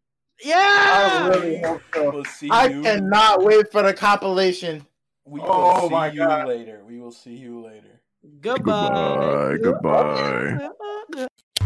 [0.42, 0.54] Yeah.
[0.56, 2.10] I really hope so.
[2.12, 2.82] We'll see I you.
[2.82, 4.84] cannot wait for the compilation.
[5.24, 6.48] We will Oh see my you God.
[6.48, 6.82] later.
[6.86, 8.00] We will see you later.
[8.40, 9.56] Goodbye.
[9.62, 10.58] Goodbye.
[10.60, 10.68] Goodbye.
[11.12, 11.64] Goodbye.